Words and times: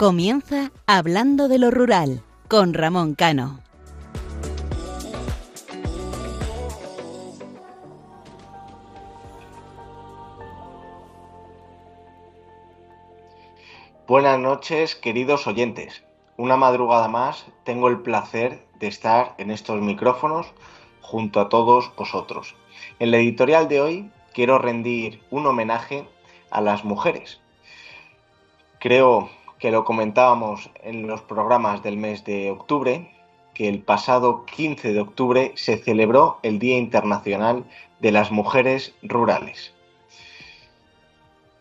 Comienza 0.00 0.72
Hablando 0.86 1.46
de 1.46 1.58
lo 1.58 1.70
Rural 1.70 2.22
con 2.48 2.72
Ramón 2.72 3.14
Cano. 3.14 3.60
Buenas 14.08 14.38
noches, 14.38 14.96
queridos 14.96 15.46
oyentes. 15.46 16.02
Una 16.38 16.56
madrugada 16.56 17.08
más 17.08 17.44
tengo 17.64 17.88
el 17.88 18.00
placer 18.00 18.64
de 18.78 18.86
estar 18.86 19.34
en 19.36 19.50
estos 19.50 19.82
micrófonos 19.82 20.46
junto 21.02 21.40
a 21.40 21.50
todos 21.50 21.94
vosotros. 21.94 22.56
En 23.00 23.10
la 23.10 23.18
editorial 23.18 23.68
de 23.68 23.82
hoy 23.82 24.10
quiero 24.32 24.56
rendir 24.56 25.20
un 25.30 25.46
homenaje 25.46 26.08
a 26.50 26.62
las 26.62 26.86
mujeres. 26.86 27.38
Creo 28.78 29.28
que 29.60 29.70
lo 29.70 29.84
comentábamos 29.84 30.70
en 30.82 31.06
los 31.06 31.20
programas 31.20 31.82
del 31.82 31.98
mes 31.98 32.24
de 32.24 32.50
octubre, 32.50 33.12
que 33.52 33.68
el 33.68 33.82
pasado 33.82 34.46
15 34.46 34.94
de 34.94 35.00
octubre 35.00 35.52
se 35.54 35.76
celebró 35.76 36.38
el 36.42 36.58
Día 36.58 36.78
Internacional 36.78 37.64
de 38.00 38.10
las 38.10 38.32
Mujeres 38.32 38.94
Rurales. 39.02 39.74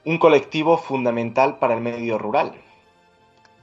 Un 0.05 0.17
colectivo 0.17 0.77
fundamental 0.77 1.59
para 1.59 1.73
el 1.73 1.81
medio 1.81 2.17
rural, 2.17 2.53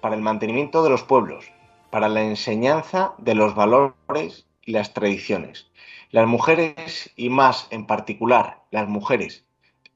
para 0.03 0.15
el 0.15 0.21
mantenimiento 0.21 0.85
de 0.85 0.91
los 0.91 1.03
pueblos, 1.03 1.51
para 1.91 2.11
la 2.11 2.23
enseñanza 2.23 3.15
de 3.17 3.35
los 3.35 3.55
valores 3.55 4.47
y 4.67 4.73
las 4.73 4.93
tradiciones. 4.93 5.71
Las 6.11 6.27
mujeres, 6.27 7.11
y 7.17 7.31
más 7.31 7.69
en 7.71 7.87
particular 7.87 8.61
las 8.71 8.87
mujeres 8.87 9.47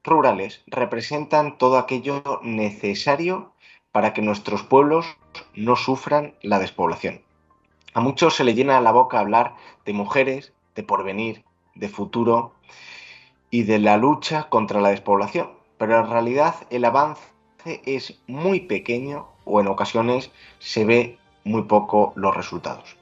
rurales, 0.03 0.63
representan 0.65 1.59
todo 1.59 1.77
aquello 1.77 2.23
necesario 2.41 3.50
para 3.91 4.13
que 4.13 4.21
nuestros 4.21 4.63
pueblos 4.63 5.05
no 5.55 5.75
sufran 5.75 6.33
la 6.41 6.59
despoblación. 6.59 7.21
A 7.93 7.99
muchos 7.99 8.35
se 8.35 8.43
le 8.43 8.53
llena 8.53 8.79
la 8.81 8.91
boca 8.91 9.19
hablar 9.19 9.55
de 9.85 9.93
mujeres, 9.93 10.53
de 10.75 10.83
porvenir, 10.83 11.43
de 11.75 11.89
futuro 11.89 12.53
y 13.49 13.63
de 13.63 13.79
la 13.79 13.97
lucha 13.97 14.47
contra 14.49 14.79
la 14.79 14.89
despoblación, 14.89 15.51
pero 15.77 15.99
en 15.99 16.09
realidad 16.09 16.55
el 16.69 16.85
avance 16.85 17.21
es 17.65 18.19
muy 18.27 18.61
pequeño 18.61 19.27
o 19.45 19.59
en 19.59 19.67
ocasiones 19.67 20.31
se 20.59 20.85
ve 20.85 21.17
muy 21.43 21.63
poco 21.63 22.13
los 22.15 22.35
resultados. 22.35 22.95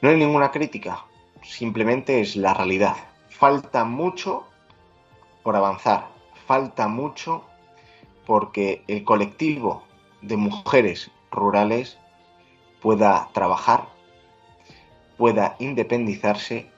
No 0.00 0.10
hay 0.10 0.16
ninguna 0.16 0.50
crítica, 0.50 1.04
simplemente 1.42 2.20
es 2.20 2.36
la 2.36 2.54
realidad. 2.54 2.96
Falta 3.28 3.84
mucho 3.84 4.46
por 5.42 5.56
avanzar, 5.56 6.08
falta 6.46 6.86
mucho 6.86 7.44
porque 8.26 8.82
el 8.88 9.04
colectivo 9.04 9.85
de 10.26 10.36
mujeres 10.36 11.10
rurales 11.30 11.98
pueda 12.80 13.28
trabajar, 13.32 13.88
pueda 15.16 15.56
independizarse 15.58 16.70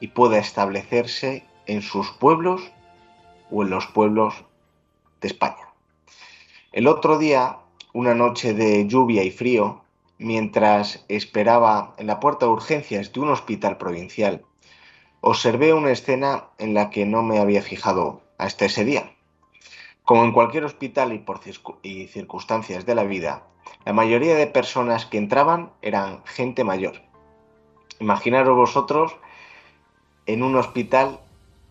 y 0.00 0.08
pueda 0.08 0.38
establecerse 0.38 1.44
en 1.66 1.82
sus 1.82 2.10
pueblos 2.10 2.72
o 3.50 3.62
en 3.62 3.70
los 3.70 3.86
pueblos 3.86 4.34
de 5.20 5.28
España. 5.28 5.68
El 6.72 6.86
otro 6.86 7.18
día, 7.18 7.58
una 7.92 8.14
noche 8.14 8.54
de 8.54 8.86
lluvia 8.86 9.24
y 9.24 9.30
frío, 9.30 9.82
mientras 10.18 11.04
esperaba 11.08 11.94
en 11.98 12.06
la 12.06 12.20
puerta 12.20 12.46
de 12.46 12.52
urgencias 12.52 13.12
de 13.12 13.20
un 13.20 13.30
hospital 13.30 13.78
provincial, 13.78 14.44
observé 15.20 15.74
una 15.74 15.90
escena 15.90 16.44
en 16.58 16.74
la 16.74 16.90
que 16.90 17.04
no 17.06 17.22
me 17.22 17.38
había 17.38 17.62
fijado 17.62 18.22
hasta 18.38 18.66
ese 18.66 18.84
día. 18.84 19.12
Como 20.10 20.24
en 20.24 20.32
cualquier 20.32 20.64
hospital 20.64 21.12
y 21.12 21.20
por 21.20 21.38
circunstancias 21.38 22.84
de 22.84 22.96
la 22.96 23.04
vida, 23.04 23.44
la 23.84 23.92
mayoría 23.92 24.34
de 24.34 24.48
personas 24.48 25.06
que 25.06 25.18
entraban 25.18 25.70
eran 25.82 26.24
gente 26.24 26.64
mayor. 26.64 27.00
Imaginaros 28.00 28.56
vosotros 28.56 29.16
en 30.26 30.42
un 30.42 30.56
hospital, 30.56 31.20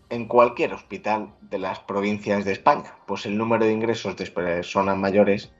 en 0.08 0.24
cualquier 0.24 0.72
hospital 0.72 1.34
de 1.42 1.58
las 1.58 1.80
provincias 1.80 2.46
de 2.46 2.52
España, 2.52 2.96
pues 3.06 3.26
el 3.26 3.36
número 3.36 3.66
de 3.66 3.74
ingresos 3.74 4.16
de 4.16 4.24
personas 4.30 4.96
mayores 4.96 5.52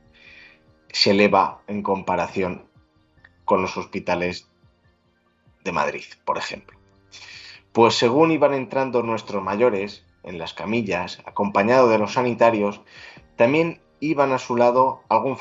se 0.88 1.10
eleva 1.10 1.60
en 1.66 1.82
comparación 1.82 2.64
con 3.44 3.60
los 3.60 3.76
hospitales 3.76 4.48
de 5.64 5.72
Madrid, 5.72 6.04
por 6.24 6.38
ejemplo. 6.38 6.78
Pues 7.72 7.96
según 7.96 8.30
iban 8.30 8.54
entrando 8.54 9.02
nuestros 9.02 9.42
mayores, 9.42 10.06
en 10.22 10.38
las 10.38 10.54
camillas, 10.54 11.20
acompañado 11.24 11.88
de 11.88 11.98
los 11.98 12.14
sanitarios, 12.14 12.80
también 13.36 13.80
iban 14.00 14.32
a 14.32 14.38
su 14.38 14.56
lado 14.56 15.02
algún 15.08 15.36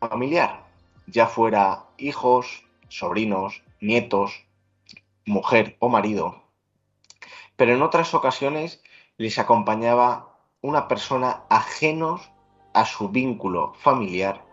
familiar, 0.00 0.64
ya 1.06 1.26
fuera 1.26 1.84
hijos, 1.98 2.64
sobrinos, 2.88 3.62
nietos, 3.80 4.46
mujer 5.26 5.76
o 5.78 5.88
marido. 5.88 6.42
Pero 7.56 7.74
en 7.74 7.82
otras 7.82 8.14
ocasiones 8.14 8.82
les 9.16 9.38
acompañaba 9.38 10.38
una 10.60 10.88
persona 10.88 11.44
ajenos 11.50 12.30
a 12.72 12.84
su 12.84 13.10
vínculo 13.10 13.74
familiar, 13.74 14.44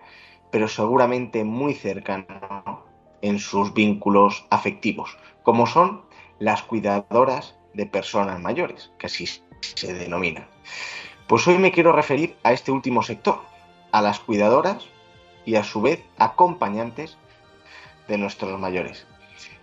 pero 0.52 0.68
seguramente 0.68 1.44
muy 1.44 1.74
cercano 1.74 2.84
en 3.22 3.40
sus 3.40 3.74
vínculos 3.74 4.46
afectivos, 4.50 5.18
como 5.44 5.66
son 5.66 6.04
las 6.40 6.64
cuidadoras 6.64 7.56
de 7.74 7.86
personas 7.86 8.40
mayores, 8.40 8.92
que 8.98 9.08
así 9.08 9.26
se 9.62 9.94
denomina. 9.94 10.48
Pues 11.28 11.48
hoy 11.48 11.58
me 11.58 11.72
quiero 11.72 11.92
referir 11.92 12.36
a 12.44 12.52
este 12.52 12.72
último 12.72 13.04
sector, 13.04 13.42
a 13.92 14.02
las 14.02 14.20
cuidadoras 14.20 14.86
y 15.46 15.56
a 15.56 15.64
su 15.64 15.82
vez 15.82 16.04
acompañantes 16.18 17.18
de 18.08 18.18
nuestros 18.18 18.60
mayores, 18.60 19.08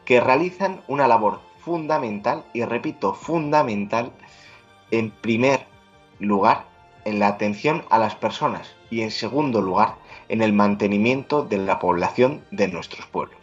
que 0.05 0.21
realizan 0.21 0.83
una 0.89 1.07
labor 1.07 1.41
fundamental, 1.59 2.45
y 2.55 2.65
repito, 2.65 3.13
fundamental, 3.13 4.13
en 4.91 5.11
primer 5.11 5.67
lugar, 6.19 6.65
en 7.05 7.19
la 7.19 7.29
atención 7.29 7.85
a 7.91 7.99
las 7.99 8.15
personas 8.15 8.75
y 8.91 9.03
en 9.03 9.11
segundo 9.11 9.61
lugar, 9.61 9.97
en 10.29 10.43
el 10.43 10.53
mantenimiento 10.53 11.43
de 11.43 11.59
la 11.59 11.79
población 11.79 12.45
de 12.51 12.69
nuestros 12.69 13.07
pueblos. 13.07 13.39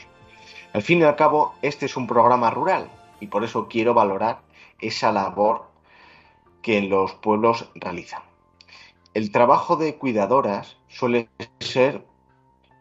Al 0.73 0.81
fin 0.81 0.99
y 0.99 1.03
al 1.03 1.15
cabo, 1.15 1.53
este 1.61 1.85
es 1.85 1.95
un 1.95 2.07
programa 2.07 2.49
rural 2.49 2.89
y 3.19 3.27
por 3.27 3.43
eso 3.43 3.67
quiero 3.67 3.93
valorar 3.93 4.39
esa 4.79 5.11
labor 5.11 5.67
que 6.65 6.79
en 6.79 6.89
los 6.89 7.13
pueblos 7.13 7.69
realizan. 7.75 8.23
El 9.13 9.31
trabajo 9.31 9.75
de 9.75 9.97
cuidadoras 9.97 10.77
suele 10.87 11.29
ser 11.59 12.03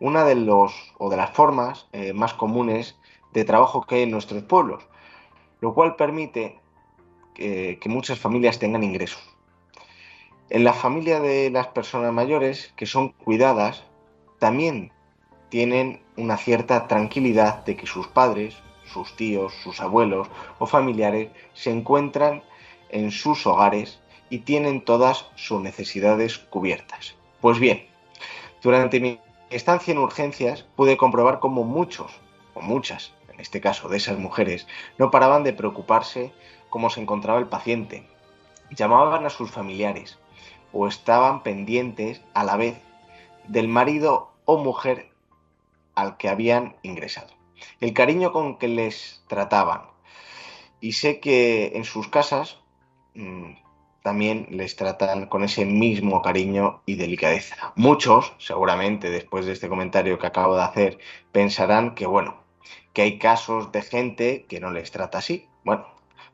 una 0.01 0.25
de 0.25 0.37
los 0.37 0.73
las 0.99 1.31
formas 1.33 1.87
eh, 1.93 2.15
más 2.15 2.33
comunes 2.33 2.99
de 3.35 3.45
trabajo 3.45 3.83
que 3.83 3.97
hay 3.97 4.03
en 4.05 4.11
nuestros 4.11 4.43
pueblos, 4.45 4.83
lo 5.61 5.75
cual 5.75 5.97
permite 5.97 6.59
que 7.35 7.79
muchas 7.89 8.19
familias 8.19 8.59
tengan 8.59 8.83
ingresos. 8.83 9.23
En 10.49 10.65
la 10.65 10.73
familia 10.73 11.21
de 11.21 11.51
las 11.51 11.67
personas 11.67 12.11
mayores 12.11 12.73
que 12.77 12.87
son 12.87 13.11
cuidadas, 13.11 13.85
también 14.39 14.93
tienen 15.51 16.01
una 16.17 16.39
cierta 16.39 16.87
tranquilidad 16.89 17.67
de 17.67 17.77
que 17.77 17.87
sus 17.87 18.07
padres, 18.09 18.57
sus 18.87 19.15
tíos, 19.17 19.53
sus 19.63 19.83
abuelos 19.83 20.29
o 20.59 20.65
familiares 20.65 21.29
se 21.53 21.71
encuentran 21.71 22.43
en 22.95 23.11
sus 23.11 23.45
hogares 23.47 23.99
y 24.31 24.39
tienen 24.39 24.81
todas 24.81 25.27
sus 25.35 25.61
necesidades 25.61 26.39
cubiertas. 26.39 27.17
Pues 27.41 27.59
bien, 27.59 27.87
durante 28.63 29.01
mi 29.01 29.21
estancia 29.51 29.93
en 29.93 29.99
urgencias 29.99 30.63
pude 30.77 30.97
comprobar 30.97 31.41
cómo 31.41 31.65
muchos, 31.65 32.13
o 32.55 32.63
muchas, 32.63 33.13
en 33.33 33.41
este 33.41 33.61
caso 33.61 33.89
de 33.89 33.97
esas 33.97 34.19
mujeres, 34.19 34.69
no 34.97 35.11
paraban 35.11 35.43
de 35.43 35.53
preocuparse 35.53 36.33
cómo 36.71 36.89
se 36.89 37.01
encontraba 37.01 37.41
el 37.41 37.49
paciente, 37.49 38.07
llamaban 38.71 39.27
a 39.27 39.31
sus 39.31 39.51
familiares 39.51 40.19
o 40.73 40.87
estaban 40.87 41.43
pendientes 41.43 42.23
a 42.33 42.45
la 42.45 42.57
vez 42.57 42.81
del 43.49 43.67
marido 43.67 44.33
o 44.45 44.59
mujer 44.59 45.11
al 45.97 46.17
que 46.17 46.29
habían 46.29 46.77
ingresado. 46.83 47.35
El 47.81 47.93
cariño 47.93 48.33
con 48.33 48.57
que 48.57 48.69
les 48.69 49.25
trataban. 49.27 49.83
Y 50.81 50.93
sé 50.93 51.19
que 51.19 51.73
en 51.75 51.85
sus 51.85 52.09
casas 52.09 52.59
también 54.03 54.49
les 54.51 54.77
tratan 54.77 55.27
con 55.27 55.45
ese 55.45 55.65
mismo 55.65 56.21
cariño 56.21 56.83
y 56.85 56.97
delicadeza. 56.97 57.73
Muchos, 57.75 58.35
seguramente 58.39 59.11
después 59.11 59.47
de 59.47 59.53
este 59.53 59.69
comentario 59.69 60.19
que 60.19 60.27
acabo 60.27 60.57
de 60.57 60.63
hacer, 60.63 60.99
pensarán 61.33 61.95
que, 61.95 62.07
bueno, 62.07 62.37
que 62.93 63.03
hay 63.03 63.19
casos 63.19 63.73
de 63.73 63.83
gente 63.83 64.45
que 64.49 64.61
no 64.61 64.71
les 64.71 64.91
trata 64.91 65.19
así. 65.19 65.49
Bueno, 65.65 65.87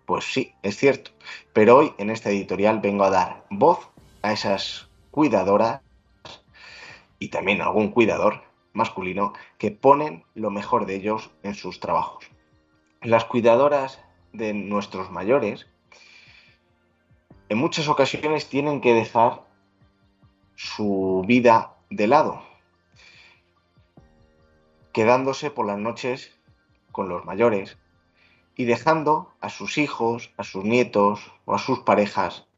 pues 0.05 0.25
sí, 0.25 0.53
es 0.62 0.77
cierto. 0.77 1.12
Pero 1.53 1.77
hoy 1.77 1.93
en 1.99 2.11
esta 2.11 2.31
editorial 2.31 2.81
vengo 2.81 3.05
a 3.05 3.11
dar 3.11 3.44
voz 3.50 3.88
a 4.23 4.33
esas 4.33 4.88
cuidadoras 5.11 5.81
y 7.21 7.29
también 7.29 7.61
a 7.61 7.67
algún 7.67 7.93
cuidador 7.93 8.43
masculino 8.73 9.33
que 9.59 9.71
ponen 9.71 10.25
lo 10.35 10.50
mejor 10.50 10.87
de 10.87 10.97
ellos 10.97 11.31
en 11.43 11.55
sus 11.55 11.79
trabajos. 11.79 12.25
Las 13.03 13.25
cuidadoras 13.25 14.03
de 14.33 14.55
nuestros 14.55 15.11
mayores 15.11 15.67
en 17.50 17.58
muchas 17.58 17.88
ocasiones 17.88 18.49
tienen 18.49 18.81
que 18.81 18.94
dejar 18.94 19.43
su 20.55 21.25
vida 21.26 21.76
de 21.91 22.06
lado. 22.06 22.43
quedándose 24.93 25.52
por 25.52 25.67
las 25.67 25.79
noches 25.79 26.37
con 26.91 27.08
los 27.08 27.25
mayores 27.25 27.79
y 28.56 28.64
dejando 28.64 29.32
a 29.41 29.49
sus 29.49 29.79
hijos, 29.79 30.32
a 30.37 30.43
sus 30.43 30.64
nietos 30.64 31.32
o 31.44 31.55
a 31.55 31.58
sus 31.58 31.81
parejas 31.81 32.49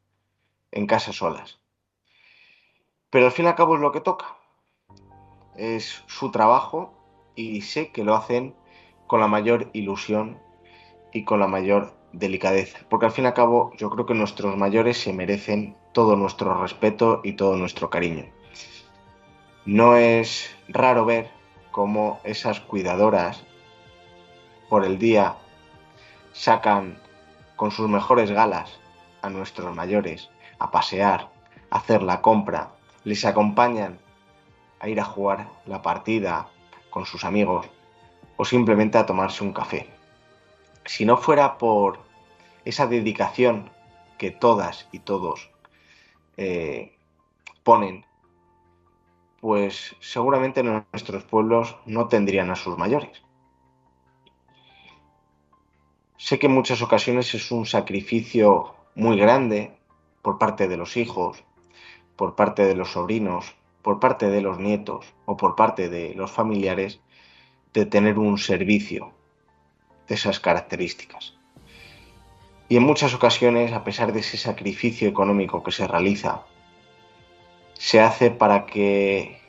en 0.70 0.86
casa 0.86 1.12
solas. 1.12 1.60
Pero 3.10 3.26
al 3.26 3.32
fin 3.32 3.44
y 3.44 3.48
al 3.48 3.54
cabo 3.54 3.74
es 3.74 3.82
lo 3.82 3.92
que 3.92 4.00
toca. 4.00 4.38
Es 5.56 6.02
su 6.06 6.30
trabajo 6.30 6.94
y 7.34 7.60
sé 7.60 7.92
que 7.92 8.02
lo 8.02 8.14
hacen 8.14 8.56
con 9.06 9.20
la 9.20 9.28
mayor 9.28 9.68
ilusión 9.74 10.40
y 11.12 11.24
con 11.24 11.38
la 11.38 11.48
mayor 11.48 12.01
delicadeza. 12.12 12.78
Porque 12.88 13.06
al 13.06 13.12
fin 13.12 13.24
y 13.24 13.28
al 13.28 13.34
cabo 13.34 13.72
yo 13.76 13.90
creo 13.90 14.06
que 14.06 14.14
nuestros 14.14 14.56
mayores 14.56 14.98
se 14.98 15.12
merecen 15.12 15.76
todo 15.92 16.16
nuestro 16.16 16.60
respeto 16.60 17.20
y 17.24 17.34
todo 17.34 17.56
nuestro 17.56 17.90
cariño. 17.90 18.26
No 19.64 19.96
es 19.96 20.50
raro 20.68 21.04
ver 21.04 21.30
cómo 21.70 22.20
esas 22.24 22.60
cuidadoras 22.60 23.44
por 24.68 24.84
el 24.84 24.98
día 24.98 25.36
sacan 26.32 26.98
con 27.56 27.70
sus 27.70 27.88
mejores 27.88 28.30
galas 28.30 28.80
a 29.22 29.30
nuestros 29.30 29.74
mayores 29.74 30.30
a 30.58 30.70
pasear, 30.70 31.28
a 31.70 31.78
hacer 31.78 32.02
la 32.02 32.20
compra, 32.20 32.70
les 33.04 33.24
acompañan 33.24 33.98
a 34.80 34.88
ir 34.88 35.00
a 35.00 35.04
jugar 35.04 35.48
la 35.66 35.82
partida 35.82 36.48
con 36.90 37.06
sus 37.06 37.24
amigos 37.24 37.66
o 38.36 38.44
simplemente 38.44 38.98
a 38.98 39.06
tomarse 39.06 39.44
un 39.44 39.52
café. 39.52 39.88
Si 40.84 41.04
no 41.04 41.16
fuera 41.16 41.58
por 41.58 42.00
esa 42.64 42.86
dedicación 42.86 43.70
que 44.18 44.30
todas 44.30 44.88
y 44.92 45.00
todos 45.00 45.50
eh, 46.36 46.96
ponen, 47.62 48.04
pues 49.40 49.96
seguramente 50.00 50.62
nuestros 50.62 51.24
pueblos 51.24 51.76
no 51.86 52.08
tendrían 52.08 52.50
a 52.50 52.56
sus 52.56 52.78
mayores. 52.78 53.22
Sé 56.16 56.38
que 56.38 56.46
en 56.46 56.54
muchas 56.54 56.82
ocasiones 56.82 57.34
es 57.34 57.50
un 57.50 57.66
sacrificio 57.66 58.76
muy 58.94 59.16
grande 59.18 59.76
por 60.22 60.38
parte 60.38 60.68
de 60.68 60.76
los 60.76 60.96
hijos, 60.96 61.42
por 62.14 62.36
parte 62.36 62.64
de 62.64 62.76
los 62.76 62.92
sobrinos, 62.92 63.56
por 63.82 63.98
parte 63.98 64.30
de 64.30 64.40
los 64.40 64.58
nietos 64.58 65.12
o 65.24 65.36
por 65.36 65.56
parte 65.56 65.88
de 65.88 66.14
los 66.14 66.30
familiares 66.30 67.00
de 67.72 67.86
tener 67.86 68.18
un 68.18 68.38
servicio 68.38 69.12
esas 70.14 70.40
características. 70.40 71.34
Y 72.68 72.76
en 72.76 72.84
muchas 72.84 73.14
ocasiones, 73.14 73.72
a 73.72 73.84
pesar 73.84 74.12
de 74.12 74.20
ese 74.20 74.38
sacrificio 74.38 75.08
económico 75.08 75.62
que 75.62 75.72
se 75.72 75.86
realiza, 75.86 76.42
se 77.74 78.00
hace 78.00 78.30
para 78.30 78.64
que 78.64 79.40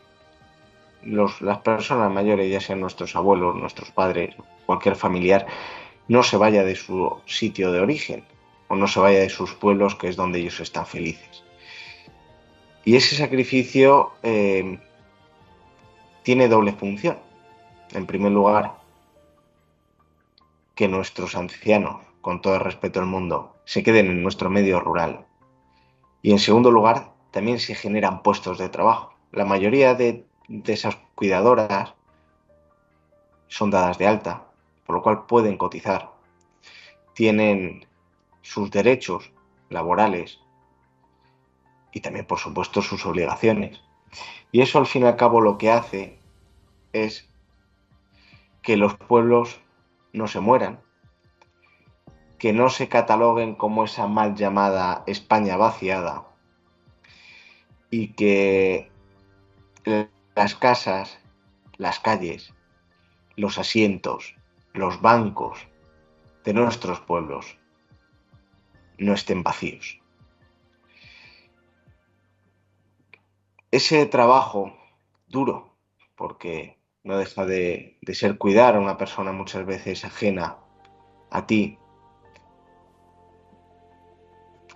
las 1.03 1.59
personas 1.59 2.11
mayores, 2.11 2.51
ya 2.51 2.59
sean 2.59 2.81
nuestros 2.81 3.15
abuelos, 3.15 3.55
nuestros 3.55 3.91
padres, 3.91 4.35
cualquier 4.65 4.95
familiar, 4.95 5.45
no 6.07 6.23
se 6.23 6.37
vaya 6.37 6.63
de 6.63 6.75
su 6.75 7.17
sitio 7.25 7.71
de 7.71 7.79
origen 7.79 8.25
o 8.67 8.75
no 8.75 8.87
se 8.87 8.99
vaya 8.99 9.19
de 9.19 9.29
sus 9.29 9.53
pueblos, 9.53 9.95
que 9.95 10.07
es 10.07 10.15
donde 10.15 10.39
ellos 10.39 10.59
están 10.59 10.85
felices. 10.85 11.43
Y 12.85 12.95
ese 12.95 13.15
sacrificio 13.15 14.11
eh, 14.23 14.79
tiene 16.23 16.47
doble 16.47 16.73
función. 16.73 17.17
En 17.93 18.05
primer 18.05 18.31
lugar, 18.31 18.73
que 20.75 20.87
nuestros 20.87 21.35
ancianos, 21.35 22.01
con 22.21 22.41
todo 22.41 22.55
el 22.55 22.61
respeto 22.61 22.99
del 22.99 23.09
mundo, 23.09 23.55
se 23.65 23.83
queden 23.83 24.07
en 24.07 24.23
nuestro 24.23 24.49
medio 24.49 24.79
rural. 24.79 25.25
Y 26.21 26.31
en 26.31 26.39
segundo 26.39 26.71
lugar, 26.71 27.13
también 27.31 27.59
se 27.59 27.75
generan 27.75 28.23
puestos 28.23 28.57
de 28.57 28.69
trabajo. 28.69 29.13
La 29.31 29.45
mayoría 29.45 29.93
de, 29.93 30.25
de 30.47 30.73
esas 30.73 30.97
cuidadoras 31.15 31.93
son 33.47 33.71
dadas 33.71 33.97
de 33.97 34.07
alta, 34.07 34.47
por 34.85 34.95
lo 34.95 35.01
cual 35.01 35.25
pueden 35.25 35.57
cotizar. 35.57 36.11
Tienen 37.13 37.85
sus 38.41 38.71
derechos 38.71 39.31
laborales 39.69 40.39
y 41.91 42.01
también, 42.01 42.25
por 42.25 42.39
supuesto, 42.39 42.81
sus 42.81 43.05
obligaciones. 43.05 43.81
Y 44.51 44.61
eso 44.61 44.79
al 44.79 44.87
fin 44.87 45.03
y 45.03 45.05
al 45.05 45.15
cabo 45.15 45.41
lo 45.41 45.57
que 45.57 45.71
hace 45.71 46.19
es 46.91 47.29
que 48.61 48.77
los 48.77 48.95
pueblos 48.95 49.59
no 50.13 50.27
se 50.27 50.39
mueran, 50.39 50.79
que 52.37 52.53
no 52.53 52.69
se 52.69 52.87
cataloguen 52.87 53.55
como 53.55 53.83
esa 53.83 54.07
mal 54.07 54.35
llamada 54.35 55.03
España 55.07 55.57
vaciada 55.57 56.27
y 57.89 58.09
que 58.13 58.91
las 60.35 60.55
casas, 60.55 61.19
las 61.77 61.99
calles, 61.99 62.53
los 63.35 63.57
asientos, 63.57 64.35
los 64.73 65.01
bancos 65.01 65.67
de 66.43 66.53
nuestros 66.53 66.99
pueblos 66.99 67.57
no 68.97 69.13
estén 69.13 69.43
vacíos. 69.43 69.99
Ese 73.71 74.05
trabajo 74.05 74.77
duro, 75.27 75.75
porque 76.15 76.77
no 77.03 77.17
deja 77.17 77.45
de, 77.45 77.97
ser 78.13 78.37
cuidar 78.37 78.75
a 78.75 78.79
una 78.79 78.97
persona 78.97 79.31
muchas 79.31 79.65
veces 79.65 80.05
ajena 80.05 80.57
a 81.29 81.45
ti, 81.45 81.77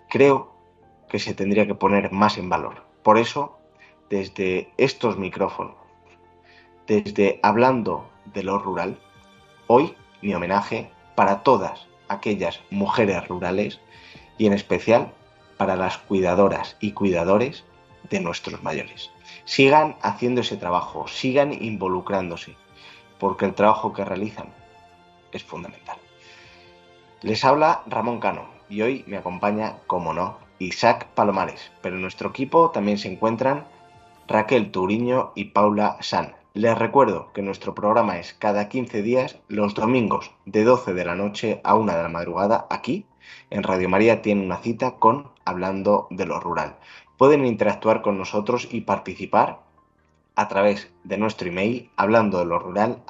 creo 0.09 0.53
que 1.09 1.19
se 1.19 1.33
tendría 1.33 1.65
que 1.65 1.75
poner 1.75 2.12
más 2.12 2.38
en 2.38 2.50
valor. 2.50 2.83
Por 3.03 3.18
eso, 3.18 3.57
desde 4.09 4.71
estos 4.77 5.18
micrófonos, 5.18 5.75
desde 6.85 7.39
hablando 7.44 8.09
de 8.33 8.44
lo 8.44 8.59
rural, 8.59 9.00
hoy 9.68 9.95
mi 10.21 10.33
homenaje 10.33 10.89
para 11.15 11.44
todas 11.44 11.88
aquellas 12.10 12.62
mujeres 12.69 13.27
rurales 13.27 13.79
y 14.38 14.48
en 14.48 14.53
especial 14.53 15.13
para 15.57 15.75
las 15.75 15.98
cuidadoras 15.98 16.77
y 16.79 16.91
cuidadores 16.91 17.63
de 18.10 18.19
nuestros 18.19 18.62
mayores. 18.63 19.12
Sigan 19.46 19.96
haciendo 20.01 20.41
ese 20.41 20.57
trabajo, 20.57 21.07
sigan 21.07 21.53
involucrándose, 21.53 22.55
porque 23.19 23.46
el 23.46 23.53
trabajo 23.53 23.93
que 23.93 24.05
realizan 24.05 24.53
es 25.31 25.43
fundamental. 25.43 25.98
Les 27.22 27.43
habla 27.43 27.84
Ramón 27.88 28.19
Cano 28.19 28.46
y 28.69 28.81
hoy 28.81 29.03
me 29.07 29.17
acompaña, 29.17 29.77
como 29.88 30.13
no, 30.13 30.38
Isaac 30.60 31.07
Palomares, 31.15 31.72
pero 31.81 31.96
en 31.96 32.01
nuestro 32.01 32.29
equipo 32.29 32.72
también 32.72 32.98
se 32.98 33.12
encuentran 33.12 33.65
Raquel 34.27 34.72
Turiño 34.72 35.31
y 35.36 35.46
Paula 35.46 35.98
San. 36.01 36.36
Les 36.53 36.77
recuerdo 36.77 37.31
que 37.34 37.43
nuestro 37.43 37.75
programa 37.75 38.17
es 38.17 38.34
cada 38.34 38.67
15 38.67 39.01
días, 39.01 39.38
los 39.48 39.75
domingos 39.75 40.31
de 40.46 40.63
12 40.63 40.93
de 40.93 41.05
la 41.05 41.15
noche 41.15 41.62
a 41.63 41.75
1 41.75 41.96
de 41.96 42.03
la 42.03 42.10
madrugada, 42.10 42.67
aquí 42.69 43.05
en 43.50 43.63
Radio 43.63 43.89
María 43.89 44.22
tiene 44.22 44.43
una 44.43 44.57
cita 44.57 44.96
con 44.96 45.29
Hablando 45.46 46.07
de 46.10 46.25
lo 46.25 46.39
Rural. 46.39 46.77
Pueden 47.17 47.45
interactuar 47.45 48.01
con 48.01 48.17
nosotros 48.17 48.67
y 48.71 48.81
participar 48.81 49.59
a 50.36 50.47
través 50.47 50.91
de 51.03 51.17
nuestro 51.17 51.47
email 51.47 51.89
hablando 51.95 52.39
de 52.39 52.45
lo 52.45 52.59
rural 52.59 53.01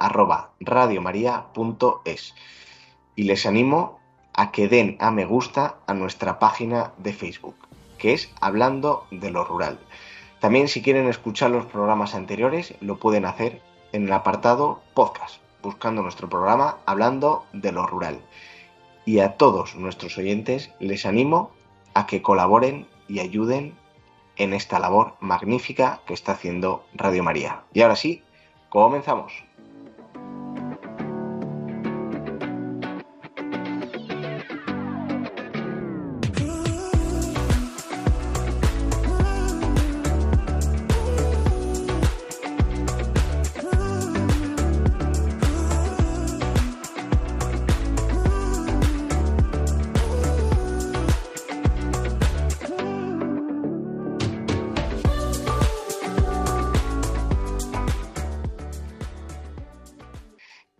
radiomaria.es 0.60 2.36
y 3.16 3.24
les 3.24 3.46
animo 3.46 4.00
a 4.34 4.52
que 4.52 4.68
den 4.68 4.98
a 5.00 5.12
me 5.12 5.26
gusta 5.26 5.78
a 5.88 5.94
nuestra 5.94 6.40
página 6.40 6.94
de 6.98 7.12
Facebook 7.12 7.68
que 7.98 8.14
es 8.14 8.32
Hablando 8.40 9.06
de 9.12 9.32
lo 9.32 9.44
Rural. 9.44 9.80
También 10.40 10.68
si 10.68 10.82
quieren 10.82 11.08
escuchar 11.08 11.50
los 11.52 11.66
programas 11.66 12.14
anteriores 12.14 12.76
lo 12.80 12.98
pueden 12.98 13.26
hacer 13.26 13.62
en 13.92 14.06
el 14.06 14.14
apartado 14.14 14.82
podcast, 14.94 15.38
buscando 15.64 16.02
nuestro 16.02 16.30
programa 16.30 16.78
Hablando 16.86 17.46
de 17.54 17.72
lo 17.72 17.88
Rural. 17.88 18.20
Y 19.06 19.20
a 19.20 19.38
todos 19.38 19.76
nuestros 19.76 20.18
oyentes 20.18 20.72
les 20.80 21.06
animo 21.06 21.52
a 21.94 22.06
que 22.06 22.22
colaboren 22.22 22.88
y 23.08 23.20
ayuden 23.20 23.74
en 24.38 24.54
esta 24.54 24.80
labor 24.80 25.16
magnífica 25.20 26.02
que 26.06 26.14
está 26.14 26.34
haciendo 26.34 26.86
Radio 26.94 27.24
María. 27.24 27.64
Y 27.74 27.82
ahora 27.82 27.96
sí, 27.96 28.24
comenzamos. 28.70 29.47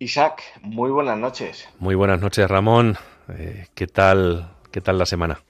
Isaac, 0.08 0.42
muy 0.62 0.90
buenas 0.90 1.18
noches. 1.18 1.68
Muy 1.80 1.94
buenas 1.94 2.18
noches, 2.18 2.48
Ramón. 2.48 2.96
Eh, 3.28 3.66
¿Qué 3.74 3.86
tal, 3.86 4.50
qué 4.70 4.80
tal 4.80 4.96
la 4.96 5.04
semana? 5.04 5.42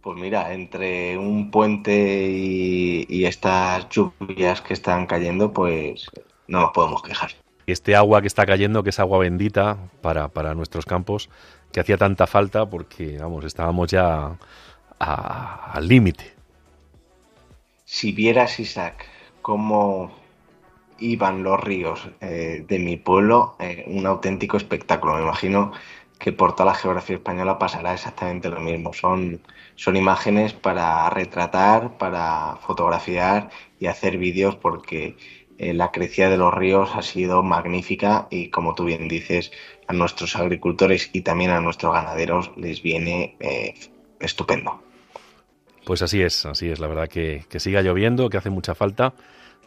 Pues 0.00 0.16
mira, 0.16 0.52
entre 0.54 1.18
un 1.18 1.50
puente 1.50 2.28
y, 2.30 3.24
estas 3.24 3.88
lluvias 3.88 4.60
que 4.60 4.74
están 4.74 5.08
cayendo, 5.08 5.52
pues 5.52 6.06
no 6.46 6.60
nos 6.60 6.70
podemos 6.70 7.02
quejar. 7.02 7.32
Este 7.66 7.96
agua 7.96 8.20
que 8.20 8.28
está 8.28 8.46
cayendo, 8.46 8.84
que 8.84 8.90
es 8.90 9.00
agua 9.00 9.18
bendita 9.18 9.76
para, 10.02 10.28
para 10.28 10.54
nuestros 10.54 10.86
campos, 10.86 11.30
que 11.72 11.80
hacía 11.80 11.96
tanta 11.96 12.28
falta 12.28 12.70
porque, 12.70 13.18
vamos, 13.18 13.44
estábamos 13.44 13.90
ya 13.90 14.38
al 15.00 15.88
límite. 15.88 16.32
Si 17.84 18.12
vieras, 18.12 18.60
Isaac, 18.60 19.04
cómo 19.42 20.19
iban 21.00 21.42
los 21.42 21.58
ríos 21.60 22.08
eh, 22.20 22.64
de 22.66 22.78
mi 22.78 22.96
pueblo, 22.96 23.56
eh, 23.58 23.84
un 23.86 24.06
auténtico 24.06 24.56
espectáculo. 24.56 25.14
Me 25.14 25.22
imagino 25.22 25.72
que 26.18 26.32
por 26.32 26.54
toda 26.54 26.66
la 26.66 26.74
geografía 26.74 27.16
española 27.16 27.58
pasará 27.58 27.94
exactamente 27.94 28.50
lo 28.50 28.60
mismo. 28.60 28.92
Son, 28.92 29.40
son 29.74 29.96
imágenes 29.96 30.52
para 30.52 31.08
retratar, 31.10 31.96
para 31.96 32.56
fotografiar 32.56 33.50
y 33.78 33.86
hacer 33.86 34.18
vídeos 34.18 34.56
porque 34.56 35.16
eh, 35.58 35.72
la 35.72 35.90
crecida 35.90 36.28
de 36.28 36.36
los 36.36 36.52
ríos 36.52 36.90
ha 36.94 37.02
sido 37.02 37.42
magnífica 37.42 38.28
y 38.30 38.50
como 38.50 38.74
tú 38.74 38.84
bien 38.84 39.08
dices, 39.08 39.50
a 39.88 39.92
nuestros 39.92 40.36
agricultores 40.36 41.10
y 41.12 41.22
también 41.22 41.50
a 41.50 41.60
nuestros 41.60 41.92
ganaderos 41.92 42.52
les 42.56 42.82
viene 42.82 43.36
estupendo. 44.20 44.82
Pues 45.84 46.02
así 46.02 46.22
es, 46.22 46.46
así 46.46 46.68
es. 46.68 46.78
La 46.78 46.86
verdad 46.86 47.08
que, 47.08 47.44
que 47.48 47.58
siga 47.58 47.82
lloviendo, 47.82 48.28
que 48.28 48.36
hace 48.36 48.50
mucha 48.50 48.74
falta 48.74 49.14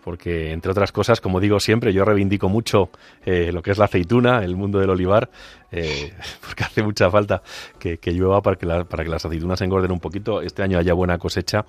porque 0.03 0.51
entre 0.51 0.71
otras 0.71 0.91
cosas, 0.91 1.21
como 1.21 1.39
digo 1.39 1.59
siempre, 1.59 1.93
yo 1.93 2.03
reivindico 2.05 2.49
mucho 2.49 2.89
eh, 3.25 3.51
lo 3.51 3.61
que 3.61 3.71
es 3.71 3.77
la 3.77 3.85
aceituna, 3.85 4.43
el 4.43 4.55
mundo 4.55 4.79
del 4.79 4.89
olivar, 4.89 5.29
eh, 5.71 6.13
porque 6.41 6.63
hace 6.63 6.83
mucha 6.83 7.09
falta 7.09 7.41
que, 7.79 7.99
llueva 8.11 8.41
para 8.41 8.57
que, 8.57 8.67
para 8.85 9.03
que 9.03 9.09
las 9.09 9.25
aceitunas 9.25 9.61
engorden 9.61 9.91
un 9.91 9.99
poquito, 9.99 10.41
este 10.41 10.63
año 10.63 10.77
haya 10.77 10.93
buena 10.93 11.17
cosecha 11.17 11.65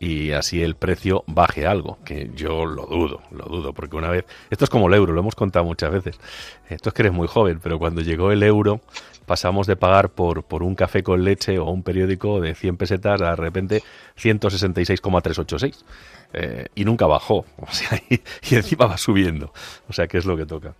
y 0.00 0.32
así 0.32 0.62
el 0.62 0.76
precio 0.76 1.24
baje 1.26 1.66
algo, 1.66 1.98
que 2.04 2.30
yo 2.34 2.66
lo 2.66 2.86
dudo, 2.86 3.20
lo 3.30 3.44
dudo, 3.44 3.72
porque 3.72 3.96
una 3.96 4.10
vez, 4.10 4.24
esto 4.50 4.64
es 4.64 4.70
como 4.70 4.88
el 4.88 4.94
euro, 4.94 5.12
lo 5.12 5.20
hemos 5.20 5.34
contado 5.34 5.64
muchas 5.64 5.90
veces, 5.90 6.20
esto 6.68 6.90
es 6.90 6.94
que 6.94 7.02
eres 7.02 7.12
muy 7.12 7.26
joven, 7.26 7.60
pero 7.62 7.78
cuando 7.78 8.00
llegó 8.00 8.30
el 8.30 8.42
euro 8.42 8.80
pasamos 9.26 9.66
de 9.66 9.76
pagar 9.76 10.10
por, 10.10 10.44
por 10.44 10.62
un 10.62 10.74
café 10.74 11.02
con 11.02 11.24
leche 11.24 11.58
o 11.58 11.66
un 11.66 11.82
periódico 11.82 12.40
de 12.40 12.54
100 12.54 12.76
pesetas 12.76 13.20
a 13.20 13.30
de 13.30 13.36
repente 13.36 13.82
166,386 14.16 15.84
eh, 16.32 16.68
y 16.74 16.84
nunca 16.84 17.06
bajó, 17.06 17.44
o 17.56 17.70
sea, 17.70 18.00
y, 18.08 18.20
y 18.48 18.54
encima 18.54 18.86
va 18.86 18.96
subiendo, 18.96 19.52
o 19.88 19.92
sea, 19.92 20.06
¿qué 20.06 20.18
es 20.18 20.24
lo 20.24 20.36
que 20.36 20.46
toca? 20.46 20.74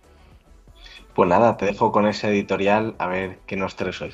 Pues 1.13 1.27
nada, 1.27 1.57
te 1.57 1.65
dejo 1.65 1.91
con 1.91 2.07
ese 2.07 2.29
editorial 2.29 2.95
a 2.97 3.07
ver 3.07 3.39
qué 3.45 3.57
nos 3.57 3.75
traes 3.75 4.01
hoy. 4.01 4.13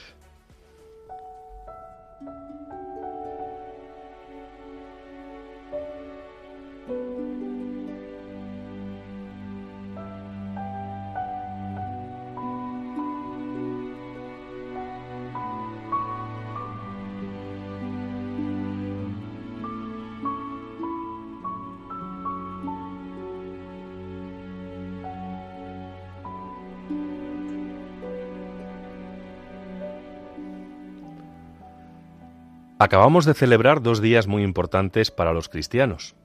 Acabamos 32.85 33.25
de 33.25 33.33
celebrar 33.33 33.81
dos 33.81 33.99
días 33.99 34.27
muy 34.27 34.43
importantes 34.43 35.09
para 35.09 35.33
los 35.33 35.49
cristianos. 35.49 36.15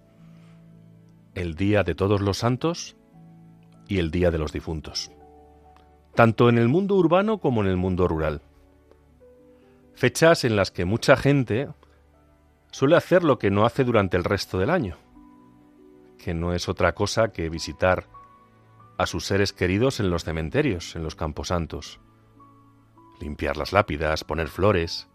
El 1.34 1.54
Día 1.54 1.84
de 1.84 1.94
Todos 1.94 2.20
los 2.20 2.36
Santos 2.36 2.98
y 3.88 3.96
el 3.96 4.10
Día 4.10 4.30
de 4.30 4.36
los 4.36 4.52
Difuntos. 4.52 5.10
Tanto 6.14 6.50
en 6.50 6.58
el 6.58 6.68
mundo 6.68 6.96
urbano 6.96 7.38
como 7.38 7.62
en 7.62 7.68
el 7.68 7.78
mundo 7.78 8.06
rural. 8.08 8.42
Fechas 9.94 10.44
en 10.44 10.54
las 10.54 10.70
que 10.70 10.84
mucha 10.84 11.16
gente 11.16 11.70
suele 12.72 12.96
hacer 12.96 13.24
lo 13.24 13.38
que 13.38 13.50
no 13.50 13.64
hace 13.64 13.82
durante 13.82 14.18
el 14.18 14.24
resto 14.24 14.58
del 14.58 14.68
año, 14.68 14.98
que 16.22 16.34
no 16.34 16.52
es 16.52 16.68
otra 16.68 16.94
cosa 16.94 17.32
que 17.32 17.48
visitar 17.48 18.04
a 18.98 19.06
sus 19.06 19.24
seres 19.24 19.54
queridos 19.54 19.98
en 19.98 20.10
los 20.10 20.24
cementerios, 20.24 20.94
en 20.94 21.04
los 21.04 21.14
camposantos, 21.14 22.00
limpiar 23.18 23.56
las 23.56 23.72
lápidas, 23.72 24.24
poner 24.24 24.48
flores, 24.48 25.09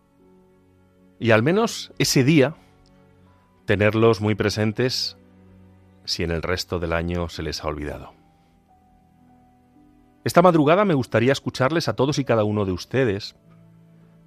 y 1.20 1.32
al 1.32 1.44
menos 1.44 1.94
ese 1.98 2.24
día 2.24 2.56
tenerlos 3.66 4.22
muy 4.22 4.36
presentes 4.36 5.18
si 6.06 6.24
en 6.24 6.32
el 6.32 6.42
resto 6.42 6.80
del 6.80 6.94
año 6.94 7.30
se 7.30 7.44
les 7.44 7.64
ha 7.64 7.68
olvidado. 7.68 8.14
Esta 10.24 10.42
madrugada 10.42 10.86
me 10.86 10.94
gustaría 10.94 11.32
escucharles 11.32 11.88
a 11.88 11.94
todos 11.94 12.20
y 12.20 12.26
cada 12.26 12.44
uno 12.44 12.66
de 12.66 12.72
ustedes 12.72 13.36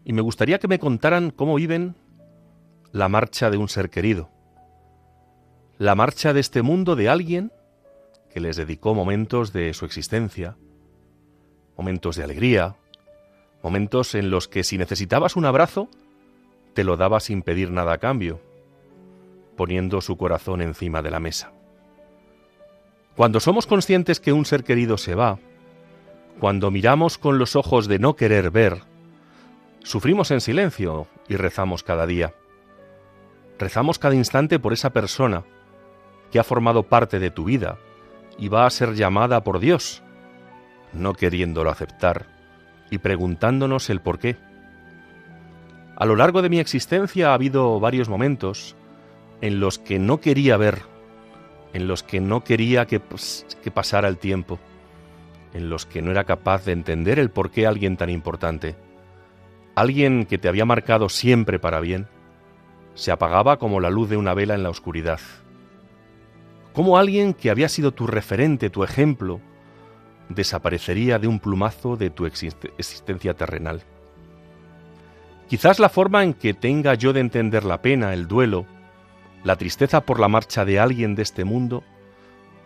y 0.05 0.13
me 0.13 0.23
gustaría 0.23 0.59
que 0.59 0.69
me 0.69 0.79
contaran 0.79 1.31
cómo 1.31 1.57
viven 1.57 1.95
la 2.93 3.09
marcha 3.09 3.51
de 3.51 3.59
un 3.59 3.69
ser 3.69 3.91
querido, 3.91 4.31
la 5.77 5.95
marcha 5.95 6.33
de 6.33 6.41
este 6.41 6.63
mundo 6.63 6.97
de 6.97 7.09
alguien 7.09 7.53
que 8.33 8.41
les 8.41 8.57
dedicó 8.57 8.95
momentos 8.95 9.53
de 9.53 9.75
su 9.75 9.85
existencia, 9.85 10.57
momentos 11.77 12.17
de 12.17 12.25
alegría, 12.25 12.77
momentos 13.63 14.15
en 14.15 14.31
los 14.31 14.49
que 14.49 14.65
si 14.65 14.79
necesitabas 14.79 15.37
un 15.37 15.45
abrazo, 15.45 15.89
te 16.79 16.85
lo 16.85 16.97
daba 16.97 17.19
sin 17.19 17.43
pedir 17.43 17.73
nada 17.73 17.95
a 17.95 17.99
cambio, 17.99 18.41
poniendo 19.57 20.01
su 20.01 20.17
corazón 20.17 20.63
encima 20.63 21.03
de 21.03 21.11
la 21.11 21.19
mesa. 21.19 21.51
Cuando 23.17 23.41
somos 23.41 23.67
conscientes 23.67 24.21
que 24.21 24.33
un 24.33 24.45
ser 24.45 24.63
querido 24.63 24.97
se 24.97 25.17
va, 25.17 25.41
cuando 26.39 26.71
miramos 26.71 27.19
con 27.19 27.37
los 27.37 27.57
ojos 27.57 27.89
de 27.89 27.99
no 27.99 28.15
querer 28.15 28.53
ver, 28.53 28.83
sufrimos 29.83 30.31
en 30.31 30.41
silencio 30.41 31.09
y 31.27 31.35
rezamos 31.35 31.83
cada 31.83 32.07
día. 32.07 32.33
Rezamos 33.59 33.99
cada 33.99 34.15
instante 34.15 34.61
por 34.61 34.73
esa 34.73 34.91
persona 34.91 35.43
que 36.31 36.39
ha 36.39 36.45
formado 36.45 36.85
parte 36.85 37.19
de 37.19 37.33
tu 37.33 37.43
vida 37.43 37.77
y 38.39 38.47
va 38.47 38.67
a 38.67 38.71
ser 38.71 38.95
llamada 38.95 39.43
por 39.43 39.59
Dios, 39.59 40.05
no 40.93 41.13
queriéndolo 41.15 41.73
aceptar 41.73 42.29
y 42.89 42.99
preguntándonos 42.99 43.91
el 43.91 44.01
por 44.01 44.21
qué. 44.21 44.37
A 46.01 46.07
lo 46.07 46.15
largo 46.15 46.43
de 46.43 46.49
mi 46.49 46.61
existencia 46.61 47.31
ha 47.31 47.35
habido 47.35 47.81
varios 47.81 48.09
momentos 48.09 48.77
en 49.41 49.59
los 49.59 49.81
que 49.81 49.99
no 49.99 50.21
quería 50.21 50.57
ver, 50.57 50.83
en 51.73 51.89
los 51.89 52.05
que 52.05 52.21
no 52.21 52.45
quería 52.45 52.87
que, 52.87 53.01
pues, 53.01 53.45
que 53.65 53.73
pasara 53.73 54.07
el 54.07 54.17
tiempo, 54.17 54.61
en 55.55 55.69
los 55.71 55.87
que 55.87 56.01
no 56.01 56.13
era 56.13 56.23
capaz 56.23 56.65
de 56.65 56.71
entender 56.71 57.19
el 57.19 57.31
por 57.31 57.51
qué 57.51 57.67
alguien 57.67 57.97
tan 57.97 58.11
importante, 58.11 58.77
alguien 59.75 60.25
que 60.25 60.39
te 60.39 60.49
había 60.49 60.65
marcado 60.65 61.09
siempre 61.09 61.59
para 61.59 61.81
bien, 61.81 62.07
se 62.95 63.11
apagaba 63.11 63.59
como 63.59 63.81
la 63.81 63.91
luz 63.91 64.09
de 64.09 64.17
una 64.17 64.35
vela 64.35 64.55
en 64.55 64.63
la 64.63 64.71
oscuridad. 64.71 65.19
Como 66.75 66.97
alguien 66.97 67.35
que 67.35 67.51
había 67.51 67.69
sido 67.69 67.91
tu 67.91 68.07
referente, 68.07 68.71
tu 68.71 68.85
ejemplo, 68.85 69.41
desaparecería 70.29 71.19
de 71.19 71.27
un 71.27 71.41
plumazo 71.41 71.97
de 71.97 72.11
tu 72.11 72.25
existencia 72.25 73.35
terrenal. 73.35 73.83
Quizás 75.49 75.79
la 75.79 75.89
forma 75.89 76.23
en 76.25 76.35
que 76.35 76.53
tenga 76.53 76.95
yo 76.95 77.13
de 77.13 77.21
entender 77.21 77.65
la 77.65 77.81
pena, 77.81 78.13
el 78.13 78.29
duelo, 78.29 78.67
la 79.45 79.57
tristeza 79.57 80.03
por 80.03 80.21
la 80.21 80.29
marcha 80.29 80.65
de 80.65 80.79
alguien 80.79 81.15
de 81.15 81.23
este 81.23 81.45
mundo, 81.45 81.85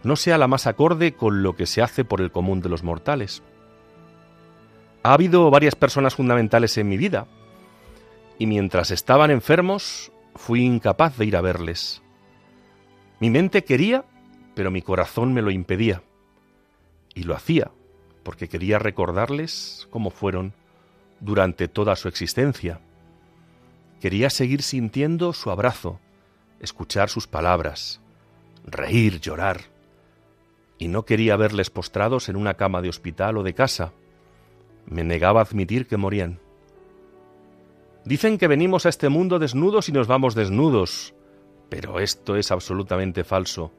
no 0.02 0.16
sea 0.16 0.36
la 0.36 0.48
más 0.48 0.66
acorde 0.66 1.12
con 1.12 1.42
lo 1.42 1.54
que 1.54 1.66
se 1.66 1.80
hace 1.80 2.04
por 2.04 2.20
el 2.20 2.32
común 2.32 2.60
de 2.60 2.68
los 2.68 2.82
mortales. 2.82 3.42
Ha 5.04 5.12
habido 5.12 5.48
varias 5.50 5.76
personas 5.76 6.16
fundamentales 6.16 6.76
en 6.76 6.88
mi 6.88 6.96
vida, 6.96 7.26
y 8.38 8.46
mientras 8.46 8.90
estaban 8.90 9.30
enfermos 9.30 10.10
fui 10.34 10.64
incapaz 10.64 11.16
de 11.16 11.26
ir 11.26 11.36
a 11.36 11.40
verles. 11.40 12.02
Mi 13.20 13.30
mente 13.30 13.62
quería, 13.62 14.04
pero 14.56 14.72
mi 14.72 14.82
corazón 14.82 15.32
me 15.32 15.42
lo 15.42 15.52
impedía. 15.52 16.02
Y 17.14 17.22
lo 17.22 17.36
hacía, 17.36 17.70
porque 18.24 18.48
quería 18.48 18.80
recordarles 18.80 19.86
cómo 19.90 20.10
fueron 20.10 20.54
durante 21.22 21.68
toda 21.68 21.96
su 21.96 22.08
existencia. 22.08 22.80
Quería 24.00 24.28
seguir 24.28 24.62
sintiendo 24.62 25.32
su 25.32 25.50
abrazo, 25.50 26.00
escuchar 26.60 27.08
sus 27.08 27.28
palabras, 27.28 28.00
reír, 28.66 29.20
llorar, 29.20 29.62
y 30.78 30.88
no 30.88 31.04
quería 31.04 31.36
verles 31.36 31.70
postrados 31.70 32.28
en 32.28 32.36
una 32.36 32.54
cama 32.54 32.82
de 32.82 32.88
hospital 32.88 33.38
o 33.38 33.44
de 33.44 33.54
casa. 33.54 33.92
Me 34.84 35.04
negaba 35.04 35.40
a 35.40 35.44
admitir 35.44 35.86
que 35.86 35.96
morían. 35.96 36.40
Dicen 38.04 38.36
que 38.36 38.48
venimos 38.48 38.84
a 38.84 38.88
este 38.88 39.08
mundo 39.08 39.38
desnudos 39.38 39.88
y 39.88 39.92
nos 39.92 40.08
vamos 40.08 40.34
desnudos, 40.34 41.14
pero 41.68 42.00
esto 42.00 42.34
es 42.34 42.50
absolutamente 42.50 43.22
falso. 43.22 43.72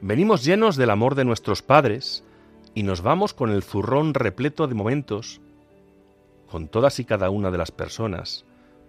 Venimos 0.00 0.44
llenos 0.44 0.74
del 0.74 0.90
amor 0.90 1.14
de 1.14 1.24
nuestros 1.24 1.62
padres 1.62 2.24
y 2.74 2.82
nos 2.82 3.02
vamos 3.02 3.32
con 3.32 3.50
el 3.50 3.62
zurrón 3.62 4.14
repleto 4.14 4.66
de 4.66 4.74
momentos 4.74 5.40
con 6.50 6.68
todas 6.68 6.98
y 7.00 7.04
cada 7.04 7.30
una 7.30 7.50
de 7.50 7.58
las 7.58 7.70
personas 7.70 8.44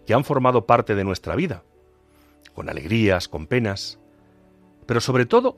que 0.05 0.13
han 0.13 0.23
formado 0.23 0.65
parte 0.65 0.95
de 0.95 1.03
nuestra 1.03 1.35
vida, 1.35 1.63
con 2.53 2.69
alegrías, 2.69 3.27
con 3.27 3.47
penas, 3.47 3.99
pero 4.85 5.01
sobre 5.01 5.25
todo 5.25 5.57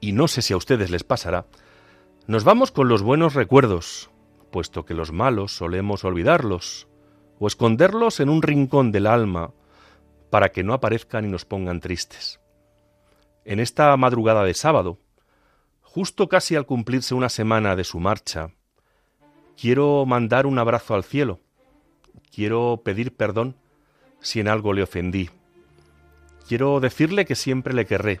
y 0.00 0.12
no 0.12 0.28
sé 0.28 0.42
si 0.42 0.52
a 0.52 0.56
ustedes 0.56 0.90
les 0.90 1.04
pasará, 1.04 1.46
nos 2.26 2.44
vamos 2.44 2.70
con 2.70 2.88
los 2.88 3.02
buenos 3.02 3.34
recuerdos, 3.34 4.10
puesto 4.50 4.84
que 4.84 4.94
los 4.94 5.12
malos 5.12 5.56
solemos 5.56 6.04
olvidarlos 6.04 6.88
o 7.38 7.46
esconderlos 7.46 8.20
en 8.20 8.28
un 8.28 8.42
rincón 8.42 8.92
del 8.92 9.06
alma 9.06 9.52
para 10.30 10.50
que 10.50 10.62
no 10.62 10.74
aparezcan 10.74 11.24
y 11.24 11.28
nos 11.28 11.44
pongan 11.44 11.80
tristes. 11.80 12.40
En 13.44 13.60
esta 13.60 13.96
madrugada 13.96 14.44
de 14.44 14.54
sábado, 14.54 14.98
justo 15.80 16.28
casi 16.28 16.54
al 16.54 16.66
cumplirse 16.66 17.14
una 17.14 17.28
semana 17.28 17.76
de 17.76 17.84
su 17.84 17.98
marcha, 17.98 18.50
quiero 19.60 20.06
mandar 20.06 20.46
un 20.46 20.58
abrazo 20.58 20.94
al 20.94 21.04
cielo, 21.04 21.40
quiero 22.32 22.80
pedir 22.84 23.14
perdón 23.14 23.56
si 24.20 24.40
en 24.40 24.48
algo 24.48 24.72
le 24.72 24.82
ofendí, 24.82 25.30
quiero 26.46 26.80
decirle 26.80 27.24
que 27.24 27.34
siempre 27.34 27.74
le 27.74 27.86
querré, 27.86 28.20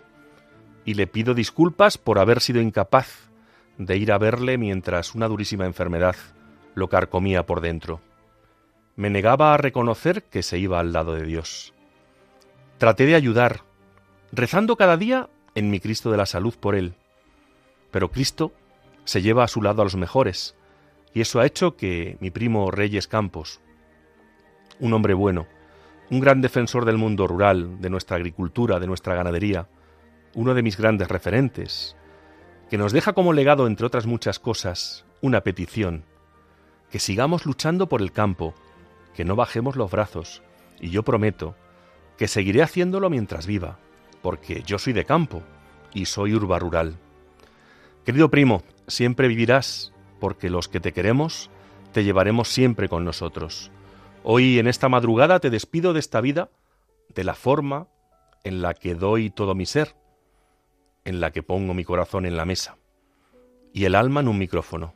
y 0.84 0.94
le 0.94 1.06
pido 1.06 1.34
disculpas 1.34 1.98
por 1.98 2.18
haber 2.18 2.40
sido 2.40 2.60
incapaz 2.60 3.28
de 3.76 3.96
ir 3.96 4.10
a 4.10 4.18
verle 4.18 4.58
mientras 4.58 5.14
una 5.14 5.28
durísima 5.28 5.66
enfermedad 5.66 6.16
lo 6.74 6.88
carcomía 6.88 7.46
por 7.46 7.60
dentro. 7.60 8.00
Me 8.96 9.10
negaba 9.10 9.54
a 9.54 9.56
reconocer 9.56 10.24
que 10.24 10.42
se 10.42 10.58
iba 10.58 10.80
al 10.80 10.92
lado 10.92 11.14
de 11.14 11.24
Dios. 11.24 11.72
Traté 12.78 13.06
de 13.06 13.14
ayudar, 13.14 13.62
rezando 14.32 14.76
cada 14.76 14.96
día 14.96 15.28
en 15.54 15.70
mi 15.70 15.78
Cristo 15.78 16.10
de 16.10 16.16
la 16.16 16.26
salud 16.26 16.54
por 16.58 16.74
él. 16.74 16.94
Pero 17.90 18.10
Cristo 18.10 18.52
se 19.04 19.22
lleva 19.22 19.44
a 19.44 19.48
su 19.48 19.62
lado 19.62 19.82
a 19.82 19.84
los 19.84 19.96
mejores, 19.96 20.56
y 21.14 21.20
eso 21.20 21.40
ha 21.40 21.46
hecho 21.46 21.76
que 21.76 22.16
mi 22.20 22.30
primo 22.30 22.70
Reyes 22.70 23.06
Campos, 23.06 23.60
un 24.80 24.92
hombre 24.92 25.14
bueno, 25.14 25.46
un 26.10 26.20
gran 26.20 26.40
defensor 26.40 26.84
del 26.84 26.98
mundo 26.98 27.26
rural, 27.26 27.80
de 27.80 27.90
nuestra 27.90 28.16
agricultura, 28.16 28.78
de 28.78 28.86
nuestra 28.86 29.14
ganadería, 29.14 29.68
uno 30.34 30.54
de 30.54 30.62
mis 30.62 30.76
grandes 30.76 31.08
referentes, 31.08 31.96
que 32.70 32.78
nos 32.78 32.92
deja 32.92 33.12
como 33.12 33.32
legado, 33.32 33.66
entre 33.66 33.86
otras 33.86 34.06
muchas 34.06 34.38
cosas, 34.38 35.04
una 35.20 35.42
petición, 35.42 36.04
que 36.90 36.98
sigamos 36.98 37.46
luchando 37.46 37.88
por 37.88 38.02
el 38.02 38.12
campo, 38.12 38.54
que 39.14 39.24
no 39.24 39.36
bajemos 39.36 39.76
los 39.76 39.90
brazos, 39.90 40.42
y 40.80 40.90
yo 40.90 41.02
prometo 41.02 41.56
que 42.16 42.28
seguiré 42.28 42.62
haciéndolo 42.62 43.10
mientras 43.10 43.46
viva, 43.46 43.78
porque 44.22 44.62
yo 44.62 44.78
soy 44.78 44.92
de 44.92 45.04
campo 45.04 45.42
y 45.92 46.06
soy 46.06 46.34
urba 46.34 46.58
rural. 46.58 46.96
Querido 48.04 48.30
primo, 48.30 48.62
siempre 48.86 49.28
vivirás, 49.28 49.92
porque 50.18 50.50
los 50.50 50.68
que 50.68 50.80
te 50.80 50.92
queremos 50.92 51.50
te 51.92 52.04
llevaremos 52.04 52.48
siempre 52.48 52.88
con 52.88 53.04
nosotros. 53.04 53.70
Hoy 54.22 54.58
en 54.58 54.66
esta 54.66 54.88
madrugada 54.88 55.40
te 55.40 55.50
despido 55.50 55.92
de 55.92 56.00
esta 56.00 56.20
vida 56.20 56.50
de 57.14 57.24
la 57.24 57.34
forma 57.34 57.88
en 58.44 58.62
la 58.62 58.74
que 58.74 58.94
doy 58.94 59.30
todo 59.30 59.54
mi 59.54 59.66
ser, 59.66 59.96
en 61.04 61.20
la 61.20 61.30
que 61.30 61.42
pongo 61.42 61.74
mi 61.74 61.84
corazón 61.84 62.26
en 62.26 62.36
la 62.36 62.44
mesa 62.44 62.76
y 63.72 63.84
el 63.84 63.94
alma 63.94 64.20
en 64.20 64.28
un 64.28 64.38
micrófono. 64.38 64.94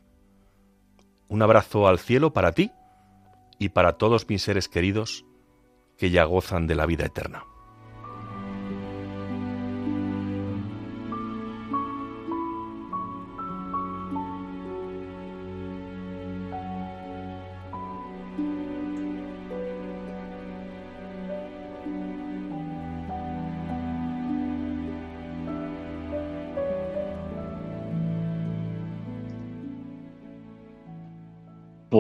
Un 1.29 1.43
abrazo 1.43 1.89
al 1.89 1.99
cielo 1.99 2.33
para 2.33 2.53
ti 2.53 2.71
y 3.59 3.71
para 3.71 3.95
todos 3.95 4.29
mis 4.29 4.43
seres 4.43 4.69
queridos 4.69 5.25
que 5.97 6.11
ya 6.11 6.25
gozan 6.25 6.67
de 6.67 6.75
la 6.75 6.87
vida 6.87 7.07
eterna. 7.07 7.45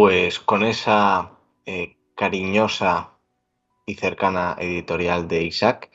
Pues 0.04 0.40
con 0.40 0.64
esa 0.64 1.38
eh, 1.64 1.96
cariñosa 2.16 3.20
y 3.86 3.94
cercana 3.94 4.56
editorial 4.58 5.28
de 5.28 5.44
Isaac 5.44 5.92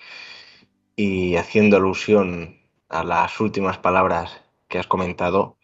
y 0.95 1.35
haciendo 1.35 1.75
alusión 1.75 2.57
a 2.87 3.03
las 3.03 3.37
últimas 3.41 3.79
palabras 3.79 4.41
que 4.69 4.79
has 4.79 4.87
comentado, 4.87 5.57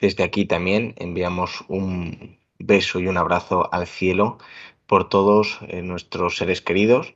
desde 0.00 0.24
aquí 0.24 0.46
también 0.46 0.94
enviamos 0.96 1.66
un 1.68 2.38
beso 2.58 2.98
y 2.98 3.08
un 3.08 3.18
abrazo 3.18 3.68
al 3.74 3.86
cielo 3.86 4.38
por 4.86 5.10
todos 5.10 5.58
eh, 5.68 5.82
nuestros 5.82 6.38
seres 6.38 6.62
queridos 6.62 7.14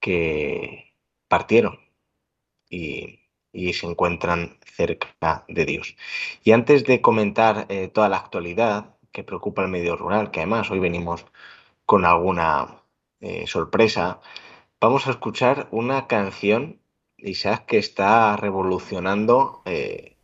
que 0.00 0.96
partieron 1.28 1.78
y, 2.68 3.20
se 3.72 3.86
encuentran 3.86 4.58
cerca 4.64 5.44
de 5.46 5.64
Dios. 5.64 5.94
Y 6.42 6.50
antes 6.50 6.84
de 6.86 7.00
comentar 7.00 7.66
eh, 7.68 7.86
toda 7.86 8.08
la 8.08 8.16
actualidad, 8.16 8.96
que 9.12 9.24
preocupa 9.24 9.62
el 9.62 9.68
medio 9.68 9.96
rural, 9.96 10.30
que 10.30 10.40
además 10.40 10.70
hoy 10.70 10.80
venimos 10.80 11.26
con 11.86 12.04
alguna 12.04 12.82
eh, 13.20 13.46
sorpresa, 13.46 14.20
vamos 14.80 15.06
a 15.06 15.10
escuchar 15.12 15.68
una 15.70 16.06
canción, 16.08 16.80
Isaac, 17.18 17.66
que 17.66 17.78
está 17.78 18.36
revolucionando 18.36 19.62
eh, 19.66 20.16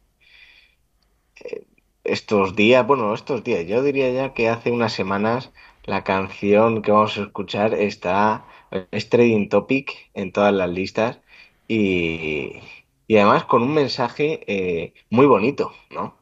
eh, 1.44 1.66
estos 2.04 2.56
días, 2.56 2.86
bueno, 2.86 3.14
estos 3.14 3.44
días, 3.44 3.66
yo 3.66 3.82
diría 3.82 4.10
ya 4.12 4.34
que 4.34 4.48
hace 4.48 4.70
unas 4.70 4.92
semanas 4.92 5.52
la 5.84 6.04
canción 6.04 6.82
que 6.82 6.92
vamos 6.92 7.18
a 7.18 7.22
escuchar 7.22 7.74
está, 7.74 8.46
es 8.90 9.08
trading 9.08 9.48
topic 9.48 10.10
en 10.14 10.32
todas 10.32 10.54
las 10.54 10.70
listas 10.70 11.20
y, 11.68 12.60
y 13.06 13.16
además 13.16 13.44
con 13.44 13.62
un 13.62 13.74
mensaje 13.74 14.94
muy 15.10 15.26
bonito, 15.26 15.72
¿no? 15.90 16.17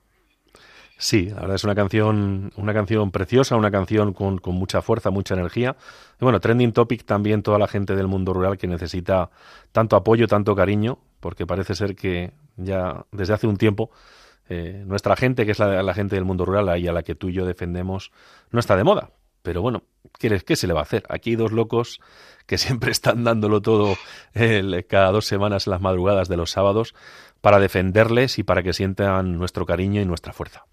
Sí, 0.99 1.27
la 1.27 1.41
verdad 1.43 1.57
es 1.57 1.65
una 1.65 1.75
canción, 1.75 2.53
una 2.57 2.73
canción 2.73 3.11
preciosa, 3.11 3.57
una 3.57 3.71
canción 3.71 4.15
con, 4.15 4.41
mucha 4.47 4.81
fuerza, 4.81 5.11
mucha 5.11 5.35
energía. 5.35 5.77
Y 6.19 6.25
bueno, 6.25 6.41
trending 6.41 6.73
topic 6.73 7.05
también 7.05 7.43
toda 7.43 7.59
la 7.59 7.69
gente 7.69 7.95
del 7.95 8.07
mundo 8.07 8.33
rural 8.33 8.57
que 8.57 8.67
necesita 8.67 9.29
tanto 9.73 9.97
apoyo, 9.97 10.27
tanto 10.27 10.57
cariño, 10.57 10.99
porque 11.21 11.47
parece 11.47 11.75
ser 11.75 11.95
que 11.97 12.33
ya 12.57 13.05
desde 13.13 13.35
hace 13.35 13.47
un 13.47 13.59
tiempo 13.59 13.91
eh, 14.49 14.85
nuestra 14.87 15.17
gente, 15.17 15.45
que 15.45 15.53
es 15.53 15.59
la, 15.59 15.83
la, 15.83 15.93
gente 15.93 16.15
del 16.15 16.25
mundo 16.25 16.47
rural 16.47 16.79
y 16.79 16.89
a 16.89 16.93
la 16.93 17.03
que 17.03 17.15
tú 17.15 17.29
y 17.29 17.35
yo 17.35 17.45
defendemos, 17.45 18.11
no 18.51 18.59
está 18.59 18.75
de 18.75 18.85
moda. 18.85 19.11
Pero 19.43 19.61
bueno, 19.61 19.83
¿qué, 20.19 20.41
qué 20.41 20.57
se 20.57 20.67
le 20.67 20.73
va 20.73 20.81
a 20.81 20.85
hacer? 20.85 21.05
Aquí 21.11 21.31
hay 21.31 21.37
dos 21.37 21.53
locos 21.53 22.01
que 22.47 22.57
siempre 22.59 22.91
están 22.91 23.23
dándolo 23.23 23.61
todo 23.61 23.97
cada 24.89 25.11
dos 25.11 25.27
semanas 25.27 25.67
en 25.67 25.73
las 25.73 25.83
madrugadas 25.83 26.29
de 26.29 26.39
los 26.39 26.53
sábados 26.53 26.95
para 27.43 27.59
defenderles 27.61 28.39
y 28.39 28.45
para 28.45 28.63
que 28.63 28.73
sientan 28.73 29.37
nuestro 29.37 29.67
cariño 29.67 30.01
y 30.01 30.07
nuestra 30.07 30.33
fuerza. 30.33 30.65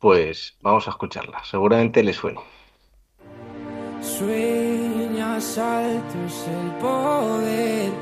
Pues 0.00 0.56
vamos 0.62 0.88
a 0.88 0.92
escucharla, 0.92 1.44
seguramente 1.44 2.02
le 2.02 2.14
suene. 2.14 2.40
Sueñas 4.00 5.58
alto 5.58 6.14
es 6.26 6.46
el 6.48 6.70
poder 6.80 7.92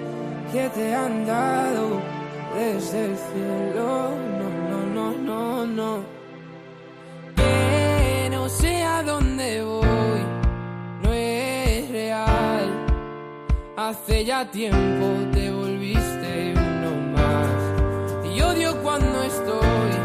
que 0.52 0.68
te 0.68 0.94
han 0.94 1.26
dado 1.26 2.00
desde 2.54 3.06
el 3.06 3.16
cielo. 3.16 4.10
No, 4.38 4.48
no, 4.70 4.86
no, 4.94 5.12
no, 5.18 5.66
no. 5.66 6.04
Que 7.34 8.28
no 8.30 8.48
sé 8.48 8.80
a 8.84 9.02
dónde 9.02 9.60
voy, 9.64 10.22
no 11.02 11.12
es 11.12 11.90
real. 11.90 12.86
Hace 13.76 14.24
ya 14.24 14.48
tiempo 14.48 15.06
te 15.32 15.50
volviste 15.50 16.54
uno 16.54 17.18
más. 17.18 18.32
Y 18.32 18.40
odio 18.40 18.80
cuando 18.84 19.20
estoy 19.24 19.97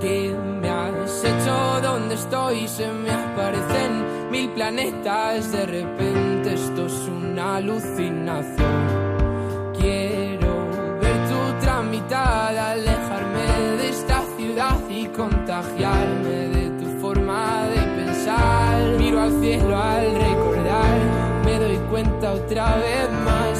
¿Qué 0.00 0.34
me 0.60 0.68
has 0.68 1.24
hecho? 1.24 1.80
¿Dónde 1.82 2.14
estoy? 2.14 2.66
Se 2.68 2.90
me 2.90 3.10
aparecen 3.10 4.30
mil 4.30 4.48
planetas. 4.50 5.52
De 5.52 5.66
repente 5.66 6.54
esto 6.54 6.86
es 6.86 7.08
una 7.08 7.56
alucinación. 7.56 9.00
Quiero 9.78 10.68
ver 11.00 11.28
tu 11.28 11.60
tramitada, 11.64 12.72
alejarme 12.72 13.76
de 13.78 13.88
esta 13.90 14.22
ciudad 14.36 14.78
y 14.88 15.06
contagiarme 15.06 16.48
de 16.48 16.70
tu 16.78 16.86
forma 17.00 17.66
de 17.66 18.02
pensar. 18.02 18.98
Miro 18.98 19.20
al 19.20 19.40
cielo 19.40 19.76
al 19.76 20.14
recordar, 20.14 20.98
me 21.44 21.58
doy 21.58 21.78
cuenta 21.90 22.32
otra 22.32 22.76
vez 22.76 23.10
más 23.24 23.59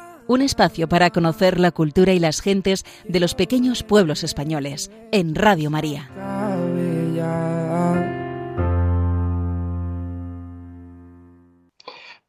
un 0.31 0.41
espacio 0.41 0.87
para 0.87 1.09
conocer 1.09 1.59
la 1.59 1.71
cultura 1.71 2.13
y 2.13 2.19
las 2.19 2.39
gentes 2.39 2.85
de 3.05 3.19
los 3.19 3.35
pequeños 3.35 3.83
pueblos 3.83 4.23
españoles, 4.23 4.89
en 5.11 5.35
Radio 5.35 5.69
María. 5.69 6.09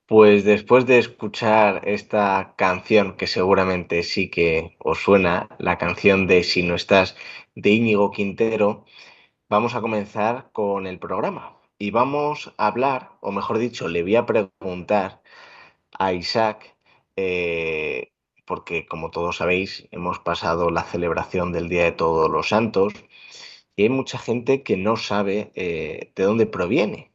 Pues 0.07 0.45
después 0.45 0.85
de 0.87 0.99
escuchar 0.99 1.89
esta 1.89 2.55
canción, 2.57 3.17
que 3.17 3.29
seguramente 3.29 4.03
sí 4.03 4.29
que 4.29 4.77
os 4.81 4.99
suena, 4.99 5.49
la 5.59 5.79
canción 5.79 6.27
de 6.27 6.43
Si 6.43 6.65
no 6.65 6.75
estás 6.75 7.17
de 7.55 7.71
Íñigo 7.71 8.11
Quintero, 8.11 8.85
vamos 9.49 9.77
a 9.77 9.81
comenzar 9.81 10.51
con 10.53 10.89
el 10.89 10.99
programa. 10.99 11.57
Y 11.79 11.93
vamos 11.93 12.53
a 12.59 12.67
hablar, 12.67 13.13
o 13.21 13.31
mejor 13.31 13.59
dicho, 13.59 13.87
le 13.87 14.03
voy 14.03 14.17
a 14.17 14.27
preguntar 14.27 15.23
a 15.93 16.13
Isaac, 16.13 16.73
eh, 17.17 18.13
porque 18.47 18.87
como 18.87 19.11
todos 19.11 19.37
sabéis, 19.39 19.89
hemos 19.91 20.19
pasado 20.21 20.71
la 20.71 20.85
celebración 20.85 21.53
del 21.53 21.69
Día 21.69 21.85
de 21.85 21.93
Todos 21.93 22.31
los 22.31 22.49
Santos 22.49 22.95
y 23.77 23.85
hay 23.85 23.89
mucha 23.91 24.19
gente 24.19 24.63
que 24.63 24.77
no 24.77 24.97
sabe 24.97 25.53
eh, 25.55 26.13
de 26.17 26.25
dónde 26.25 26.47
proviene 26.47 27.13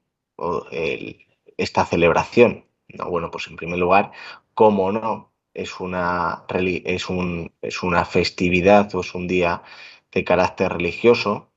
esta 1.58 1.86
celebración. 1.86 2.66
No, 2.90 3.10
bueno, 3.10 3.32
pues 3.32 3.48
en 3.48 3.56
primer 3.58 3.80
lugar, 3.80 4.12
cómo 4.54 4.92
no, 4.92 5.34
es 5.54 5.80
una, 5.80 6.46
es 6.50 7.10
un- 7.10 7.52
es 7.62 7.84
una 7.84 8.06
festividad 8.06 8.94
o 8.96 9.02
es 9.02 9.14
un 9.16 9.28
día 9.28 9.64
de 10.12 10.24
carácter 10.24 10.72
religioso 10.74 11.52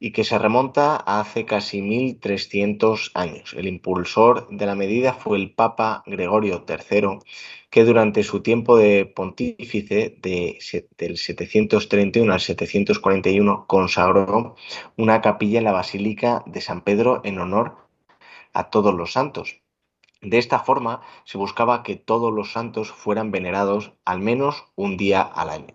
y 0.00 0.12
que 0.12 0.24
se 0.24 0.38
remonta 0.38 0.96
a 0.96 1.20
hace 1.20 1.46
casi 1.46 1.82
1300 1.82 3.12
años. 3.14 3.54
El 3.54 3.68
impulsor 3.68 4.48
de 4.50 4.66
la 4.66 4.74
medida 4.76 5.14
fue 5.14 5.38
el 5.38 5.54
Papa 5.54 6.02
Gregorio 6.06 6.64
III, 6.66 7.20
que 7.70 7.84
durante 7.84 8.22
su 8.22 8.42
tiempo 8.42 8.76
de 8.76 9.06
pontífice 9.06 10.16
de 10.22 10.58
del 10.96 11.18
731 11.18 12.32
al 12.32 12.40
741 12.40 13.66
consagró 13.66 14.56
una 14.96 15.20
capilla 15.20 15.58
en 15.58 15.64
la 15.64 15.72
Basílica 15.72 16.42
de 16.46 16.60
San 16.60 16.82
Pedro 16.82 17.20
en 17.24 17.38
honor 17.38 17.76
a 18.54 18.70
todos 18.70 18.94
los 18.94 19.12
santos. 19.12 19.60
De 20.20 20.38
esta 20.38 20.58
forma 20.60 21.02
se 21.24 21.38
buscaba 21.38 21.82
que 21.82 21.96
todos 21.96 22.32
los 22.32 22.52
santos 22.52 22.90
fueran 22.90 23.30
venerados 23.30 23.92
al 24.04 24.20
menos 24.20 24.64
un 24.74 24.96
día 24.96 25.22
al 25.22 25.50
año. 25.50 25.74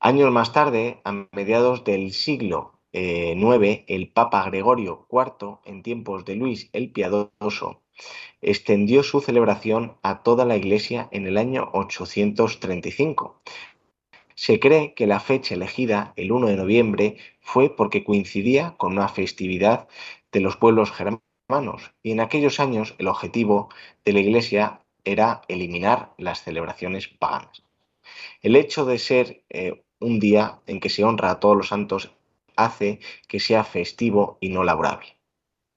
Años 0.00 0.32
más 0.32 0.52
tarde, 0.52 1.00
a 1.04 1.12
mediados 1.32 1.84
del 1.84 2.12
siglo 2.12 2.80
eh, 2.92 3.34
IX, 3.36 3.84
el 3.88 4.10
Papa 4.10 4.42
Gregorio 4.44 5.06
IV, 5.10 5.60
en 5.64 5.82
tiempos 5.82 6.24
de 6.24 6.36
Luis 6.36 6.70
el 6.72 6.92
Piadoso, 6.92 7.81
extendió 8.40 9.02
su 9.02 9.20
celebración 9.20 9.96
a 10.02 10.22
toda 10.22 10.44
la 10.44 10.56
Iglesia 10.56 11.08
en 11.12 11.26
el 11.26 11.38
año 11.38 11.70
835. 11.72 13.40
Se 14.34 14.58
cree 14.58 14.94
que 14.94 15.06
la 15.06 15.20
fecha 15.20 15.54
elegida, 15.54 16.12
el 16.16 16.32
1 16.32 16.48
de 16.48 16.56
noviembre, 16.56 17.16
fue 17.40 17.74
porque 17.74 18.04
coincidía 18.04 18.74
con 18.78 18.92
una 18.92 19.08
festividad 19.08 19.88
de 20.32 20.40
los 20.40 20.56
pueblos 20.56 20.90
germanos 20.90 21.22
y 22.02 22.12
en 22.12 22.20
aquellos 22.20 22.60
años 22.60 22.94
el 22.98 23.08
objetivo 23.08 23.68
de 24.04 24.12
la 24.14 24.20
Iglesia 24.20 24.80
era 25.04 25.42
eliminar 25.48 26.12
las 26.16 26.42
celebraciones 26.42 27.08
paganas. 27.08 27.62
El 28.40 28.56
hecho 28.56 28.84
de 28.84 28.98
ser 28.98 29.44
eh, 29.50 29.84
un 30.00 30.18
día 30.18 30.60
en 30.66 30.80
que 30.80 30.88
se 30.88 31.04
honra 31.04 31.30
a 31.30 31.40
todos 31.40 31.56
los 31.56 31.68
santos 31.68 32.10
hace 32.56 33.00
que 33.28 33.40
sea 33.40 33.64
festivo 33.64 34.38
y 34.40 34.48
no 34.48 34.64
laborable. 34.64 35.16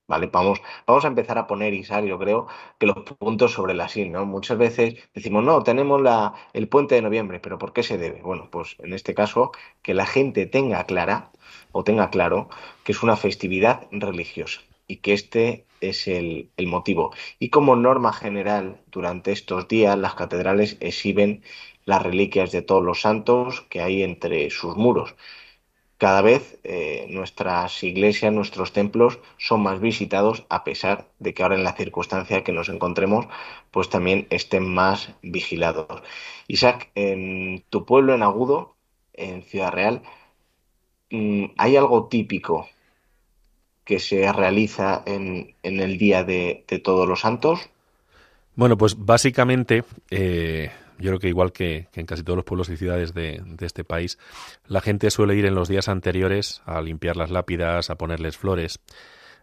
¿Vale? 0.07 0.27
Vamos, 0.31 0.61
vamos 0.85 1.03
a 1.03 1.07
empezar 1.07 1.37
a 1.39 1.47
poner, 1.47 1.73
Isaac, 1.73 2.05
yo 2.05 2.19
creo 2.19 2.47
que 2.77 2.85
los 2.85 2.97
puntos 3.17 3.53
sobre 3.53 3.73
las 3.73 3.91
sí, 3.93 4.07
¿no? 4.07 4.25
Muchas 4.25 4.57
veces 4.57 4.95
decimos, 5.15 5.43
no, 5.43 5.63
tenemos 5.63 5.99
la, 6.01 6.33
el 6.53 6.67
puente 6.69 6.93
de 6.95 7.01
noviembre, 7.01 7.39
pero 7.39 7.57
¿por 7.57 7.73
qué 7.73 7.81
se 7.81 7.97
debe? 7.97 8.21
Bueno, 8.21 8.49
pues 8.51 8.75
en 8.79 8.93
este 8.93 9.15
caso, 9.15 9.51
que 9.81 9.95
la 9.95 10.05
gente 10.05 10.45
tenga 10.45 10.83
clara 10.85 11.31
o 11.71 11.83
tenga 11.83 12.09
claro 12.11 12.49
que 12.83 12.91
es 12.91 13.01
una 13.01 13.15
festividad 13.17 13.87
religiosa 13.91 14.61
y 14.87 14.97
que 14.97 15.13
este 15.13 15.65
es 15.81 16.07
el, 16.07 16.51
el 16.57 16.67
motivo. 16.67 17.11
Y 17.39 17.49
como 17.49 17.75
norma 17.75 18.13
general, 18.13 18.81
durante 18.91 19.31
estos 19.31 19.67
días 19.67 19.97
las 19.97 20.13
catedrales 20.15 20.77
exhiben 20.81 21.43
las 21.85 22.01
reliquias 22.03 22.51
de 22.51 22.61
todos 22.61 22.83
los 22.83 23.01
santos 23.01 23.61
que 23.69 23.81
hay 23.81 24.03
entre 24.03 24.49
sus 24.51 24.75
muros. 24.75 25.15
Cada 25.97 26.21
vez 26.21 26.59
eh, 26.63 27.07
nuestras 27.09 27.81
iglesias, 27.83 28.33
nuestros 28.33 28.73
templos 28.73 29.19
son 29.37 29.61
más 29.61 29.79
visitados 29.79 30.45
a 30.49 30.65
pesar 30.65 31.07
de 31.19 31.33
que 31.33 31.41
ahora 31.41 31.55
en 31.55 31.63
la 31.63 31.73
circunstancia 31.73 32.43
que 32.43 32.51
nos 32.51 32.67
encontremos 32.67 33.27
pues 33.71 33.89
también 33.89 34.27
estén 34.29 34.67
más 34.67 35.11
vigilados. 35.21 36.03
Isaac, 36.47 36.89
en 36.95 37.63
tu 37.69 37.85
pueblo 37.85 38.13
en 38.13 38.23
Agudo, 38.23 38.75
en 39.13 39.43
Ciudad 39.43 39.71
Real, 39.71 40.01
mm, 41.11 41.45
¿hay 41.57 41.77
algo 41.77 42.07
típico 42.07 42.67
que 43.85 43.99
se 43.99 44.31
realiza 44.33 45.03
en, 45.05 45.55
en 45.63 45.79
el 45.79 45.97
Día 45.97 46.23
de, 46.23 46.65
Todos 46.83 47.07
los 47.07 47.21
Santos? 47.21 47.69
Bueno, 48.55 48.77
pues 48.77 48.95
básicamente, 48.97 49.83
eh, 50.09 50.71
yo 50.97 51.11
creo 51.11 51.19
que 51.19 51.27
igual 51.27 51.51
que, 51.51 51.87
en 51.93 52.05
casi 52.05 52.23
todos 52.23 52.37
los 52.37 52.45
pueblos 52.45 52.69
y 52.69 52.77
ciudades 52.77 53.13
de, 53.13 53.41
este 53.61 53.83
país, 53.83 54.17
la 54.67 54.81
gente 54.81 55.09
suele 55.09 55.35
ir 55.35 55.45
en 55.45 55.55
los 55.55 55.67
días 55.67 55.89
anteriores 55.89 56.61
a 56.65 56.81
limpiar 56.81 57.17
las 57.17 57.31
lápidas, 57.31 57.89
a 57.89 57.95
ponerles 57.95 58.37
flores. 58.37 58.79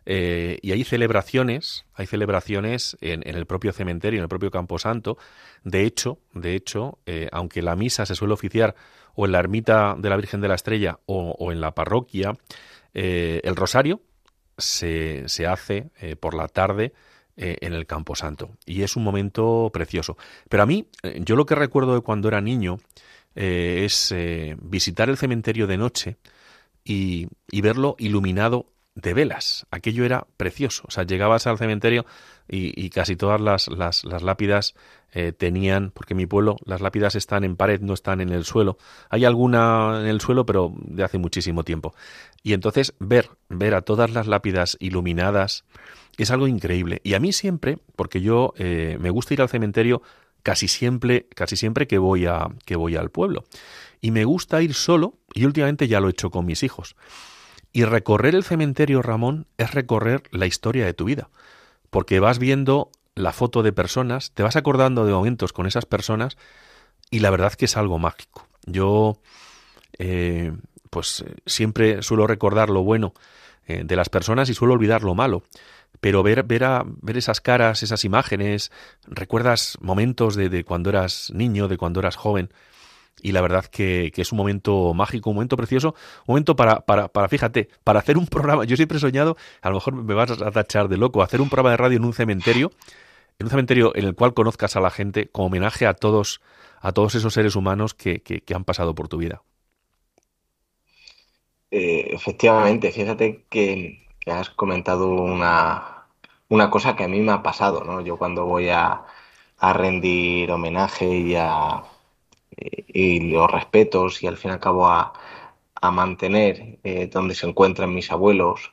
Eh, 0.05 0.59
y 0.63 0.73
hay 0.73 0.83
celebraciones, 0.83 1.85
hay 1.95 2.07
celebraciones 2.07 2.97
en, 3.01 3.23
el 3.27 3.47
propio 3.47 3.73
cementerio, 3.73 4.19
en 4.19 4.25
el 4.25 4.29
propio 4.29 4.51
camposanto. 4.51 5.19
De 5.63 5.85
hecho, 5.85 6.19
de 6.33 6.55
hecho, 6.55 6.99
eh, 7.07 7.29
aunque 7.33 7.63
la 7.63 7.77
misa 7.77 8.07
se 8.07 8.15
suele 8.15 8.35
oficiar 8.35 8.75
o 9.15 9.27
en 9.27 9.33
la 9.33 9.39
ermita 9.39 9.95
de 9.97 10.09
la 10.09 10.17
Virgen 10.17 10.41
de 10.41 10.49
la 10.49 10.55
Estrella 10.55 10.99
o, 11.07 11.53
en 11.53 11.61
la 11.61 11.75
parroquia, 11.75 12.33
eh, 12.95 13.41
el 13.45 13.57
rosario 13.57 14.01
se, 14.57 15.25
se 15.29 15.47
hace 15.47 15.91
por 16.21 16.35
la 16.35 16.49
tarde 16.49 16.93
eh, 17.45 17.59
en 17.61 17.73
el 17.73 17.87
Camposanto. 17.87 18.51
Y 18.67 18.83
es 18.83 18.95
un 18.95 19.03
momento 19.03 19.69
precioso. 19.73 20.17
Pero 20.49 20.63
a 20.63 20.67
mí, 20.67 20.87
eh, 21.03 21.21
yo 21.25 21.35
lo 21.35 21.45
que 21.45 21.57
recuerdo 21.57 21.93
de 21.95 22.01
cuando 22.01 22.29
era 22.29 22.41
niño 22.41 22.79
eh, 23.35 23.83
es 23.85 24.15
visitar 24.61 25.09
el 25.09 25.17
cementerio 25.17 25.67
de 25.67 25.77
noche 25.77 26.19
y, 26.85 27.27
y 27.51 27.61
verlo 27.61 27.97
iluminado 27.99 28.67
de 28.95 29.15
velas. 29.15 29.67
Aquello 29.71 30.05
era 30.05 30.27
precioso. 30.37 30.85
O 30.87 30.91
sea, 30.91 31.05
llegabas 31.05 31.47
al 31.47 31.59
cementerio 31.59 32.05
y, 32.49 32.91
casi 32.91 33.17
todas 33.17 33.41
las, 33.41 33.69
las, 33.69 34.05
lápidas 34.05 34.75
eh, 35.13 35.33
tenían, 35.33 35.91
porque 35.91 36.13
en 36.13 36.19
mi 36.19 36.27
pueblo 36.27 36.57
las 36.65 36.81
lápidas 36.81 37.15
están 37.15 37.45
en 37.45 37.57
pared, 37.57 37.81
no 37.81 37.95
están 37.95 38.21
en 38.21 38.29
el 38.29 38.45
suelo. 38.45 38.77
Hay 39.09 39.25
alguna 39.25 40.01
en 40.01 40.07
el 40.07 40.21
suelo, 40.21 40.45
pero 40.45 40.75
de 40.77 41.05
hace 41.05 41.19
muchísimo 41.19 41.65
tiempo. 41.65 41.95
Y 42.43 42.53
entonces 42.53 42.95
ver, 42.99 43.31
ver 43.49 43.75
a 43.75 43.83
todas 43.83 44.11
las 44.11 44.27
lápidas 44.27 44.77
iluminadas 44.81 45.65
es 46.19 46.31
algo 46.31 46.47
increíble. 46.47 47.01
Y 47.05 47.15
a 47.15 47.21
mí 47.21 47.33
siempre, 47.33 47.79
porque 47.97 48.21
yo 48.21 48.55
eh, 48.57 48.97
me 49.01 49.11
gusta 49.11 49.35
ir 49.35 49.43
al 49.43 49.49
cementerio 49.49 50.03
casi 50.43 50.69
siempre, 50.69 51.27
casi 51.35 51.57
siempre 51.57 51.87
que 51.87 51.99
voy 51.99 52.27
a, 52.27 52.49
que 52.65 52.77
voy 52.77 52.97
al 52.97 53.11
pueblo. 53.11 53.45
Y 54.01 54.11
me 54.11 54.25
gusta 54.25 54.63
ir 54.63 54.75
solo, 54.75 55.15
y 55.35 55.45
últimamente 55.45 55.89
ya 55.89 56.01
lo 56.01 56.09
he 56.09 56.11
hecho 56.11 56.31
con 56.31 56.45
mis 56.45 56.63
hijos. 56.63 56.97
Y 57.73 57.85
recorrer 57.85 58.35
el 58.35 58.45
cementerio, 58.45 59.01
Ramón, 59.01 59.47
es 59.57 59.73
recorrer 59.73 60.25
la 60.31 60.47
historia 60.47 60.85
de 60.85 60.95
tu 60.95 61.05
vida, 61.05 61.31
porque 61.91 62.21
vas 62.21 62.39
viendo 62.39 62.91
la 63.15 63.33
foto 63.33 63.63
de 63.63 63.73
personas, 63.73 64.33
te 64.33 64.43
vas 64.43 64.57
acordando 64.57 65.07
de 65.07 65.13
momentos 65.13 65.53
con 65.53 65.67
esas 65.67 65.87
personas 65.87 66.37
y 67.11 67.21
la 67.21 67.31
verdad 67.31 67.53
que 67.53 67.67
es 67.67 67.77
algo 67.77 67.99
mágico. 67.99 68.47
Yo, 68.67 69.19
eh, 69.99 70.53
pues 70.91 71.25
siempre 71.47 72.03
suelo 72.03 72.27
recordar 72.27 72.71
lo 72.71 72.83
bueno 72.83 73.13
eh, 73.67 73.83
de 73.85 73.97
las 73.97 74.09
personas 74.09 74.49
y 74.49 74.55
suelo 74.55 74.75
olvidar 74.75 75.03
lo 75.03 75.15
malo. 75.15 75.43
Pero 76.01 76.23
ver, 76.23 76.43
ver, 76.45 76.65
a, 76.65 76.85
ver 76.85 77.17
esas 77.17 77.41
caras, 77.41 77.83
esas 77.83 78.05
imágenes, 78.05 78.73
recuerdas 79.07 79.79
momentos 79.81 80.35
de, 80.35 80.49
de 80.49 80.65
cuando 80.65 80.91
eras 80.91 81.31
niño, 81.35 81.69
de 81.69 81.79
cuando 81.79 82.01
eras 82.01 82.17
joven, 82.17 82.51
y 83.21 83.33
la 83.33 83.41
verdad 83.41 83.65
que, 83.67 84.13
es 84.15 84.33
un 84.33 84.39
momento 84.39 84.95
mágico, 84.95 85.31
un 85.31 85.37
momento 85.37 85.57
precioso, 85.57 85.95
un 86.27 86.35
momento 86.35 86.57
para, 86.57 86.81
para, 86.81 87.09
para, 87.09 87.29
fíjate, 87.29 87.69
para 87.85 88.01
hacer 88.01 88.17
un 88.17 88.27
programa, 88.29 88.65
yo 88.65 88.77
siempre 88.77 88.99
he 88.99 89.01
soñado, 89.01 89.37
a 89.61 89.69
lo 89.69 89.77
mejor 89.77 89.95
me 89.95 90.15
vas 90.15 90.31
a 90.31 90.51
tachar 90.51 90.89
de 90.89 90.97
loco, 90.97 91.23
hacer 91.23 91.41
un 91.41 91.49
programa 91.49 91.71
de 91.71 91.77
radio 91.77 91.97
en 91.99 92.05
un 92.05 92.15
cementerio, 92.15 92.73
en 93.39 93.47
un 93.47 93.51
cementerio 93.51 93.93
en 93.95 94.05
el 94.05 94.15
cual 94.15 94.35
conozcas 94.35 94.77
a 94.77 94.81
la 94.81 94.91
gente 94.91 95.29
como 95.29 95.47
homenaje 95.47 95.87
a 95.87 95.95
todos, 95.95 96.41
a 96.81 96.93
todos 96.93 97.15
esos 97.15 97.35
seres 97.35 97.57
humanos 97.57 97.95
que, 97.95 98.21
que, 98.21 98.55
han 98.55 98.65
pasado 98.65 98.95
por 98.95 99.09
tu 99.09 99.19
vida. 99.19 99.43
Eh, 101.71 102.11
efectivamente, 102.13 102.93
fíjate 102.93 103.45
que, 103.49 104.02
has 104.27 104.51
comentado 104.51 105.11
una, 105.11 106.07
una 106.49 106.71
cosa 106.71 106.97
que 106.97 107.05
a 107.05 107.09
mí 107.09 107.21
me 107.21 107.33
ha 107.33 107.43
pasado, 107.43 107.85
¿no? 107.85 108.01
Yo 108.01 108.17
cuando 108.19 108.47
voy 108.47 108.69
a, 108.71 109.05
a 109.59 109.73
rendir 109.73 110.51
homenaje 110.51 111.07
y 111.07 111.35
a 111.37 111.83
y 112.57 113.21
los 113.33 113.51
respetos 113.51 114.23
y 114.23 114.27
al 114.27 114.37
fin 114.37 114.51
y 114.51 114.55
al 114.55 114.61
cabo 114.61 114.87
a, 114.89 115.13
mantener 115.93 116.79
eh, 116.85 117.09
donde 117.09 117.35
se 117.35 117.47
encuentran 117.47 117.93
mis 117.95 118.13
abuelos, 118.13 118.73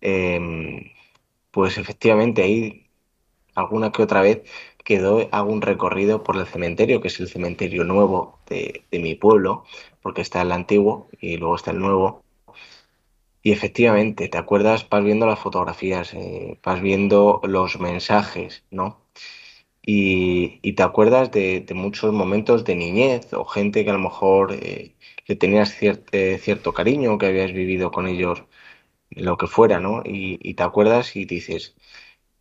em, 0.00 0.92
pues 1.50 1.78
efectivamente 1.78 2.42
ahí 2.42 2.86
alguna 3.54 3.92
que 3.92 4.02
otra 4.02 4.22
vez 4.22 4.42
quedó, 4.84 5.28
hago 5.32 5.52
un 5.52 5.62
recorrido 5.62 6.22
por 6.24 6.36
el 6.36 6.46
cementerio, 6.46 7.00
que 7.02 7.08
es 7.08 7.20
el 7.20 7.28
cementerio 7.28 7.84
nuevo 7.84 8.40
de, 8.48 8.84
mi 8.92 9.14
pueblo, 9.14 9.64
porque 10.02 10.22
está 10.22 10.42
el 10.42 10.52
antiguo 10.52 11.08
y 11.20 11.36
luego 11.36 11.56
está 11.56 11.72
el 11.72 11.80
nuevo. 11.80 12.24
Y 13.42 13.52
efectivamente, 13.52 14.28
te 14.28 14.38
acuerdas, 14.38 14.88
vas 14.88 15.04
viendo 15.04 15.26
las 15.26 15.38
fotografías, 15.38 16.14
eh, 16.14 16.58
vas 16.62 16.80
viendo 16.80 17.40
los 17.44 17.80
mensajes, 17.80 18.64
¿no? 18.70 19.02
y, 19.84 20.72
te 20.74 20.82
acuerdas 20.82 21.30
de, 21.30 21.66
muchos 21.74 22.12
momentos 22.12 22.64
de 22.64 22.76
niñez 22.76 23.32
o 23.34 23.44
gente 23.44 23.84
que 23.84 23.90
a 23.90 23.94
lo 23.94 23.98
mejor 23.98 24.52
eh, 24.52 24.94
le 25.26 25.36
tenías 25.36 25.76
eh, 25.82 26.38
cierto 26.40 26.72
cariño, 26.72 27.18
que 27.18 27.26
habías 27.26 27.52
vivido 27.52 27.90
con 27.90 28.06
ellos 28.08 28.44
lo 29.10 29.36
que 29.38 29.46
fuera, 29.46 29.80
¿no? 29.80 30.02
Y, 30.04 30.54
te 30.54 30.62
acuerdas 30.62 31.16
y 31.16 31.24
dices, 31.26 31.76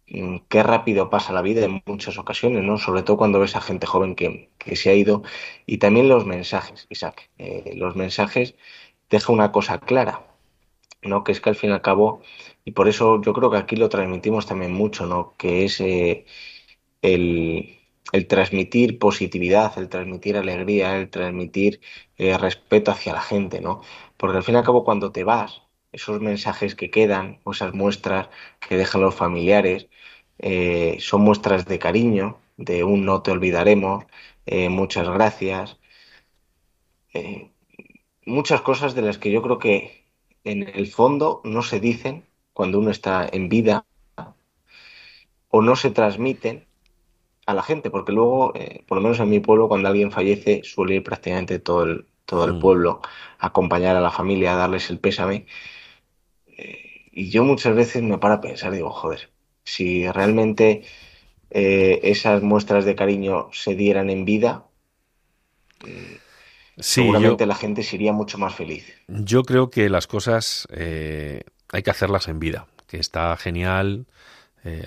mm, 0.08 0.38
qué 0.50 0.64
rápido 0.64 1.10
pasa 1.10 1.34
la 1.34 1.42
vida 1.42 1.66
en 1.66 1.84
muchas 1.86 2.18
ocasiones, 2.18 2.64
¿no? 2.64 2.78
Sobre 2.78 3.04
todo 3.04 3.18
cuando 3.18 3.40
ves 3.40 3.56
a 3.56 3.62
gente 3.62 3.88
joven 3.88 4.16
que, 4.16 4.50
se 4.76 4.90
ha 4.92 4.94
ido. 4.96 5.24
Y 5.66 5.78
también 5.80 6.10
los 6.10 6.26
mensajes, 6.26 6.88
Isaac. 6.90 7.30
Eh, 7.38 7.74
los 7.76 7.96
mensajes 7.96 8.56
deja 9.10 9.34
una 9.34 9.52
cosa 9.52 9.80
clara, 9.80 10.31
¿no? 11.04 11.24
Que 11.24 11.32
es 11.32 11.42
que 11.42 11.50
al 11.50 11.56
fin 11.56 11.72
y 11.72 11.74
al 11.74 11.82
cabo, 11.82 12.22
y 12.66 12.72
por 12.72 12.88
eso 12.88 13.22
yo 13.22 13.34
creo 13.34 13.50
que 13.52 13.58
aquí 13.58 13.76
lo 13.76 13.90
transmitimos 13.90 14.46
también 14.46 14.74
mucho, 14.74 15.06
¿no? 15.06 15.36
Que 15.38 15.66
es 15.66 15.80
el, 17.02 17.78
transmitir 18.28 19.00
positividad, 19.00 19.78
el 19.78 19.90
transmitir 19.90 20.38
alegría, 20.38 20.98
el 20.98 21.10
transmitir 21.10 21.82
eh, 22.18 22.38
respeto 22.38 22.92
hacia 22.92 23.14
la 23.14 23.22
gente, 23.22 23.62
¿no? 23.62 23.82
Porque 24.18 24.38
al 24.38 24.44
fin 24.44 24.56
y 24.56 24.58
al 24.60 24.64
cabo 24.66 24.84
cuando 24.84 25.12
te 25.12 25.24
vas, 25.24 25.64
esos 25.92 26.22
mensajes 26.22 26.76
que 26.76 26.90
quedan 26.92 27.40
o 27.44 27.52
esas 27.52 27.74
muestras 27.74 28.30
que 28.60 28.78
dejan 28.78 29.02
los 29.02 29.16
familiares 29.16 29.88
eh, 30.40 30.98
son 31.00 31.22
muestras 31.22 31.66
de 31.66 31.80
cariño, 31.80 32.40
de 32.58 32.84
un 32.84 33.06
no 33.06 33.22
te 33.22 33.32
olvidaremos, 33.32 34.06
eh, 34.46 34.70
muchas 34.70 35.08
gracias, 35.10 35.78
muchas 38.26 38.62
cosas 38.62 38.96
de 38.96 39.02
las 39.02 39.18
que 39.18 39.32
yo 39.32 39.42
creo 39.42 39.60
que 39.60 40.01
en 40.44 40.68
el 40.68 40.88
fondo 40.88 41.42
no 41.44 41.62
se 41.62 41.80
dicen 41.80 42.26
cuando 42.54 42.80
uno 42.80 42.92
está 42.92 43.28
en 43.32 43.50
vida 43.50 43.86
o 45.50 45.62
no 45.62 45.76
se 45.76 45.92
transmiten 45.92 46.66
a 47.46 47.54
la 47.54 47.64
gente, 47.64 47.90
porque 47.90 48.12
luego, 48.12 48.54
eh, 48.56 48.84
por 48.88 48.98
lo 48.98 49.02
menos 49.02 49.20
en 49.20 49.30
mi 49.30 49.40
pueblo, 49.40 49.68
cuando 49.68 49.90
alguien 49.90 50.12
fallece, 50.12 50.64
suele 50.64 50.96
ir 50.96 51.04
prácticamente 51.04 51.60
todo 51.60 51.84
el, 51.84 52.06
todo 52.26 52.46
el 52.46 52.54
mm. 52.54 52.60
pueblo 52.60 53.02
a 53.40 53.48
acompañar 53.48 53.96
a 53.96 54.02
la 54.02 54.12
familia, 54.12 54.54
a 54.54 54.58
darles 54.58 54.90
el 54.90 55.00
pésame. 55.00 55.48
Eh, 56.48 57.08
y 57.12 57.30
yo 57.30 57.44
muchas 57.44 57.76
veces 57.76 58.04
me 58.04 58.18
paro 58.18 58.36
a 58.36 58.42
pensar, 58.42 58.72
digo, 58.72 58.92
joder, 58.92 59.32
si 59.64 60.10
realmente 60.10 60.84
eh, 61.50 62.00
esas 62.04 62.42
muestras 62.44 62.86
de 62.86 62.96
cariño 62.96 63.50
se 63.52 63.76
dieran 63.76 64.10
en 64.10 64.26
vida, 64.26 64.66
seguramente 66.78 67.46
la 67.46 67.56
gente 67.56 67.84
sería 67.84 68.14
mucho 68.14 68.38
más 68.38 68.56
feliz. 68.56 68.86
Yo 69.08 69.44
creo 69.44 69.70
que 69.70 69.90
las 69.90 70.08
cosas 70.08 70.68
hay 70.72 71.84
que 71.84 71.92
hacerlas 71.92 72.28
en 72.28 72.40
vida, 72.40 72.68
que 72.88 72.98
está 72.98 73.36
genial. 73.38 74.06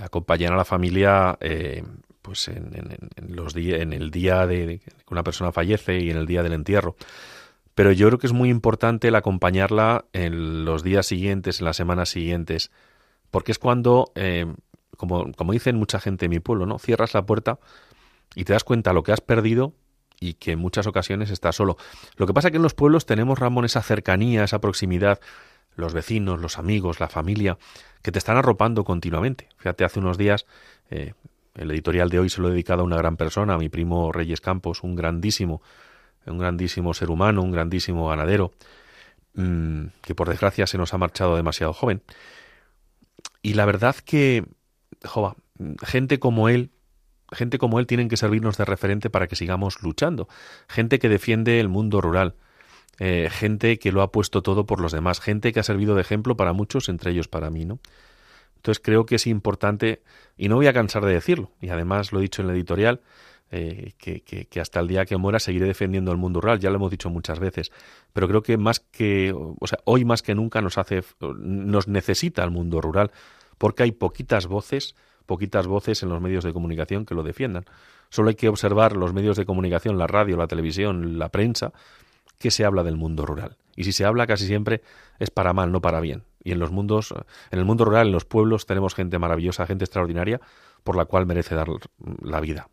acompañar 0.00 0.52
a 0.52 0.56
la 0.56 0.64
familia 0.64 1.38
pues 2.24 2.48
en, 2.48 2.70
los 3.28 3.54
en 3.54 3.92
el 3.92 4.10
día 4.10 4.46
de, 4.46 4.78
que 4.78 4.92
una 5.10 5.22
persona 5.22 5.52
fallece 5.52 5.98
y 6.00 6.10
en 6.10 6.16
el 6.16 6.26
día 6.26 6.42
del 6.42 6.54
entierro. 6.54 6.96
Pero 7.74 7.92
yo 7.92 8.06
creo 8.06 8.18
que 8.18 8.26
es 8.26 8.32
muy 8.32 8.48
importante 8.48 9.08
el 9.08 9.14
acompañarla 9.14 10.06
en 10.14 10.64
los 10.64 10.82
días 10.82 11.06
siguientes, 11.06 11.60
en 11.60 11.66
las 11.66 11.76
semanas 11.76 12.08
siguientes, 12.08 12.70
porque 13.30 13.52
es 13.52 13.58
cuando, 13.58 14.10
eh, 14.14 14.46
como, 14.96 15.32
como 15.32 15.52
dicen 15.52 15.76
mucha 15.76 16.00
gente 16.00 16.24
en 16.24 16.30
mi 16.30 16.40
pueblo, 16.40 16.64
¿no? 16.64 16.78
Cierras 16.78 17.12
la 17.12 17.26
puerta 17.26 17.58
y 18.34 18.44
te 18.44 18.54
das 18.54 18.64
cuenta 18.64 18.90
de 18.90 18.94
lo 18.94 19.02
que 19.02 19.12
has 19.12 19.20
perdido 19.20 19.74
y 20.24 20.34
que 20.34 20.52
en 20.52 20.58
muchas 20.58 20.86
ocasiones 20.86 21.30
estás 21.30 21.56
solo. 21.56 21.76
Lo 22.16 22.26
que 22.26 22.32
pasa 22.32 22.48
es 22.48 22.52
que 22.52 22.56
en 22.56 22.62
los 22.62 22.72
pueblos 22.72 23.04
tenemos, 23.04 23.38
Ramón, 23.38 23.66
esa 23.66 23.82
cercanía, 23.82 24.44
esa 24.44 24.58
proximidad, 24.58 25.20
los 25.76 25.92
vecinos, 25.92 26.40
los 26.40 26.58
amigos, 26.58 26.98
la 26.98 27.08
familia, 27.08 27.58
que 28.00 28.10
te 28.10 28.18
están 28.18 28.38
arropando 28.38 28.84
continuamente. 28.84 29.48
Fíjate, 29.58 29.84
hace 29.84 30.00
unos 30.00 30.16
días 30.16 30.46
eh, 30.90 31.12
el 31.54 31.70
editorial 31.70 32.08
de 32.08 32.20
hoy 32.20 32.30
se 32.30 32.40
lo 32.40 32.48
he 32.48 32.52
dedicado 32.52 32.80
a 32.80 32.84
una 32.84 32.96
gran 32.96 33.18
persona, 33.18 33.54
a 33.54 33.58
mi 33.58 33.68
primo 33.68 34.12
Reyes 34.12 34.40
Campos, 34.40 34.82
un 34.82 34.94
grandísimo, 34.94 35.60
un 36.24 36.38
grandísimo 36.38 36.94
ser 36.94 37.10
humano, 37.10 37.42
un 37.42 37.52
grandísimo 37.52 38.08
ganadero, 38.08 38.52
mm, 39.34 39.86
que 40.00 40.14
por 40.14 40.30
desgracia 40.30 40.66
se 40.66 40.78
nos 40.78 40.94
ha 40.94 40.98
marchado 40.98 41.36
demasiado 41.36 41.74
joven. 41.74 42.02
Y 43.42 43.54
la 43.54 43.66
verdad 43.66 43.94
que, 43.96 44.46
jova, 45.04 45.36
gente 45.82 46.18
como 46.18 46.48
él, 46.48 46.70
gente 47.34 47.58
como 47.58 47.78
él 47.78 47.86
tienen 47.86 48.08
que 48.08 48.16
servirnos 48.16 48.56
de 48.56 48.64
referente 48.64 49.10
para 49.10 49.26
que 49.26 49.36
sigamos 49.36 49.82
luchando. 49.82 50.28
Gente 50.68 50.98
que 50.98 51.08
defiende 51.08 51.60
el 51.60 51.68
mundo 51.68 52.00
rural, 52.00 52.34
eh, 52.98 53.28
gente 53.30 53.78
que 53.78 53.92
lo 53.92 54.02
ha 54.02 54.12
puesto 54.12 54.42
todo 54.42 54.66
por 54.66 54.80
los 54.80 54.92
demás, 54.92 55.20
gente 55.20 55.52
que 55.52 55.60
ha 55.60 55.64
servido 55.64 55.94
de 55.94 56.00
ejemplo 56.00 56.36
para 56.36 56.52
muchos, 56.52 56.88
entre 56.88 57.10
ellos 57.10 57.28
para 57.28 57.50
mí, 57.50 57.64
¿no? 57.64 57.80
Entonces 58.56 58.80
creo 58.82 59.04
que 59.04 59.16
es 59.16 59.26
importante, 59.26 60.02
y 60.38 60.48
no 60.48 60.56
voy 60.56 60.68
a 60.68 60.72
cansar 60.72 61.04
de 61.04 61.12
decirlo, 61.12 61.50
y 61.60 61.68
además 61.68 62.12
lo 62.12 62.18
he 62.18 62.22
dicho 62.22 62.40
en 62.40 62.48
la 62.48 62.54
editorial, 62.54 63.02
eh, 63.50 63.92
que, 63.98 64.60
hasta 64.60 64.80
el 64.80 64.88
día 64.88 65.04
que 65.04 65.16
muera 65.16 65.38
seguiré 65.38 65.66
defendiendo 65.66 66.10
el 66.12 66.18
mundo 66.18 66.40
rural, 66.40 66.60
ya 66.60 66.70
lo 66.70 66.76
hemos 66.76 66.90
dicho 66.90 67.10
muchas 67.10 67.38
veces, 67.40 67.72
pero 68.12 68.26
creo 68.26 68.42
que 68.42 68.56
más 68.56 68.80
que, 68.80 69.34
o 69.34 69.66
sea, 69.66 69.78
hoy 69.84 70.04
más 70.04 70.22
que 70.22 70.34
nunca 70.34 70.62
nos 70.62 70.78
hace, 70.78 71.04
nos 71.20 71.88
necesita 71.88 72.42
el 72.42 72.50
mundo 72.50 72.80
rural, 72.80 73.10
porque 73.58 73.82
hay 73.82 73.92
poquitas 73.92 74.46
voces, 74.46 74.96
poquitas 75.26 75.66
voces 75.66 76.02
en 76.02 76.08
los 76.08 76.20
medios 76.20 76.44
de 76.44 76.52
comunicación 76.52 77.06
que 77.06 77.14
lo 77.14 77.22
defiendan. 77.22 77.64
Solo 78.10 78.28
hay 78.28 78.34
que 78.34 78.48
observar 78.48 78.96
los 78.96 79.12
medios 79.12 79.36
de 79.36 79.44
comunicación, 79.44 79.98
la 79.98 80.06
radio, 80.06 80.36
la 80.36 80.46
televisión, 80.46 81.18
la 81.18 81.30
prensa, 81.30 81.72
que 82.38 82.50
se 82.50 82.64
habla 82.64 82.82
del 82.82 82.96
mundo 82.96 83.26
rural. 83.26 83.56
Y 83.76 83.84
si 83.84 83.92
se 83.92 84.04
habla 84.04 84.26
casi 84.26 84.46
siempre 84.46 84.82
es 85.18 85.30
para 85.30 85.52
mal, 85.52 85.72
no 85.72 85.80
para 85.80 86.00
bien. 86.00 86.24
Y 86.42 86.52
en 86.52 86.58
los 86.58 86.70
mundos, 86.70 87.14
en 87.50 87.58
el 87.58 87.64
mundo 87.64 87.84
rural, 87.84 88.08
en 88.08 88.12
los 88.12 88.24
pueblos, 88.24 88.66
tenemos 88.66 88.94
gente 88.94 89.18
maravillosa, 89.18 89.66
gente 89.66 89.84
extraordinaria, 89.84 90.40
por 90.82 90.96
la 90.96 91.06
cual 91.06 91.26
merece 91.26 91.54
dar 91.54 91.68
la 92.22 92.40
vida. 92.40 92.68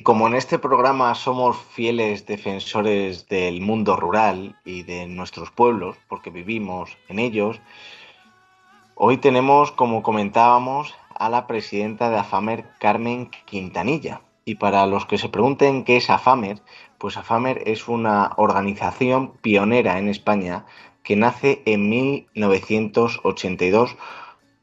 Y 0.00 0.02
como 0.02 0.28
en 0.28 0.34
este 0.34 0.58
programa 0.58 1.14
somos 1.14 1.58
fieles 1.58 2.24
defensores 2.24 3.28
del 3.28 3.60
mundo 3.60 3.96
rural 3.96 4.56
y 4.64 4.82
de 4.82 5.06
nuestros 5.06 5.50
pueblos, 5.50 5.98
porque 6.08 6.30
vivimos 6.30 6.96
en 7.08 7.18
ellos, 7.18 7.60
hoy 8.94 9.18
tenemos, 9.18 9.72
como 9.72 10.02
comentábamos, 10.02 10.94
a 11.14 11.28
la 11.28 11.46
presidenta 11.46 12.08
de 12.08 12.16
AFAMER, 12.16 12.64
Carmen 12.78 13.30
Quintanilla. 13.44 14.22
Y 14.46 14.54
para 14.54 14.86
los 14.86 15.04
que 15.04 15.18
se 15.18 15.28
pregunten 15.28 15.84
qué 15.84 15.98
es 15.98 16.08
AFAMER, 16.08 16.62
pues 16.96 17.18
AFAMER 17.18 17.64
es 17.66 17.86
una 17.86 18.32
organización 18.38 19.32
pionera 19.42 19.98
en 19.98 20.08
España 20.08 20.64
que 21.02 21.14
nace 21.14 21.60
en 21.66 21.90
1982 21.90 23.98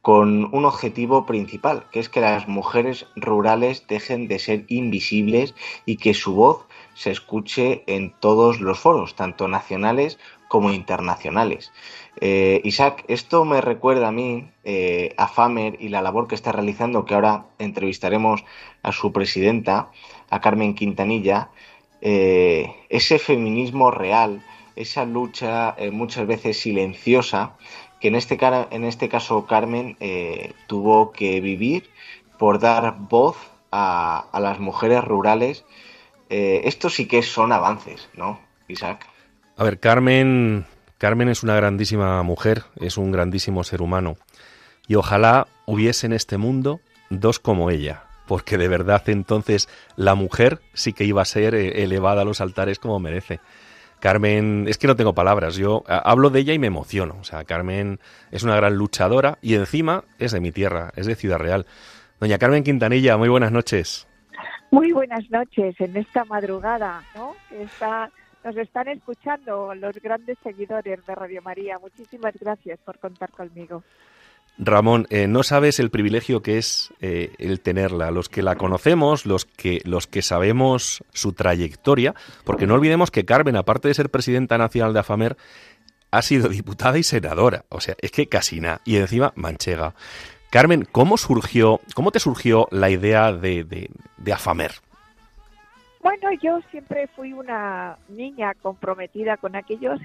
con 0.07 0.47
un 0.55 0.63
objetivo 0.63 1.25
principal, 1.25 1.83
que 1.91 1.99
es 1.99 2.07
que 2.07 2.21
las 2.21 2.47
mujeres 2.47 3.07
rurales 3.17 3.87
dejen 3.89 4.29
de 4.29 4.39
ser 4.39 4.63
invisibles 4.69 5.53
y 5.85 5.97
que 5.97 6.13
su 6.13 6.33
voz 6.33 6.65
se 6.93 7.11
escuche 7.11 7.83
en 7.87 8.13
todos 8.21 8.61
los 8.61 8.79
foros, 8.79 9.15
tanto 9.15 9.49
nacionales 9.49 10.17
como 10.47 10.71
internacionales. 10.71 11.73
Eh, 12.21 12.61
Isaac, 12.63 13.03
esto 13.09 13.43
me 13.43 13.59
recuerda 13.59 14.07
a 14.07 14.13
mí, 14.13 14.49
eh, 14.63 15.13
a 15.17 15.27
Famer 15.27 15.75
y 15.77 15.89
la 15.89 16.01
labor 16.01 16.29
que 16.29 16.35
está 16.35 16.53
realizando, 16.53 17.03
que 17.03 17.13
ahora 17.13 17.47
entrevistaremos 17.59 18.45
a 18.83 18.93
su 18.93 19.11
presidenta, 19.11 19.91
a 20.29 20.39
Carmen 20.39 20.73
Quintanilla, 20.73 21.49
eh, 21.99 22.73
ese 22.87 23.19
feminismo 23.19 23.91
real, 23.91 24.41
esa 24.77 25.03
lucha 25.03 25.75
muchas 25.91 26.27
veces 26.27 26.59
silenciosa 26.59 27.57
que 27.99 28.09
en 28.09 28.15
este, 28.15 28.37
en 28.71 28.83
este 28.83 29.09
caso 29.09 29.45
Carmen 29.45 29.97
eh, 29.99 30.53
tuvo 30.67 31.11
que 31.11 31.41
vivir 31.41 31.89
por 32.37 32.59
dar 32.59 32.95
voz 32.97 33.37
a, 33.71 34.27
las 34.39 34.59
mujeres 34.59 35.03
rurales. 35.03 35.65
Eh, 36.29 36.61
esto 36.65 36.89
sí 36.89 37.07
que 37.07 37.21
son 37.21 37.51
avances, 37.51 38.09
¿no, 38.15 38.39
Isaac? 38.67 39.07
A 39.55 39.63
ver, 39.63 39.79
Carmen, 39.79 40.65
Carmen 40.97 41.29
es 41.29 41.43
una 41.43 41.55
grandísima 41.55 42.21
mujer, 42.23 42.63
es 42.75 42.97
un 42.97 43.11
grandísimo 43.11 43.63
ser 43.63 43.81
humano. 43.81 44.17
Y 44.87 44.95
ojalá 44.95 45.47
hubiese 45.65 46.05
en 46.05 46.13
este 46.13 46.37
mundo 46.37 46.79
dos 47.09 47.39
como 47.39 47.69
ella, 47.69 48.03
porque 48.27 48.57
de 48.57 48.67
verdad 48.67 49.03
entonces 49.07 49.67
la 49.95 50.15
mujer 50.15 50.61
sí 50.73 50.93
que 50.93 51.05
iba 51.05 51.21
a 51.21 51.25
ser 51.25 51.55
eh, 51.55 51.83
elevada 51.83 52.21
a 52.21 52.25
los 52.25 52.41
altares 52.41 52.79
como 52.79 52.99
merece. 52.99 53.39
Carmen, 53.99 54.65
es 54.67 54.77
que 54.77 54.87
no 54.87 54.95
tengo 54.95 55.13
palabras, 55.13 55.55
yo 55.55 55.83
hablo 55.87 56.29
de 56.29 56.39
ella 56.39 56.53
y 56.53 56.59
me 56.59 56.67
emociono. 56.67 57.17
O 57.19 57.23
sea, 57.23 57.43
Carmen 57.43 57.99
es 58.31 58.43
una 58.43 58.55
gran 58.55 58.75
luchadora 58.75 59.37
y 59.41 59.55
encima 59.55 60.03
es 60.19 60.31
de 60.31 60.39
mi 60.39 60.51
tierra, 60.51 60.91
es 60.95 61.07
de 61.07 61.15
Ciudad 61.15 61.39
Real. 61.39 61.65
Doña 62.19 62.37
Carmen 62.37 62.63
Quintanilla, 62.63 63.17
muy 63.17 63.29
buenas 63.29 63.51
noches. 63.51 64.07
Muy 64.71 64.91
buenas 64.91 65.29
noches 65.31 65.79
en 65.79 65.95
esta 65.95 66.25
madrugada, 66.25 67.03
¿no? 67.15 67.35
Está, 67.51 68.11
nos 68.43 68.57
están 68.57 68.87
escuchando 68.89 69.73
los 69.75 69.95
grandes 70.01 70.37
seguidores 70.43 71.05
de 71.05 71.15
Radio 71.15 71.41
María. 71.41 71.79
Muchísimas 71.79 72.33
gracias 72.39 72.79
por 72.79 72.99
contar 72.99 73.31
conmigo. 73.31 73.83
Ramón, 74.59 75.05
eh, 75.09 75.27
no 75.27 75.43
sabes 75.43 75.79
el 75.79 75.91
privilegio 75.91 76.41
que 76.41 76.57
es 76.57 76.91
eh, 76.99 77.31
el 77.37 77.61
tenerla. 77.61 78.09
Los 78.11 78.27
que 78.27 78.41
la 78.41 78.55
conocemos, 78.55 79.25
los 79.25 79.45
que, 79.45 79.81
los 79.85 80.07
que 80.07 80.21
sabemos 80.21 81.03
su 81.13 81.33
trayectoria, 81.33 82.15
porque 82.43 82.65
no 82.65 82.73
olvidemos 82.73 83.11
que 83.11 83.25
Carmen, 83.25 83.55
aparte 83.55 83.87
de 83.87 83.93
ser 83.93 84.09
presidenta 84.09 84.57
nacional 84.57 84.93
de 84.93 84.99
AFAMER, 84.99 85.37
ha 86.09 86.21
sido 86.21 86.49
diputada 86.49 86.97
y 86.97 87.03
senadora. 87.03 87.65
O 87.69 87.79
sea, 87.79 87.95
es 88.01 88.11
que 88.11 88.27
casi 88.27 88.59
nada. 88.59 88.81
Y 88.83 88.97
encima 88.97 89.31
manchega. 89.35 89.93
Carmen, 90.49 90.87
¿cómo 90.91 91.17
surgió, 91.17 91.81
cómo 91.93 92.11
te 92.11 92.19
surgió 92.19 92.67
la 92.71 92.89
idea 92.89 93.33
de, 93.33 93.63
de, 93.63 93.89
de 94.17 94.33
AFAMER? 94.33 94.71
Bueno, 96.01 96.29
yo 96.41 96.61
siempre 96.71 97.07
fui 97.15 97.33
una 97.33 97.97
niña 98.07 98.53
comprometida 98.55 99.37
con 99.37 99.55
aquellos 99.55 99.99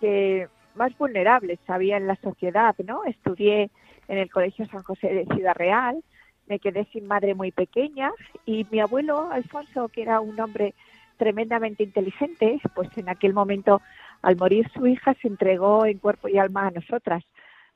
que 0.00 0.48
más 0.74 0.96
vulnerables 0.98 1.58
había 1.68 1.96
en 1.96 2.06
la 2.06 2.16
sociedad, 2.16 2.74
¿no? 2.84 3.04
Estudié 3.04 3.70
en 4.08 4.18
el 4.18 4.30
Colegio 4.30 4.66
San 4.66 4.82
José 4.82 5.08
de 5.08 5.34
Ciudad 5.34 5.54
Real, 5.54 6.02
me 6.46 6.58
quedé 6.58 6.84
sin 6.92 7.06
madre 7.06 7.34
muy 7.34 7.52
pequeña 7.52 8.10
y 8.44 8.66
mi 8.70 8.80
abuelo 8.80 9.30
Alfonso, 9.30 9.88
que 9.88 10.02
era 10.02 10.20
un 10.20 10.38
hombre 10.40 10.74
tremendamente 11.16 11.84
inteligente, 11.84 12.60
pues 12.74 12.88
en 12.98 13.08
aquel 13.08 13.32
momento, 13.32 13.80
al 14.22 14.36
morir 14.36 14.68
su 14.74 14.86
hija, 14.86 15.14
se 15.22 15.28
entregó 15.28 15.86
en 15.86 15.98
cuerpo 15.98 16.28
y 16.28 16.38
alma 16.38 16.66
a 16.66 16.70
nosotras, 16.70 17.22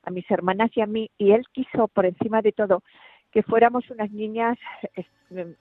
a 0.03 0.11
mis 0.11 0.29
hermanas 0.29 0.69
y 0.75 0.81
a 0.81 0.85
mí, 0.85 1.09
y 1.17 1.31
él 1.31 1.45
quiso, 1.53 1.87
por 1.87 2.05
encima 2.05 2.41
de 2.41 2.51
todo, 2.51 2.83
que 3.31 3.43
fuéramos 3.43 3.89
unas 3.89 4.11
niñas, 4.11 4.57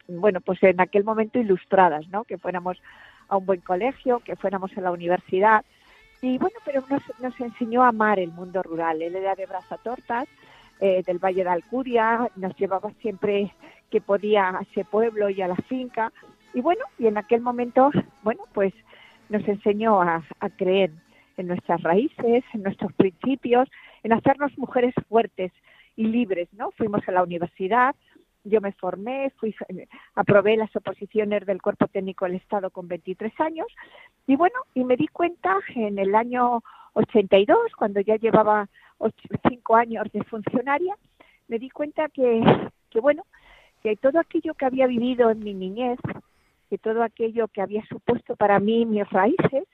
bueno, 0.08 0.40
pues 0.40 0.62
en 0.62 0.80
aquel 0.80 1.04
momento 1.04 1.38
ilustradas, 1.38 2.08
¿no? 2.08 2.24
Que 2.24 2.38
fuéramos 2.38 2.76
a 3.28 3.36
un 3.36 3.46
buen 3.46 3.60
colegio, 3.60 4.20
que 4.20 4.36
fuéramos 4.36 4.76
a 4.76 4.80
la 4.80 4.90
universidad. 4.90 5.64
Y 6.22 6.38
bueno, 6.38 6.56
pero 6.64 6.82
nos, 6.88 7.02
nos 7.20 7.38
enseñó 7.40 7.82
a 7.82 7.88
amar 7.88 8.18
el 8.18 8.32
mundo 8.32 8.62
rural. 8.62 9.02
Él 9.02 9.16
era 9.16 9.34
de 9.34 9.46
Brazatortas, 9.46 10.28
eh, 10.80 11.02
del 11.06 11.18
Valle 11.18 11.44
de 11.44 11.50
Alcuria, 11.50 12.28
nos 12.36 12.56
llevaba 12.56 12.90
siempre 13.00 13.52
que 13.90 14.00
podía 14.00 14.50
a 14.50 14.62
ese 14.62 14.84
pueblo 14.84 15.28
y 15.30 15.40
a 15.42 15.48
la 15.48 15.56
finca. 15.56 16.12
Y 16.54 16.60
bueno, 16.60 16.84
y 16.98 17.06
en 17.06 17.18
aquel 17.18 17.40
momento, 17.40 17.90
bueno, 18.22 18.42
pues 18.52 18.72
nos 19.28 19.46
enseñó 19.46 20.02
a, 20.02 20.24
a 20.40 20.50
creer 20.50 20.90
en 21.36 21.48
nuestras 21.48 21.82
raíces, 21.82 22.44
en 22.52 22.62
nuestros 22.62 22.92
principios, 22.94 23.68
en 24.02 24.12
hacernos 24.12 24.56
mujeres 24.58 24.94
fuertes 25.08 25.52
y 25.96 26.04
libres, 26.04 26.48
¿no? 26.52 26.70
Fuimos 26.72 27.06
a 27.08 27.12
la 27.12 27.22
universidad, 27.22 27.94
yo 28.48 28.60
me 28.60 28.72
formé, 28.72 29.30
fui, 29.36 29.54
aprobé 30.14 30.56
las 30.56 30.74
oposiciones 30.74 31.44
del 31.46 31.60
Cuerpo 31.60 31.88
Técnico 31.88 32.24
del 32.24 32.36
Estado 32.36 32.70
con 32.70 32.88
23 32.88 33.32
años 33.40 33.66
y 34.26 34.36
bueno, 34.36 34.58
y 34.74 34.84
me 34.84 34.96
di 34.96 35.08
cuenta 35.08 35.58
en 35.74 35.98
el 35.98 36.14
año 36.14 36.62
82, 36.94 37.58
cuando 37.76 38.00
ya 38.00 38.16
llevaba 38.16 38.68
cinco 39.48 39.76
años 39.76 40.06
de 40.12 40.22
funcionaria, 40.24 40.96
me 41.48 41.58
di 41.58 41.70
cuenta 41.70 42.08
que, 42.08 42.42
que, 42.90 43.00
bueno, 43.00 43.24
que 43.82 43.96
todo 43.96 44.18
aquello 44.18 44.54
que 44.54 44.64
había 44.64 44.86
vivido 44.86 45.30
en 45.30 45.40
mi 45.40 45.54
niñez, 45.54 45.98
que 46.70 46.78
todo 46.78 47.02
aquello 47.02 47.48
que 47.48 47.60
había 47.60 47.84
supuesto 47.86 48.34
para 48.36 48.58
mí 48.58 48.86
mis 48.86 49.08
raíces, 49.10 49.64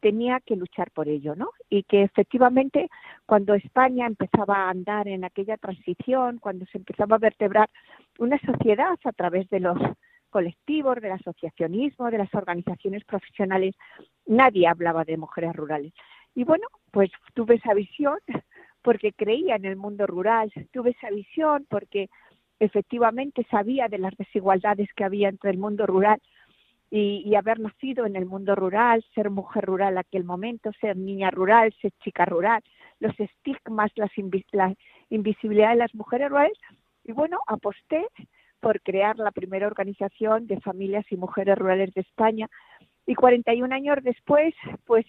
tenía 0.00 0.40
que 0.40 0.56
luchar 0.56 0.90
por 0.90 1.08
ello, 1.08 1.34
¿no? 1.34 1.50
Y 1.68 1.82
que 1.82 2.02
efectivamente 2.02 2.88
cuando 3.26 3.54
España 3.54 4.06
empezaba 4.06 4.64
a 4.64 4.70
andar 4.70 5.06
en 5.08 5.24
aquella 5.24 5.56
transición, 5.56 6.38
cuando 6.38 6.64
se 6.66 6.78
empezaba 6.78 7.16
a 7.16 7.20
vertebrar 7.20 7.68
una 8.18 8.38
sociedad 8.38 8.98
a 9.04 9.12
través 9.12 9.48
de 9.50 9.60
los 9.60 9.78
colectivos, 10.30 11.00
del 11.00 11.12
asociacionismo, 11.12 12.10
de 12.10 12.18
las 12.18 12.34
organizaciones 12.34 13.04
profesionales, 13.04 13.74
nadie 14.26 14.66
hablaba 14.66 15.04
de 15.04 15.16
mujeres 15.16 15.54
rurales. 15.54 15.92
Y 16.34 16.44
bueno, 16.44 16.66
pues 16.90 17.10
tuve 17.34 17.56
esa 17.56 17.74
visión 17.74 18.18
porque 18.82 19.12
creía 19.12 19.56
en 19.56 19.64
el 19.64 19.76
mundo 19.76 20.06
rural, 20.06 20.52
tuve 20.72 20.90
esa 20.90 21.10
visión 21.10 21.66
porque 21.68 22.08
efectivamente 22.60 23.46
sabía 23.50 23.88
de 23.88 23.98
las 23.98 24.16
desigualdades 24.16 24.88
que 24.94 25.04
había 25.04 25.28
entre 25.28 25.50
el 25.50 25.58
mundo 25.58 25.86
rural 25.86 26.20
y, 26.90 27.34
haber 27.34 27.58
nacido 27.58 28.06
en 28.06 28.16
el 28.16 28.26
mundo 28.26 28.54
rural, 28.54 29.04
ser 29.14 29.30
mujer 29.30 29.64
rural 29.64 29.98
aquel 29.98 30.24
momento, 30.24 30.70
ser 30.80 30.96
niña 30.96 31.30
rural, 31.30 31.74
ser 31.80 31.92
chica 32.02 32.24
rural, 32.24 32.62
los 33.00 33.18
estigmas, 33.18 33.90
las 33.96 34.10
la 34.52 34.74
invisibilidad 35.10 35.70
de 35.70 35.76
las 35.76 35.94
mujeres 35.94 36.30
rurales. 36.30 36.58
Y 37.04 37.12
bueno, 37.12 37.38
aposté 37.46 38.06
por 38.60 38.80
crear 38.82 39.18
la 39.18 39.32
primera 39.32 39.66
organización 39.66 40.46
de 40.46 40.60
familias 40.60 41.04
y 41.10 41.16
mujeres 41.16 41.58
rurales 41.58 41.92
de 41.94 42.02
España. 42.02 42.48
Y 43.06 43.14
41 43.14 43.74
años 43.74 43.98
después, 44.02 44.54
pues 44.84 45.06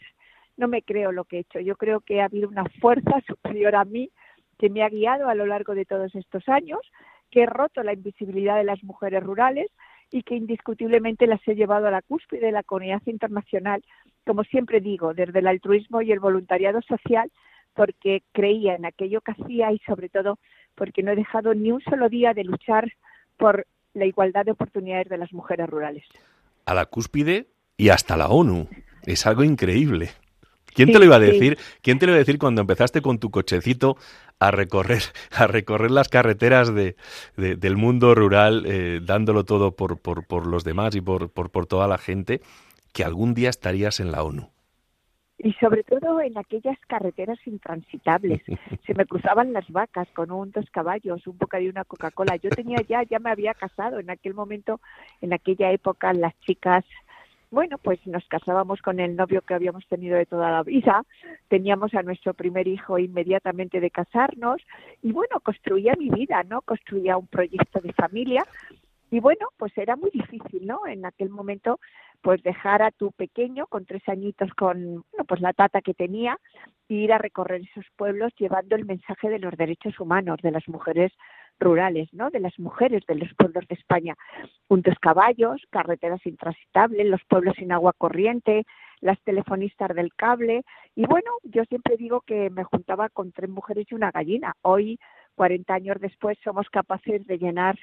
no 0.58 0.68
me 0.68 0.82
creo 0.82 1.12
lo 1.12 1.26
que 1.26 1.38
he 1.38 1.40
hecho. 1.42 1.60
Yo 1.60 1.76
creo 1.76 2.02
que 2.02 2.22
ha 2.22 2.26
habido 2.26 2.50
una 2.50 2.66
fuerza 2.82 3.22
superior 3.28 3.76
a 3.76 3.86
mí 3.86 4.10
que 4.58 4.70
me 4.70 4.84
ha 4.84 4.90
guiado 4.90 5.30
a 5.30 5.36
lo 5.36 5.46
largo 5.46 5.76
de 5.76 5.86
todos 5.86 6.14
estos 6.16 6.50
años, 6.50 6.82
que 7.30 7.44
he 7.44 7.46
roto 7.46 7.84
la 7.84 7.94
invisibilidad 7.94 8.58
de 8.58 8.64
las 8.64 8.84
mujeres 8.84 9.24
rurales 9.24 9.70
y 10.12 10.24
que 10.24 10.36
indiscutiblemente 10.36 11.28
las 11.28 11.46
he 11.48 11.56
llevado 11.56 11.88
a 11.88 11.92
la 11.92 12.02
cúspide 12.02 12.48
de 12.48 12.52
la 12.52 12.64
comunidad 12.64 13.02
internacional, 13.06 13.84
como 14.26 14.44
siempre 14.44 14.80
digo, 14.80 15.14
desde 15.14 15.40
el 15.40 15.48
altruismo 15.48 16.02
y 16.02 16.12
el 16.12 16.20
voluntariado 16.20 16.82
social, 16.82 17.32
porque 17.74 18.24
creía 18.32 18.76
en 18.76 18.86
aquello 18.86 19.22
que 19.22 19.32
hacía 19.32 19.72
y 19.72 19.80
sobre 19.80 20.10
todo 20.10 20.40
porque 20.76 21.04
no 21.04 21.12
he 21.12 21.16
dejado 21.16 21.54
ni 21.54 21.72
un 21.72 21.82
solo 21.82 22.10
día 22.10 22.34
de 22.34 22.44
luchar 22.44 22.92
por 23.38 23.68
la 23.94 24.06
igualdad 24.06 24.46
de 24.46 24.52
oportunidades 24.52 25.10
de 25.10 25.18
las 25.18 25.34
mujeres 25.34 25.68
rurales. 25.70 26.06
A 26.66 26.74
la 26.74 26.86
cúspide 26.86 27.48
y 27.78 27.90
hasta 27.90 28.18
la 28.18 28.28
ONU. 28.28 28.68
Es 29.06 29.26
algo 29.26 29.44
increíble. 29.44 30.10
¿Quién 30.78 30.92
te 30.92 31.00
lo 31.00 31.06
iba 31.06 31.16
a 31.16 31.20
decir? 31.20 31.58
¿Quién 31.82 31.98
te 31.98 32.06
lo 32.06 32.12
iba 32.12 32.18
a 32.18 32.20
decir 32.20 32.38
cuando 32.38 32.62
empezaste 32.62 33.02
con 33.02 33.18
tu 33.18 33.32
cochecito 33.32 33.98
a 34.40 34.52
recorrer, 34.52 35.02
a 35.32 35.48
recorrer 35.48 35.90
las 35.90 36.08
carreteras 36.08 36.72
de, 36.74 36.96
del 37.36 37.78
mundo 37.78 38.14
rural, 38.14 38.64
eh, 38.68 39.00
dándolo 39.04 39.44
todo 39.44 39.76
por, 39.76 40.00
por, 40.00 40.28
por, 40.28 40.46
los 40.46 40.64
demás 40.64 40.96
y 40.96 41.02
por, 41.02 41.32
por, 41.32 41.50
por 41.50 41.66
toda 41.66 41.88
la 41.88 41.98
gente, 41.98 42.42
que 42.94 43.04
algún 43.04 43.34
día 43.34 43.50
estarías 43.50 44.00
en 44.00 44.12
la 44.12 44.22
ONU? 44.22 44.52
y 45.40 45.54
sobre 45.54 45.84
todo 45.84 46.20
en 46.20 46.36
aquellas 46.38 46.80
carreteras 46.88 47.38
intransitables. 47.46 48.42
Se 48.88 48.96
me 48.96 49.06
cruzaban 49.06 49.54
las 49.54 49.70
vacas 49.70 50.08
con 50.16 50.32
un 50.32 50.52
dos 50.52 50.66
caballos, 50.72 51.28
un 51.28 51.38
bocadillo 51.38 51.70
y 51.70 51.72
una 51.72 51.84
Coca-Cola. 51.84 52.38
Yo 52.38 52.50
tenía 52.50 52.82
ya, 52.90 53.04
ya 53.04 53.20
me 53.20 53.30
había 53.30 53.54
casado 53.54 54.00
en 54.00 54.10
aquel 54.10 54.34
momento, 54.34 54.82
en 55.22 55.34
aquella 55.34 55.72
época 55.72 56.12
las 56.14 56.38
chicas 56.40 56.84
bueno, 57.50 57.78
pues 57.78 58.06
nos 58.06 58.26
casábamos 58.28 58.82
con 58.82 59.00
el 59.00 59.16
novio 59.16 59.42
que 59.42 59.54
habíamos 59.54 59.88
tenido 59.88 60.18
de 60.18 60.26
toda 60.26 60.52
la 60.52 60.64
vida, 60.64 61.04
teníamos 61.48 61.94
a 61.94 62.04
nuestro 62.04 62.34
primer 62.34 62.68
hijo 62.68 63.00
inmediatamente 63.00 63.80
de 63.80 63.92
casarnos 63.92 64.62
y 65.02 65.12
bueno, 65.12 65.40
construía 65.42 65.94
mi 65.98 66.10
vida, 66.10 66.44
¿no? 66.44 66.62
Construía 66.62 67.18
un 67.18 67.28
proyecto 67.28 67.80
de 67.80 67.94
familia 67.94 68.46
y 69.10 69.20
bueno, 69.20 69.48
pues 69.58 69.78
era 69.78 69.96
muy 69.96 70.12
difícil, 70.12 70.68
¿no? 70.68 70.86
En 70.86 71.06
aquel 71.06 71.30
momento, 71.30 71.80
pues 72.22 72.44
dejar 72.44 72.82
a 72.82 72.92
tu 72.92 73.12
pequeño 73.14 73.68
con 73.68 73.86
tres 73.86 74.04
añitos 74.08 74.52
con, 74.54 75.06
bueno, 75.12 75.26
pues 75.28 75.40
la 75.40 75.54
tata 75.54 75.82
que 75.82 75.94
tenía, 75.94 76.38
e 76.90 76.96
ir 76.96 77.14
a 77.14 77.18
recorrer 77.18 77.62
esos 77.62 77.86
pueblos 77.96 78.34
llevando 78.38 78.76
el 78.76 78.86
mensaje 78.86 79.30
de 79.30 79.40
los 79.40 79.56
derechos 79.56 80.00
humanos, 80.00 80.40
de 80.42 80.52
las 80.52 80.68
mujeres 80.68 81.14
rurales, 81.60 82.08
¿no? 82.14 82.30
De 82.30 82.40
las 82.40 82.58
mujeres 82.60 83.04
de 83.08 83.16
los 83.16 83.34
pueblos 83.36 83.68
de 83.68 83.76
España. 83.76 84.16
Juntos 84.68 84.96
caballos, 85.00 85.62
carreteras 85.70 86.26
intransitables, 86.26 87.08
los 87.08 87.22
pueblos 87.28 87.56
sin 87.58 87.72
agua 87.72 87.94
corriente, 87.98 88.66
las 89.02 89.20
telefonistas 89.24 89.96
del 89.96 90.14
cable. 90.14 90.64
Y 90.96 91.06
bueno, 91.06 91.32
yo 91.44 91.64
siempre 91.66 91.98
digo 91.98 92.22
que 92.22 92.50
me 92.50 92.64
juntaba 92.64 93.10
con 93.10 93.32
tres 93.32 93.50
mujeres 93.50 93.88
y 93.90 93.96
una 93.96 94.12
gallina. 94.12 94.54
Hoy, 94.62 95.00
40 95.36 95.74
años 95.74 95.98
después, 96.00 96.38
somos 96.44 96.70
capaces 96.70 97.26
de 97.26 97.38
llenar 97.38 97.78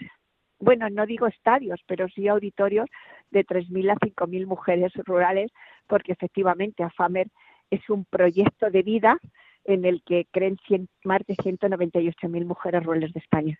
bueno, 0.61 0.89
no 0.89 1.05
digo 1.05 1.27
estadios, 1.27 1.81
pero 1.87 2.09
sí 2.09 2.29
auditorios 2.29 2.89
de 3.31 3.45
3.000 3.45 3.91
a 3.91 3.97
5.000 3.97 4.47
mujeres 4.47 4.93
rurales, 5.05 5.51
porque 5.87 6.13
efectivamente 6.13 6.83
AFAMER 6.83 7.29
es 7.71 7.91
un 7.91 8.05
proyecto 8.05 8.71
de 8.71 8.83
vida 8.83 9.19
en 9.65 9.85
el 9.85 10.03
que 10.05 10.27
creen 10.31 10.57
más 11.05 11.21
de 11.27 11.35
198.000 11.37 12.45
mujeres 12.47 12.85
rurales 12.85 13.13
de 13.13 13.21
España. 13.21 13.59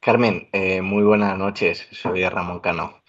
Carmen, 0.00 0.48
eh, 0.52 0.82
muy 0.82 1.04
buenas 1.04 1.38
noches, 1.38 1.88
soy 1.92 2.28
Ramón 2.28 2.60
Cano. 2.60 3.02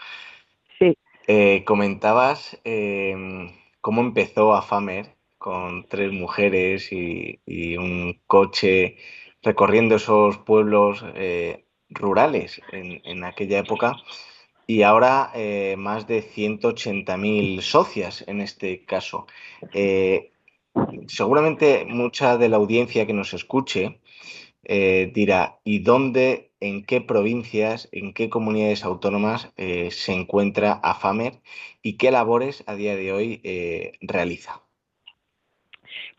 Sí. 0.79 0.97
Eh, 1.27 1.63
comentabas 1.65 2.59
eh, 2.63 3.15
cómo 3.81 4.01
empezó 4.01 4.53
AFAMER 4.53 5.15
con 5.37 5.87
tres 5.87 6.11
mujeres 6.11 6.91
y, 6.91 7.39
y 7.45 7.77
un 7.77 8.21
coche 8.27 8.97
recorriendo 9.41 9.95
esos 9.95 10.37
pueblos 10.37 11.03
rurales 11.93 12.61
en, 12.71 13.23
aquella 13.23 13.59
época 13.59 13.95
y 14.67 14.83
ahora 14.83 15.31
eh, 15.35 15.75
más 15.77 16.07
de 16.07 16.23
180.000 16.23 17.61
socias 17.61 18.23
en 18.27 18.41
este 18.41 18.85
caso. 18.85 19.27
Eh, 19.73 20.31
seguramente 21.07 21.85
mucha 21.85 22.37
de 22.37 22.49
la 22.49 22.57
audiencia 22.57 23.05
que 23.05 23.13
nos 23.13 23.33
escuche 23.33 23.99
eh, 24.63 25.11
dirá, 25.13 25.59
¿y 25.63 25.79
dónde, 25.79 26.51
en 26.59 26.85
qué 26.85 27.01
provincias, 27.01 27.89
en 27.91 28.13
qué 28.13 28.29
comunidades 28.29 28.83
autónomas 28.83 29.51
se 29.55 30.13
encuentra 30.13 30.79
AFAMER 30.83 31.33
y 31.81 31.97
qué 31.97 32.11
labores 32.11 32.63
a 32.67 32.75
día 32.75 32.95
de 32.95 33.11
hoy 33.11 33.41
realiza? 34.01 34.61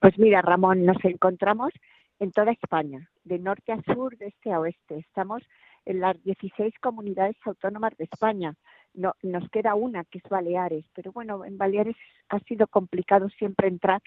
Pues 0.01 0.18
mira, 0.18 0.42
Ramón, 0.42 0.84
nos 0.84 1.03
encontramos 1.05 1.72
en 2.20 2.32
toda 2.32 2.53
España, 2.53 3.09
de 3.24 3.38
norte 3.38 3.72
a 3.72 3.80
sur, 3.82 4.16
de 4.18 4.26
este 4.26 4.53
a 4.53 4.61
oeste. 4.61 4.99
Estamos 4.99 5.42
en 5.84 6.01
las 6.01 6.22
16 6.24 6.74
comunidades 6.80 7.36
autónomas 7.45 7.97
de 7.97 8.05
España. 8.05 8.55
No, 8.95 9.14
nos 9.22 9.49
queda 9.51 9.74
una, 9.74 10.05
que 10.05 10.18
es 10.18 10.24
Baleares, 10.28 10.84
pero 10.95 11.12
bueno, 11.12 11.45
en 11.45 11.59
Baleares 11.59 11.97
ha 12.28 12.38
sido 12.40 12.66
complicado 12.66 13.28
siempre 13.30 13.68
entrar, 13.68 14.03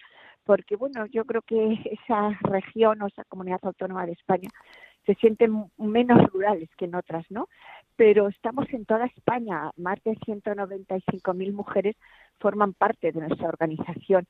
porque 0.48 0.78
bueno, 0.78 1.06
yo 1.08 1.26
creo 1.26 1.42
que 1.42 1.74
esa 1.92 2.30
región 2.42 3.02
o 3.02 3.08
esa 3.08 3.26
comunidad 3.26 3.60
autónoma 3.64 4.06
de 4.06 4.14
España 4.14 4.50
se 5.06 5.14
sienten 5.16 5.70
menos 5.78 6.26
rurales 6.32 6.70
que 6.78 6.86
en 6.86 6.96
otras, 6.96 7.26
¿no? 7.30 7.50
Pero 7.98 8.30
estamos 8.30 8.66
en 8.72 8.86
toda 8.86 9.06
España, 9.06 9.72
más 9.76 10.02
de 10.04 10.16
195.000 10.16 11.54
mujeres 11.54 11.96
forman 12.40 12.74
parte 12.74 13.12
de 13.12 13.20
nuestra 13.20 13.50
organización. 13.50 14.26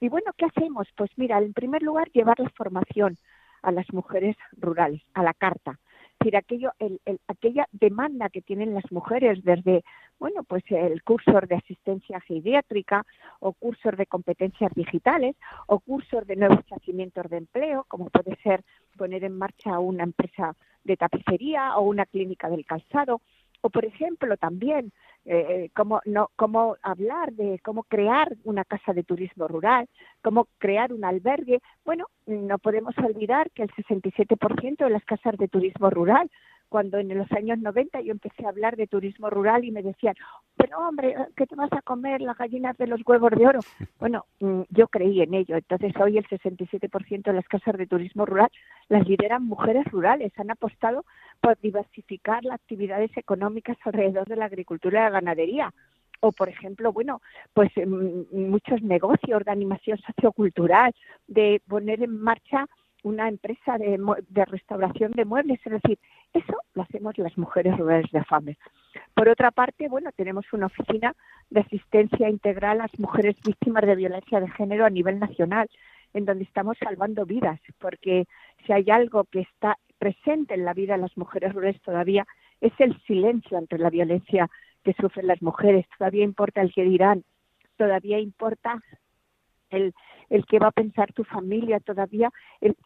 Y 0.00 0.08
bueno, 0.08 0.32
¿qué 0.36 0.46
hacemos? 0.46 0.88
Pues 0.96 1.10
mira, 1.16 1.38
en 1.38 1.52
primer 1.52 1.82
lugar, 1.82 2.10
llevar 2.10 2.40
la 2.40 2.50
formación 2.50 3.16
a 3.62 3.70
las 3.70 3.92
mujeres 3.92 4.36
rurales, 4.56 5.02
a 5.14 5.22
la 5.22 5.34
carta 5.34 5.78
decir, 6.20 6.36
aquello, 6.36 6.72
el, 6.78 7.00
aquella 7.26 7.66
demanda 7.72 8.28
que 8.28 8.42
tienen 8.42 8.74
las 8.74 8.90
mujeres 8.92 9.42
desde, 9.42 9.82
bueno, 10.18 10.44
pues 10.44 10.62
el 10.68 11.02
curso 11.02 11.32
de 11.48 11.54
asistencia 11.54 12.20
geriátrica 12.20 13.04
o 13.40 13.52
cursos 13.52 13.96
de 13.96 14.06
competencias 14.06 14.72
digitales 14.74 15.36
o 15.66 15.80
cursos 15.80 16.26
de 16.26 16.36
nuevos 16.36 16.64
yacimientos 16.66 17.28
de 17.30 17.38
empleo, 17.38 17.84
como 17.88 18.10
puede 18.10 18.36
ser 18.42 18.62
poner 18.96 19.24
en 19.24 19.36
marcha 19.36 19.78
una 19.78 20.04
empresa 20.04 20.54
de 20.84 20.96
tapicería 20.96 21.76
o 21.76 21.82
una 21.82 22.06
clínica 22.06 22.48
del 22.48 22.66
calzado, 22.66 23.22
o 23.62 23.70
por 23.70 23.84
ejemplo 23.84 24.36
también 24.36 24.92
eh, 25.26 25.70
cómo, 25.74 26.00
no, 26.06 26.30
cómo 26.36 26.76
hablar 26.82 27.32
de 27.32 27.60
cómo 27.62 27.84
crear 27.84 28.34
una 28.44 28.64
casa 28.64 28.92
de 28.92 29.02
turismo 29.02 29.48
rural, 29.48 29.88
cómo 30.22 30.48
crear 30.58 30.92
un 30.92 31.04
albergue. 31.04 31.60
Bueno, 31.84 32.06
no 32.26 32.58
podemos 32.58 32.96
olvidar 32.98 33.50
que 33.50 33.62
el 33.62 33.70
67% 33.70 34.84
de 34.84 34.90
las 34.90 35.04
casas 35.04 35.36
de 35.36 35.48
turismo 35.48 35.90
rural 35.90 36.30
cuando 36.70 36.98
en 36.98 37.16
los 37.18 37.30
años 37.32 37.58
90 37.58 38.00
yo 38.00 38.12
empecé 38.12 38.46
a 38.46 38.48
hablar 38.48 38.76
de 38.76 38.86
turismo 38.86 39.28
rural 39.28 39.64
y 39.64 39.72
me 39.72 39.82
decían, 39.82 40.14
pero 40.56 40.78
hombre, 40.78 41.14
¿qué 41.36 41.46
te 41.46 41.56
vas 41.56 41.72
a 41.72 41.82
comer 41.82 42.22
las 42.22 42.38
gallinas 42.38 42.78
de 42.78 42.86
los 42.86 43.00
huevos 43.04 43.32
de 43.32 43.46
oro? 43.46 43.60
Bueno, 43.98 44.24
mm, 44.40 44.62
yo 44.70 44.88
creí 44.88 45.20
en 45.20 45.34
ello. 45.34 45.56
Entonces 45.56 45.92
hoy 46.00 46.16
el 46.16 46.26
67% 46.26 47.22
de 47.22 47.32
las 47.34 47.46
casas 47.46 47.76
de 47.76 47.86
turismo 47.86 48.24
rural 48.24 48.48
las 48.88 49.06
lideran 49.06 49.44
mujeres 49.44 49.84
rurales. 49.86 50.32
Han 50.38 50.50
apostado 50.50 51.04
por 51.40 51.58
diversificar 51.60 52.42
las 52.44 52.54
actividades 52.54 53.14
económicas 53.16 53.76
alrededor 53.84 54.26
de 54.26 54.36
la 54.36 54.46
agricultura 54.46 55.00
y 55.00 55.02
la 55.02 55.10
ganadería 55.10 55.74
o 56.20 56.32
por 56.32 56.48
ejemplo, 56.48 56.92
bueno, 56.92 57.20
pues 57.54 57.70
mm, 57.74 58.50
muchos 58.50 58.82
negocios 58.82 59.42
de 59.44 59.50
animación 59.50 59.98
sociocultural, 59.98 60.94
de 61.26 61.62
poner 61.66 62.02
en 62.02 62.20
marcha 62.20 62.66
una 63.02 63.28
empresa 63.28 63.78
de, 63.78 63.98
de, 64.28 64.44
restauración 64.44 65.12
de 65.12 65.24
muebles, 65.24 65.60
es 65.64 65.72
decir, 65.72 65.98
eso 66.32 66.54
lo 66.74 66.82
hacemos 66.82 67.16
las 67.18 67.36
mujeres 67.38 67.76
rurales 67.76 68.10
de 68.10 68.18
AFAME. 68.18 68.58
Por 69.14 69.28
otra 69.28 69.50
parte, 69.50 69.88
bueno, 69.88 70.10
tenemos 70.16 70.44
una 70.52 70.66
oficina 70.66 71.14
de 71.50 71.60
asistencia 71.60 72.28
integral 72.28 72.80
a 72.80 72.84
las 72.84 72.98
mujeres 72.98 73.36
víctimas 73.44 73.84
de 73.84 73.96
violencia 73.96 74.40
de 74.40 74.50
género 74.50 74.84
a 74.84 74.90
nivel 74.90 75.18
nacional, 75.18 75.68
en 76.12 76.24
donde 76.24 76.44
estamos 76.44 76.76
salvando 76.78 77.24
vidas, 77.24 77.60
porque 77.78 78.26
si 78.66 78.72
hay 78.72 78.90
algo 78.90 79.24
que 79.24 79.40
está 79.40 79.78
presente 79.98 80.54
en 80.54 80.64
la 80.64 80.74
vida 80.74 80.94
de 80.94 81.02
las 81.02 81.16
mujeres 81.16 81.52
rurales 81.52 81.80
todavía 81.82 82.26
es 82.60 82.72
el 82.78 83.00
silencio 83.02 83.58
ante 83.58 83.78
la 83.78 83.90
violencia 83.90 84.50
que 84.82 84.94
sufren 84.94 85.26
las 85.26 85.42
mujeres. 85.42 85.86
Todavía 85.98 86.24
importa 86.24 86.62
el 86.62 86.72
que 86.72 86.84
dirán, 86.84 87.24
todavía 87.76 88.18
importa 88.18 88.82
el, 89.70 89.94
el 90.28 90.46
que 90.46 90.58
va 90.58 90.68
a 90.68 90.72
pensar 90.72 91.12
tu 91.12 91.24
familia 91.24 91.80
todavía 91.80 92.30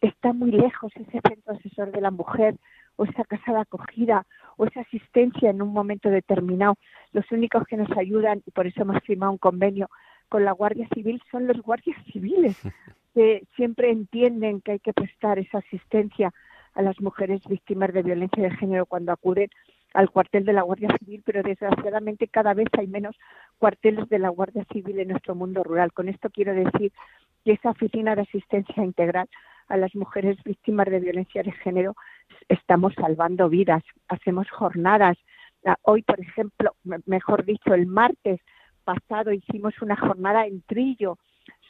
está 0.01 0.33
muy 0.33 0.51
lejos 0.51 0.91
ese 0.95 1.21
centro 1.27 1.53
asesor 1.53 1.91
de 1.91 2.01
la 2.01 2.11
mujer 2.11 2.55
o 2.95 3.05
esa 3.05 3.23
casa 3.23 3.53
de 3.53 3.59
acogida 3.59 4.25
o 4.57 4.65
esa 4.65 4.81
asistencia 4.81 5.49
en 5.49 5.61
un 5.61 5.73
momento 5.73 6.09
determinado. 6.09 6.75
Los 7.11 7.29
únicos 7.31 7.65
que 7.67 7.77
nos 7.77 7.91
ayudan, 7.97 8.41
y 8.45 8.51
por 8.51 8.67
eso 8.67 8.81
hemos 8.81 9.01
firmado 9.03 9.33
un 9.33 9.37
convenio 9.37 9.89
con 10.29 10.45
la 10.45 10.51
Guardia 10.51 10.87
Civil, 10.93 11.21
son 11.31 11.47
los 11.47 11.61
guardias 11.61 11.97
civiles, 12.11 12.57
que 13.13 13.43
siempre 13.55 13.91
entienden 13.91 14.61
que 14.61 14.73
hay 14.73 14.79
que 14.79 14.93
prestar 14.93 15.39
esa 15.39 15.59
asistencia 15.59 16.33
a 16.73 16.81
las 16.81 16.99
mujeres 16.99 17.41
víctimas 17.47 17.93
de 17.93 18.03
violencia 18.03 18.43
de 18.43 18.51
género 18.51 18.85
cuando 18.85 19.11
acuden 19.11 19.49
al 19.95 20.11
cuartel 20.11 20.43
de 20.43 20.53
la 20.53 20.61
Guardia 20.61 20.89
Civil, 20.99 21.23
pero 21.25 21.41
desgraciadamente 21.41 22.27
cada 22.27 22.53
vez 22.53 22.67
hay 22.77 22.87
menos 22.87 23.15
cuarteles 23.57 24.07
de 24.09 24.19
la 24.19 24.29
Guardia 24.29 24.65
Civil 24.71 24.99
en 24.99 25.07
nuestro 25.07 25.35
mundo 25.35 25.63
rural. 25.63 25.93
Con 25.93 26.09
esto 26.09 26.29
quiero 26.29 26.53
decir 26.53 26.91
que 27.45 27.53
esa 27.53 27.69
oficina 27.69 28.13
de 28.13 28.23
asistencia 28.23 28.83
integral 28.83 29.29
a 29.67 29.77
las 29.77 29.95
mujeres 29.95 30.37
víctimas 30.43 30.87
de 30.87 30.99
violencia 30.99 31.43
de 31.43 31.51
género 31.53 31.95
estamos 32.49 32.93
salvando 32.95 33.47
vidas, 33.47 33.83
hacemos 34.09 34.49
jornadas. 34.49 35.17
Ah, 35.65 35.77
hoy, 35.83 36.03
por 36.03 36.19
ejemplo, 36.19 36.75
mejor 37.05 37.45
dicho, 37.45 37.73
el 37.73 37.87
martes 37.87 38.41
pasado 38.83 39.31
hicimos 39.31 39.73
una 39.81 39.95
jornada 39.95 40.45
en 40.45 40.61
Trillo 40.63 41.17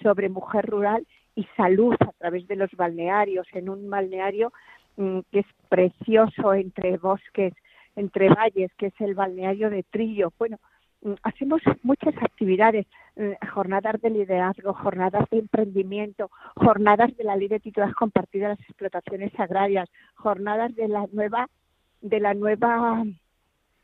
sobre 0.01 0.29
mujer 0.29 0.65
rural 0.65 1.05
y 1.35 1.43
salud 1.55 1.95
a 1.99 2.11
través 2.17 2.47
de 2.47 2.55
los 2.55 2.71
balnearios, 2.71 3.45
en 3.53 3.69
un 3.69 3.87
balneario 3.87 4.51
mm, 4.97 5.19
que 5.31 5.39
es 5.39 5.45
precioso 5.69 6.55
entre 6.55 6.97
bosques, 6.97 7.53
entre 7.95 8.29
valles, 8.29 8.71
que 8.77 8.87
es 8.87 9.01
el 9.01 9.15
balneario 9.15 9.69
de 9.69 9.83
Trillo. 9.83 10.33
Bueno, 10.37 10.57
Mm, 11.05 11.13
hacemos 11.21 11.61
muchas 11.83 12.15
actividades, 12.17 12.87
eh, 13.15 13.37
jornadas 13.53 14.01
de 14.01 14.09
liderazgo, 14.09 14.73
jornadas 14.73 15.29
de 15.29 15.37
emprendimiento, 15.37 16.31
jornadas 16.55 17.15
de 17.15 17.23
la 17.23 17.35
ley 17.35 17.47
de 17.47 17.59
titulares 17.59 17.93
compartidas 17.93 18.49
de 18.49 18.55
las 18.55 18.69
explotaciones 18.69 19.39
agrarias, 19.39 19.87
jornadas 20.15 20.73
de 20.75 20.87
la 20.87 21.05
nueva, 21.11 21.47
de 22.01 22.19
la 22.19 22.33
nueva, 22.33 23.03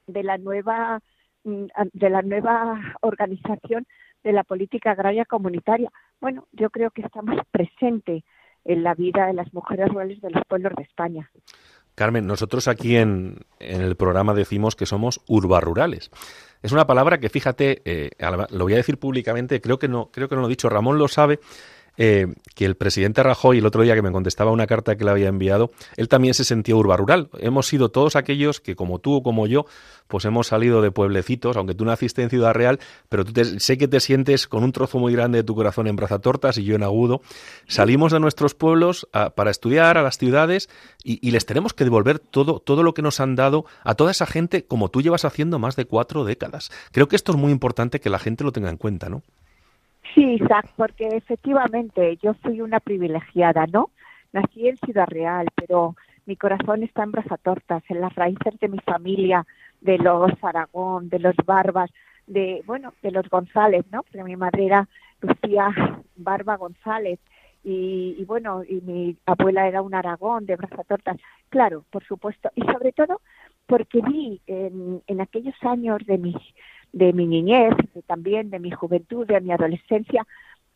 de 0.07 0.23
la 0.23 0.39
nueva, 0.39 0.99
mm, 1.43 1.65
de 1.93 2.09
la 2.09 2.23
nueva 2.23 2.81
organización 3.01 3.85
de 4.23 4.31
la 4.33 4.43
política 4.43 4.91
agraria 4.91 5.25
comunitaria. 5.25 5.91
Bueno, 6.19 6.47
yo 6.53 6.71
creo 6.71 6.89
que 6.89 7.03
está 7.03 7.21
más 7.21 7.45
presente 7.51 8.23
en 8.65 8.83
la 8.83 8.95
vida 8.95 9.27
de 9.27 9.33
las 9.33 9.53
mujeres 9.53 9.89
rurales 9.89 10.21
de 10.21 10.31
los 10.31 10.43
pueblos 10.47 10.73
de 10.75 10.83
España. 10.83 11.29
Carmen, 12.01 12.25
nosotros 12.25 12.67
aquí 12.67 12.97
en, 12.97 13.45
el 13.59 13.95
programa 13.95 14.33
decimos 14.33 14.75
que 14.75 14.87
somos 14.87 15.21
urbarurales. 15.27 16.09
Es 16.63 16.71
una 16.71 16.87
palabra 16.87 17.19
que, 17.19 17.29
fíjate, 17.29 17.83
eh, 17.85 18.09
lo 18.49 18.63
voy 18.63 18.73
a 18.73 18.77
decir 18.77 18.97
públicamente, 18.97 19.61
creo 19.61 19.77
que 19.77 19.87
no, 19.87 20.09
creo 20.11 20.27
que 20.27 20.33
no 20.33 20.41
lo 20.41 20.47
he 20.47 20.49
dicho, 20.49 20.67
Ramón 20.67 20.97
lo 20.97 21.07
sabe, 21.07 21.39
eh, 21.97 22.27
que 22.55 22.65
el 22.65 22.75
presidente 22.75 23.21
Rajoy, 23.21 23.57
el 23.57 23.65
otro 23.65 23.83
día 23.83 23.95
que 23.95 24.01
me 24.01 24.11
contestaba 24.11 24.51
una 24.51 24.67
carta 24.67 24.95
que 24.95 25.03
le 25.03 25.11
había 25.11 25.27
enviado, 25.27 25.71
él 25.97 26.07
también 26.07 26.33
se 26.33 26.43
sentía 26.43 26.75
urba 26.75 26.97
rural. 26.97 27.29
Hemos 27.39 27.67
sido 27.67 27.89
todos 27.89 28.15
aquellos 28.15 28.59
que, 28.59 28.75
como 28.75 28.99
tú 28.99 29.15
o 29.15 29.23
como 29.23 29.47
yo, 29.47 29.65
pues 30.07 30.25
hemos 30.25 30.47
salido 30.47 30.81
de 30.81 30.91
pueblecitos, 30.91 31.57
aunque 31.57 31.73
tú 31.73 31.85
naciste 31.85 32.21
en 32.21 32.29
Ciudad 32.29 32.53
Real, 32.53 32.79
pero 33.09 33.25
tú 33.25 33.33
sé 33.59 33.77
que 33.77 33.87
te 33.87 33.99
sientes 33.99 34.47
con 34.47 34.63
un 34.63 34.71
trozo 34.71 34.99
muy 34.99 35.13
grande 35.13 35.39
de 35.39 35.43
tu 35.43 35.55
corazón 35.55 35.87
en 35.87 35.95
Brazatortas 35.95 36.57
y 36.57 36.63
yo 36.63 36.75
en 36.75 36.83
Agudo. 36.83 37.21
Salimos 37.67 38.11
de 38.11 38.19
nuestros 38.19 38.55
pueblos 38.55 39.07
para 39.35 39.51
estudiar 39.51 39.97
a 39.97 40.03
las 40.03 40.17
ciudades 40.17 40.69
y, 41.03 41.25
y, 41.25 41.31
les 41.31 41.45
tenemos 41.45 41.73
que 41.73 41.83
devolver 41.83 42.19
todo, 42.19 42.59
todo 42.59 42.83
lo 42.83 42.93
que 42.93 43.01
nos 43.01 43.19
han 43.19 43.35
dado 43.35 43.65
a 43.83 43.95
toda 43.95 44.11
esa 44.11 44.25
gente, 44.25 44.65
como 44.65 44.89
tú 44.89 45.01
llevas 45.01 45.25
haciendo 45.25 45.59
más 45.59 45.75
de 45.75 45.85
cuatro 45.85 46.25
décadas. 46.25 46.71
Creo 46.91 47.07
que 47.07 47.15
esto 47.15 47.31
es 47.31 47.37
muy 47.37 47.51
importante 47.51 47.99
que 47.99 48.09
la 48.09 48.19
gente 48.19 48.43
lo 48.43 48.51
tenga 48.51 48.69
en 48.69 48.77
cuenta, 48.77 49.09
¿no? 49.09 49.23
Sí, 50.13 50.33
Isaac, 50.33 50.67
porque 50.75 51.07
efectivamente 51.07 52.17
yo 52.21 52.33
fui 52.35 52.61
una 52.61 52.79
privilegiada, 52.79 53.65
¿no? 53.67 53.91
Nací 54.33 54.67
en 54.67 54.77
Ciudad 54.77 55.07
Real, 55.07 55.47
pero 55.55 55.95
mi 56.25 56.35
corazón 56.35 56.83
está 56.83 57.03
en 57.03 57.11
Brazatortas, 57.11 57.83
en 57.89 58.01
las 58.01 58.13
raíces 58.15 58.59
de 58.59 58.67
mi 58.67 58.79
familia, 58.79 59.45
de 59.79 59.97
los 59.97 60.31
Aragón, 60.41 61.09
de 61.09 61.19
los 61.19 61.35
Barbas, 61.45 61.89
de, 62.27 62.61
bueno, 62.65 62.93
de 63.01 63.11
los 63.11 63.29
González, 63.29 63.85
¿no? 63.91 64.03
Porque 64.03 64.23
mi 64.23 64.35
madre 64.35 64.65
era 64.65 64.87
Lucía 65.21 65.69
Barba 66.15 66.57
González 66.57 67.19
y, 67.63 68.15
y 68.17 68.25
bueno, 68.25 68.63
y 68.63 68.81
mi 68.81 69.17
abuela 69.25 69.67
era 69.67 69.81
un 69.81 69.93
Aragón 69.93 70.45
de 70.45 70.55
Brazatortas. 70.55 71.17
Claro, 71.49 71.85
por 71.89 72.03
supuesto. 72.03 72.49
Y 72.55 72.61
sobre 72.63 72.91
todo 72.91 73.21
porque 73.67 74.01
vi 74.01 74.41
en, 74.47 75.01
en 75.07 75.21
aquellos 75.21 75.55
años 75.61 75.99
de 76.05 76.17
mi 76.17 76.35
de 76.93 77.13
mi 77.13 77.25
niñez, 77.25 77.73
también 78.07 78.49
de 78.49 78.59
mi 78.59 78.71
juventud, 78.71 79.25
de 79.25 79.39
mi 79.41 79.51
adolescencia, 79.51 80.25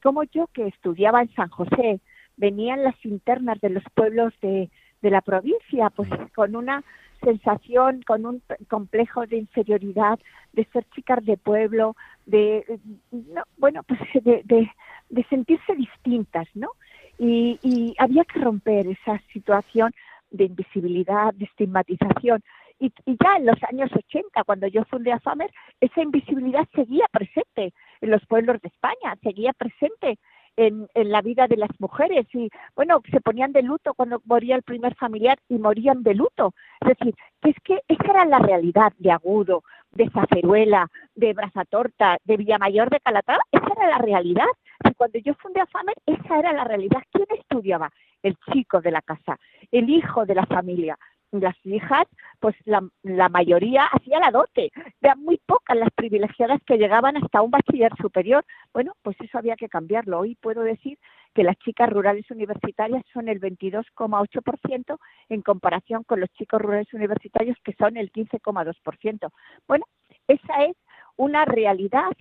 como 0.01 0.23
yo 0.23 0.47
que 0.53 0.67
estudiaba 0.67 1.21
en 1.21 1.33
San 1.33 1.49
José, 1.49 1.99
venían 2.37 2.83
las 2.83 2.95
internas 3.05 3.59
de 3.61 3.69
los 3.69 3.83
pueblos 3.93 4.33
de, 4.41 4.69
de 5.01 5.09
la 5.09 5.21
provincia, 5.21 5.89
pues 5.89 6.09
con 6.33 6.55
una 6.55 6.83
sensación, 7.23 8.01
con 8.03 8.25
un 8.25 8.41
complejo 8.67 9.25
de 9.25 9.37
inferioridad, 9.37 10.19
de 10.53 10.65
ser 10.65 10.85
chicas 10.95 11.25
de 11.25 11.37
pueblo, 11.37 11.95
de, 12.25 12.79
no, 13.11 13.43
bueno, 13.57 13.83
pues 13.83 13.99
de, 14.23 14.41
de, 14.45 14.69
de, 15.09 15.23
sentirse 15.25 15.75
distintas, 15.75 16.47
¿no? 16.53 16.69
Y, 17.17 17.59
y 17.63 17.95
había 17.97 18.25
que 18.25 18.39
romper 18.39 18.87
esa 18.87 19.19
situación 19.31 19.93
de 20.31 20.45
invisibilidad, 20.45 21.33
de 21.33 21.45
estigmatización. 21.45 22.43
Y, 22.79 22.91
ya 23.05 23.37
en 23.37 23.45
los 23.45 23.57
años 23.69 23.89
80, 23.93 24.43
cuando 24.43 24.67
yo 24.67 24.83
fundé 24.85 25.11
a 25.11 25.19
FAMER, 25.19 25.51
esa 25.79 26.01
invisibilidad 26.01 26.67
seguía 26.73 27.05
presente 27.11 27.73
en 28.01 28.11
los 28.11 28.25
pueblos 28.25 28.61
de 28.61 28.67
España, 28.67 29.15
seguía 29.23 29.53
presente 29.53 30.17
en, 30.57 30.87
en, 30.93 31.11
la 31.11 31.21
vida 31.21 31.47
de 31.47 31.57
las 31.57 31.69
mujeres 31.79 32.25
y 32.33 32.49
bueno, 32.75 33.01
se 33.11 33.19
ponían 33.21 33.51
de 33.51 33.61
luto 33.61 33.93
cuando 33.93 34.21
moría 34.25 34.55
el 34.55 34.63
primer 34.63 34.95
familiar 34.95 35.37
y 35.49 35.57
morían 35.57 36.03
de 36.03 36.15
luto. 36.15 36.53
Es 36.81 36.97
decir, 36.97 37.15
que 37.41 37.49
es 37.49 37.55
que 37.63 37.81
esa 37.87 38.11
era 38.11 38.25
la 38.25 38.39
realidad 38.39 38.93
de 38.97 39.11
Agudo, 39.11 39.63
de 39.91 40.09
Zaferuela, 40.09 40.87
de 41.15 41.33
Brazatorta, 41.33 42.17
de 42.23 42.37
Villamayor 42.37 42.89
de 42.89 42.99
Calatrava, 42.99 43.43
esa 43.51 43.67
era 43.77 43.87
la 43.89 43.97
realidad. 43.97 44.47
Y 44.83 44.93
cuando 44.93 45.19
yo 45.19 45.33
fundé 45.35 45.61
a 45.61 45.65
FAMER, 45.65 45.95
esa 46.05 46.39
era 46.39 46.53
la 46.53 46.65
realidad. 46.65 47.01
¿Quién 47.11 47.27
estudiaba? 47.37 47.89
El 48.21 48.35
chico 48.51 48.81
de 48.81 48.91
la 48.91 49.01
casa, 49.01 49.37
el 49.71 49.89
hijo 49.89 50.25
de 50.25 50.35
la 50.35 50.45
familia 50.45 50.97
las 51.41 51.55
hijas, 51.65 52.05
pues 52.39 52.55
la, 52.65 52.87
la 53.03 53.29
mayoría 53.29 53.85
hacía 53.85 54.19
la 54.19 54.31
dote. 54.31 54.71
Eran 55.01 55.21
muy 55.21 55.39
pocas 55.45 55.77
las 55.77 55.91
privilegiadas 55.91 56.61
que 56.65 56.77
llegaban 56.77 57.17
hasta 57.17 57.41
un 57.41 57.51
bachiller 57.51 57.91
superior. 58.01 58.45
Bueno, 58.73 58.93
pues 59.01 59.15
eso 59.19 59.37
había 59.37 59.55
que 59.55 59.69
cambiarlo. 59.69 60.19
Hoy 60.19 60.35
puedo 60.35 60.61
decir 60.61 60.97
que 61.33 61.43
las 61.43 61.57
chicas 61.57 61.89
rurales 61.89 62.29
universitarias 62.31 63.03
son 63.13 63.27
el 63.27 63.39
22,8% 63.41 64.97
en 65.29 65.41
comparación 65.41 66.03
con 66.03 66.21
los 66.21 66.29
chicos 66.33 66.61
rurales 66.61 66.93
universitarios 66.93 67.57
que 67.63 67.73
son 67.73 67.97
el 67.97 68.11
15,2%. 68.11 69.29
Bueno, 69.67 69.85
esa 70.27 70.63
es 70.63 70.75
una 71.17 71.45
realidad 71.45 72.11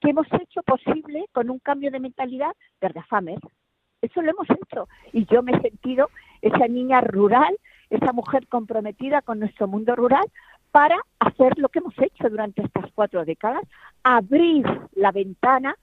que 0.00 0.10
hemos 0.10 0.26
hecho 0.32 0.62
posible 0.62 1.26
con 1.32 1.50
un 1.50 1.58
cambio 1.60 1.90
de 1.90 2.00
mentalidad 2.00 2.52
de 2.80 3.02
FAMES. 3.08 3.40
Eso 4.02 4.20
lo 4.20 4.32
hemos 4.32 4.48
hecho. 4.50 4.86
Y 5.12 5.24
yo 5.26 5.42
me 5.42 5.52
he 5.52 5.60
sentido 5.62 6.10
esa 6.42 6.68
niña 6.68 7.00
rural 7.00 7.56
esa 7.90 8.12
mujer 8.12 8.46
comprometida 8.48 9.22
con 9.22 9.38
nuestro 9.38 9.68
mundo 9.68 9.94
rural 9.96 10.24
para 10.70 10.96
hacer 11.20 11.58
lo 11.58 11.68
que 11.68 11.78
hemos 11.78 11.94
hecho 11.98 12.28
durante 12.28 12.62
estas 12.62 12.90
cuatro 12.94 13.24
décadas, 13.24 13.62
abrir 14.02 14.66
la 14.94 15.12
ventana 15.12 15.76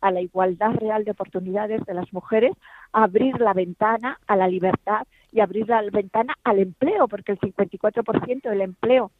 a 0.00 0.10
la 0.10 0.20
igualdad 0.20 0.72
real 0.74 1.04
de 1.04 1.10
oportunidades 1.10 1.84
de 1.84 1.94
las 1.94 2.12
mujeres, 2.12 2.52
abrir 2.92 3.40
la 3.40 3.52
ventana 3.52 4.18
a 4.26 4.36
la 4.36 4.48
libertad 4.48 5.06
y 5.32 5.40
abrir 5.40 5.68
la 5.68 5.82
ventana 5.82 6.34
al 6.44 6.60
empleo, 6.60 7.08
porque 7.08 7.32
el 7.32 7.40
54% 7.40 8.48
del 8.48 8.60
empleo 8.60 9.10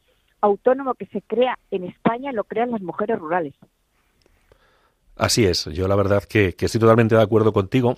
autónomo 0.41 0.93
que 0.93 1.05
se 1.07 1.21
crea 1.21 1.59
en 1.69 1.83
España 1.83 2.31
lo 2.31 2.45
crean 2.45 2.71
las 2.71 2.81
mujeres 2.81 3.19
rurales. 3.19 3.53
Así 5.19 5.45
es, 5.45 5.65
yo 5.65 5.89
la 5.89 5.97
verdad 5.97 6.23
que, 6.23 6.55
estoy 6.57 6.79
totalmente 6.79 7.13
de 7.13 7.21
acuerdo 7.21 7.51
contigo. 7.51 7.95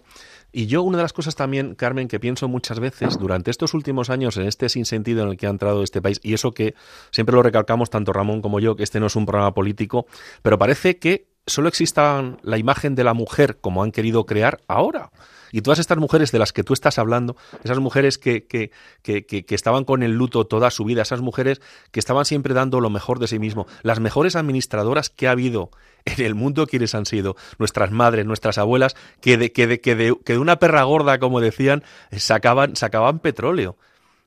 Y 0.51 0.65
yo 0.65 0.81
una 0.81 0.97
de 0.97 1.03
las 1.03 1.13
cosas 1.13 1.35
también, 1.35 1.75
Carmen, 1.75 2.07
que 2.07 2.19
pienso 2.19 2.47
muchas 2.47 2.79
veces 2.79 3.19
durante 3.19 3.51
estos 3.51 3.75
últimos 3.75 4.09
años 4.09 4.37
en 4.37 4.47
este 4.47 4.69
sinsentido 4.69 5.21
en 5.21 5.29
el 5.29 5.37
que 5.37 5.45
ha 5.45 5.51
entrado 5.51 5.83
este 5.83 6.01
país, 6.01 6.19
y 6.23 6.33
eso 6.33 6.51
que 6.51 6.73
siempre 7.11 7.35
lo 7.35 7.43
recalcamos 7.43 7.91
tanto 7.91 8.11
Ramón 8.11 8.41
como 8.41 8.59
yo, 8.59 8.75
que 8.75 8.81
este 8.81 8.99
no 8.99 9.05
es 9.05 9.15
un 9.15 9.27
programa 9.27 9.53
político, 9.53 10.07
pero 10.41 10.57
parece 10.57 10.97
que 10.97 11.27
solo 11.45 11.69
exista 11.69 12.37
la 12.41 12.57
imagen 12.57 12.95
de 12.95 13.03
la 13.03 13.13
mujer 13.13 13.59
como 13.61 13.83
han 13.83 13.91
querido 13.91 14.25
crear 14.25 14.59
ahora. 14.67 15.11
Y 15.51 15.61
todas 15.61 15.79
estas 15.79 15.97
mujeres 15.97 16.31
de 16.31 16.39
las 16.39 16.53
que 16.53 16.63
tú 16.63 16.73
estás 16.73 16.97
hablando, 16.99 17.35
esas 17.63 17.79
mujeres 17.79 18.17
que, 18.17 18.45
que, 18.45 18.71
que, 19.01 19.25
que, 19.25 19.55
estaban 19.55 19.83
con 19.83 20.03
el 20.03 20.13
luto 20.13 20.45
toda 20.45 20.71
su 20.71 20.85
vida, 20.85 21.01
esas 21.01 21.21
mujeres 21.21 21.61
que 21.91 21.99
estaban 21.99 22.25
siempre 22.25 22.53
dando 22.53 22.79
lo 22.79 22.89
mejor 22.89 23.19
de 23.19 23.27
sí 23.27 23.39
mismo, 23.39 23.67
las 23.83 23.99
mejores 23.99 24.35
administradoras 24.35 25.09
que 25.09 25.27
ha 25.27 25.31
habido 25.31 25.71
en 26.05 26.25
el 26.25 26.35
mundo, 26.35 26.67
quienes 26.67 26.95
han 26.95 27.05
sido 27.05 27.35
nuestras 27.59 27.91
madres, 27.91 28.25
nuestras 28.25 28.57
abuelas, 28.57 28.95
que 29.19 29.37
de, 29.37 29.51
que 29.51 29.67
de, 29.67 29.81
que 29.81 29.95
de, 29.95 30.15
que 30.25 30.33
de 30.33 30.39
una 30.39 30.57
perra 30.57 30.83
gorda, 30.83 31.19
como 31.19 31.41
decían, 31.41 31.83
sacaban, 32.11 32.75
sacaban 32.75 33.19
petróleo. 33.19 33.77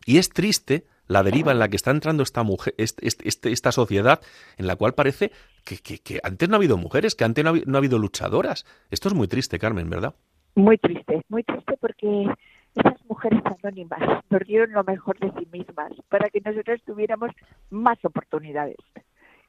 Y 0.05 0.18
es 0.18 0.29
triste 0.29 0.87
la 1.07 1.22
deriva 1.22 1.53
en 1.53 1.59
la 1.59 1.68
que 1.68 1.77
está 1.77 1.91
entrando 1.91 2.22
esta 2.22 2.43
mujer, 2.43 2.75
este, 2.79 3.07
este, 3.07 3.53
esta 3.53 3.72
sociedad, 3.72 4.20
en 4.57 4.66
la 4.66 4.77
cual 4.77 4.95
parece 4.95 5.33
que, 5.64 5.79
que, 5.79 5.99
que, 5.99 6.20
antes 6.22 6.49
no 6.49 6.55
ha 6.55 6.59
habido 6.59 6.77
mujeres, 6.77 7.14
que 7.14 7.25
antes 7.25 7.45
no 7.45 7.77
ha 7.77 7.79
habido 7.79 7.99
luchadoras. 7.99 8.64
Esto 8.91 9.09
es 9.09 9.14
muy 9.14 9.29
triste, 9.29 9.59
Carmen, 9.59 9.91
¿verdad? 9.91 10.14
Muy 10.57 10.79
triste, 10.79 11.23
muy 11.29 11.43
triste 11.43 11.77
porque 11.81 12.29
esas 12.77 13.05
mujeres 13.07 13.43
anónimas 13.45 14.01
nos 14.31 14.41
dieron 14.43 14.73
lo 14.73 14.85
mejor 14.85 15.19
de 15.19 15.33
sí 15.39 15.49
mismas 15.53 15.93
para 16.09 16.31
que 16.31 16.41
nosotros 16.45 16.81
tuviéramos 16.85 17.31
más 17.71 17.99
oportunidades. 18.05 18.77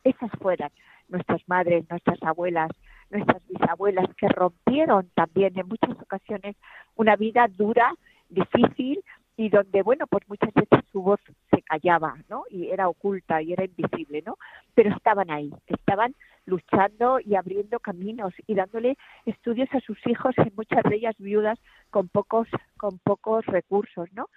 Esas 0.03 0.31
fueran 0.41 0.71
nuestras 1.07 1.41
madres, 1.47 1.85
nuestras 1.89 2.21
abuelas, 2.23 2.71
nuestras 3.11 3.41
bisabuelas, 3.47 4.07
que 4.17 4.27
rompieron 4.29 5.09
también 5.13 5.57
en 5.59 5.67
muchas 5.67 5.91
ocasiones 6.01 6.55
una 6.95 7.15
vida 7.15 7.47
dura, 7.55 7.93
difícil, 8.29 9.03
y 9.37 9.49
donde, 9.49 9.81
bueno, 9.81 10.07
pues 10.07 10.27
muchas 10.27 10.53
veces 10.53 10.79
su 10.91 11.01
voz 11.01 11.19
se 11.51 11.61
callaba, 11.61 12.15
¿no? 12.29 12.43
Y 12.49 12.69
era 12.69 12.87
oculta 12.87 13.41
y 13.41 13.53
era 13.53 13.65
invisible, 13.65 14.23
¿no? 14.25 14.37
Pero 14.73 14.95
estaban 14.95 15.29
ahí, 15.29 15.51
estaban 15.67 16.15
luchando 16.45 17.19
y 17.19 17.35
abriendo 17.35 17.79
caminos 17.79 18.33
y 18.47 18.55
dándole 18.55 18.97
estudios 19.25 19.69
a 19.73 19.79
sus 19.79 19.97
hijos, 20.07 20.33
en 20.37 20.53
muchas 20.55 20.83
de 20.83 20.95
ellas 20.95 21.15
viudas 21.17 21.59
con 21.89 22.07
pocos, 22.07 22.47
con 22.77 22.99
pocos 22.99 23.45
recursos, 23.45 24.07
¿no? 24.13 24.27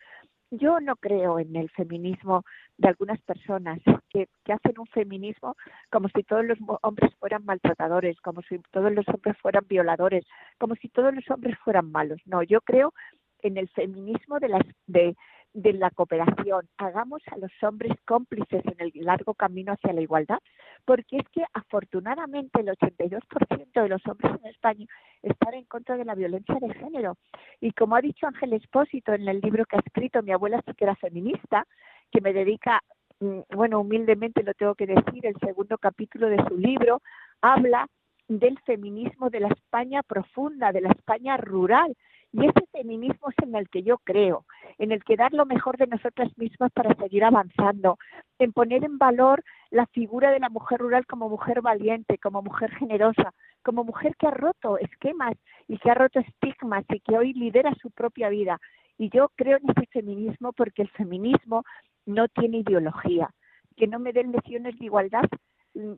Yo 0.50 0.80
no 0.80 0.96
creo 0.96 1.38
en 1.38 1.54
el 1.56 1.68
feminismo 1.68 2.42
de 2.78 2.88
algunas 2.88 3.20
personas 3.20 3.80
que, 4.08 4.28
que 4.44 4.52
hacen 4.54 4.78
un 4.78 4.86
feminismo 4.86 5.56
como 5.90 6.08
si 6.08 6.22
todos 6.22 6.42
los 6.46 6.58
hombres 6.80 7.14
fueran 7.16 7.44
maltratadores, 7.44 8.18
como 8.22 8.40
si 8.42 8.58
todos 8.70 8.90
los 8.92 9.06
hombres 9.08 9.36
fueran 9.42 9.66
violadores, 9.68 10.24
como 10.58 10.74
si 10.76 10.88
todos 10.88 11.14
los 11.14 11.28
hombres 11.30 11.58
fueran 11.58 11.92
malos. 11.92 12.18
No, 12.24 12.42
yo 12.42 12.62
creo 12.62 12.94
en 13.42 13.56
el 13.56 13.68
feminismo 13.68 14.38
de, 14.40 14.48
las, 14.48 14.62
de, 14.86 15.16
de 15.54 15.72
la 15.72 15.90
cooperación, 15.90 16.68
hagamos 16.76 17.22
a 17.30 17.36
los 17.38 17.50
hombres 17.62 17.92
cómplices 18.04 18.62
en 18.64 18.76
el 18.78 18.92
largo 18.94 19.34
camino 19.34 19.72
hacia 19.72 19.92
la 19.92 20.00
igualdad, 20.00 20.38
porque 20.84 21.18
es 21.18 21.28
que 21.30 21.42
afortunadamente 21.52 22.60
el 22.60 22.68
82% 22.68 23.82
de 23.82 23.88
los 23.88 24.06
hombres 24.06 24.32
en 24.40 24.50
España 24.50 24.86
están 25.22 25.54
en 25.54 25.64
contra 25.64 25.96
de 25.96 26.04
la 26.04 26.14
violencia 26.14 26.56
de 26.60 26.72
género. 26.74 27.16
Y 27.60 27.72
como 27.72 27.96
ha 27.96 28.00
dicho 28.00 28.26
Ángel 28.26 28.52
Espósito 28.52 29.12
en 29.12 29.28
el 29.28 29.40
libro 29.40 29.64
que 29.64 29.76
ha 29.76 29.80
escrito, 29.84 30.22
mi 30.22 30.32
abuela 30.32 30.62
sí 30.66 30.74
que 30.74 30.84
era 30.84 30.96
feminista, 30.96 31.66
que 32.10 32.20
me 32.20 32.32
dedica, 32.32 32.82
mm, 33.20 33.40
bueno, 33.54 33.80
humildemente 33.80 34.42
lo 34.42 34.54
tengo 34.54 34.74
que 34.74 34.86
decir, 34.86 35.26
el 35.26 35.36
segundo 35.40 35.78
capítulo 35.78 36.28
de 36.28 36.42
su 36.48 36.56
libro 36.56 37.02
habla 37.40 37.88
del 38.28 38.58
feminismo 38.60 39.30
de 39.30 39.40
la 39.40 39.48
España 39.48 40.02
profunda, 40.02 40.70
de 40.72 40.82
la 40.82 40.90
España 40.90 41.36
rural. 41.36 41.96
Y 42.32 42.44
ese 42.44 42.66
feminismo 42.72 43.30
es 43.30 43.36
en 43.42 43.54
el 43.54 43.68
que 43.70 43.82
yo 43.82 43.98
creo, 43.98 44.44
en 44.76 44.92
el 44.92 45.02
que 45.02 45.16
dar 45.16 45.32
lo 45.32 45.46
mejor 45.46 45.78
de 45.78 45.86
nosotras 45.86 46.30
mismas 46.36 46.70
para 46.72 46.94
seguir 46.96 47.24
avanzando, 47.24 47.98
en 48.38 48.52
poner 48.52 48.84
en 48.84 48.98
valor 48.98 49.42
la 49.70 49.86
figura 49.86 50.30
de 50.30 50.38
la 50.38 50.50
mujer 50.50 50.80
rural 50.80 51.06
como 51.06 51.28
mujer 51.28 51.62
valiente, 51.62 52.18
como 52.18 52.42
mujer 52.42 52.70
generosa, 52.72 53.32
como 53.62 53.82
mujer 53.82 54.14
que 54.16 54.26
ha 54.26 54.30
roto 54.30 54.78
esquemas 54.78 55.36
y 55.66 55.78
que 55.78 55.90
ha 55.90 55.94
roto 55.94 56.20
estigmas 56.20 56.84
y 56.90 57.00
que 57.00 57.16
hoy 57.16 57.32
lidera 57.32 57.74
su 57.80 57.90
propia 57.90 58.28
vida. 58.28 58.60
Y 58.98 59.08
yo 59.10 59.30
creo 59.34 59.56
en 59.58 59.70
ese 59.70 59.86
feminismo 59.90 60.52
porque 60.52 60.82
el 60.82 60.90
feminismo 60.90 61.64
no 62.04 62.28
tiene 62.28 62.58
ideología. 62.58 63.30
Que 63.76 63.86
no 63.86 63.98
me 64.00 64.12
den 64.12 64.32
lecciones 64.32 64.78
de 64.78 64.86
igualdad 64.86 65.24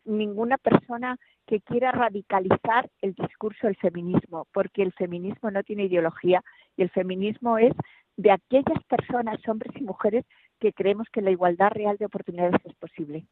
ninguna 0.05 0.59
persona 0.59 1.17
que 1.47 1.61
quiera 1.61 1.93
radicalizar 1.93 2.89
el 3.01 3.15
discurso 3.15 3.67
del 3.67 3.77
feminismo, 3.77 4.47
porque 4.53 4.83
el 4.83 4.93
feminismo 4.93 5.51
no 5.51 5.63
tiene 5.63 5.85
ideología 5.85 6.43
y 6.77 6.83
el 6.83 6.91
feminismo 6.91 7.59
es 7.59 7.73
de 8.17 8.31
aquellas 8.31 8.83
personas, 8.85 9.39
hombres 9.49 9.73
y 9.77 9.83
mujeres, 9.83 10.25
que 10.59 10.73
creemos 10.73 11.09
que 11.11 11.23
la 11.23 11.31
igualdad 11.31 11.71
real 11.71 11.97
de 11.97 12.07
oportunidades 12.07 12.61
es 12.65 12.75
posible. 12.75 13.25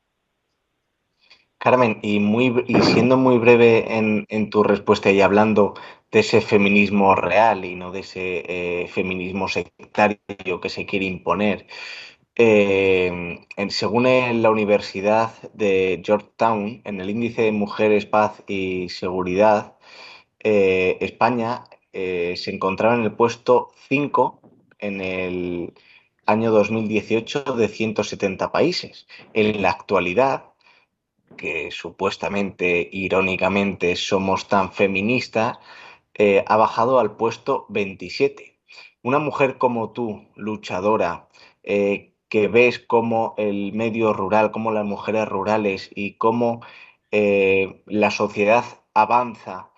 Carmen, 1.59 1.99
y, 2.03 2.21
muy, 2.21 2.65
y 2.69 2.81
siendo 2.83 3.17
muy 3.17 3.37
breve 3.39 3.97
en, 3.97 4.51
tu 4.51 4.63
respuesta 4.63 5.11
y 5.11 5.21
hablando 5.21 5.75
de 6.13 6.21
ese 6.21 6.41
feminismo 6.41 7.17
real 7.17 7.65
y 7.65 7.75
no 7.75 7.91
de 7.91 8.01
ese 8.01 8.45
eh, 8.47 8.89
feminismo 8.89 9.49
sectario 9.49 10.21
que 10.63 10.69
se 10.69 10.87
quiere 10.87 11.07
imponer, 11.07 11.67
eh, 12.41 13.45
según 13.69 14.05
la 14.05 14.51
Universidad 14.51 15.33
de 15.55 16.01
Georgetown, 16.05 16.83
en 16.85 17.01
el 17.01 17.11
índice 17.11 17.43
de 17.43 17.53
mujeres, 17.53 18.07
paz 18.07 18.45
y 18.47 18.89
seguridad, 18.91 19.77
eh, 20.39 20.99
España 21.01 21.65
eh, 21.93 22.35
se 22.37 22.53
encontraba 22.53 22.95
en 22.95 23.03
el 23.03 23.13
puesto 23.13 23.73
5 23.89 24.41
en 24.79 25.01
el 25.01 25.75
año 26.27 26.53
2018 26.53 27.43
de 27.43 27.69
170 27.69 28.53
países. 28.53 29.09
En 29.35 29.61
la 29.61 29.71
actualidad, 29.71 30.45
que 31.37 31.71
supuestamente, 31.73 32.89
irónicamente, 32.93 33.97
somos 33.97 34.49
tan 34.49 34.73
feministas, 34.73 35.59
ha 36.47 36.57
bajado 36.57 36.99
al 37.01 37.17
puesto 37.17 37.67
27. 37.69 38.59
Una 39.03 39.19
mujer 39.19 39.59
como 39.59 39.93
tú, 39.93 40.29
luchadora, 40.37 41.29
que 42.29 42.49
ves 42.49 42.79
cómo 42.79 43.35
el 43.39 43.73
medio 43.73 44.13
rural, 44.13 44.51
cómo 44.51 44.73
las 44.73 44.85
mujeres 44.85 45.27
rurales 45.29 45.91
y 45.95 46.15
cómo 46.15 46.61
eh, 47.11 47.83
la 47.87 48.11
sociedad 48.11 48.65
avanza 48.95 49.71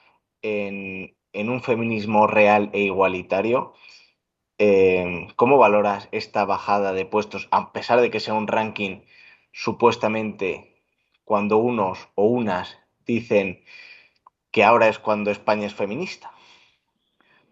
en, 0.43 1.15
un 1.33 1.63
feminismo 1.63 2.27
real 2.27 2.71
e 2.73 2.81
igualitario, 2.81 3.75
eh, 4.59 5.29
¿cómo 5.37 5.59
valoras 5.59 6.09
esta 6.13 6.45
bajada 6.45 6.93
de 6.93 7.07
puestos, 7.07 7.49
a 7.51 7.73
pesar 7.73 8.01
de 8.01 8.11
que 8.11 8.21
sea 8.21 8.35
un 8.35 8.49
ranking 8.49 9.03
supuestamente 9.53 10.83
cuando 11.25 11.59
unos 11.59 12.09
o 12.15 12.25
unas 12.25 12.79
dicen 13.07 13.65
que 14.51 14.65
ahora 14.65 14.89
es 14.89 14.99
cuando 14.99 15.31
España 15.31 15.67
es 15.67 15.75
feminista? 15.75 16.33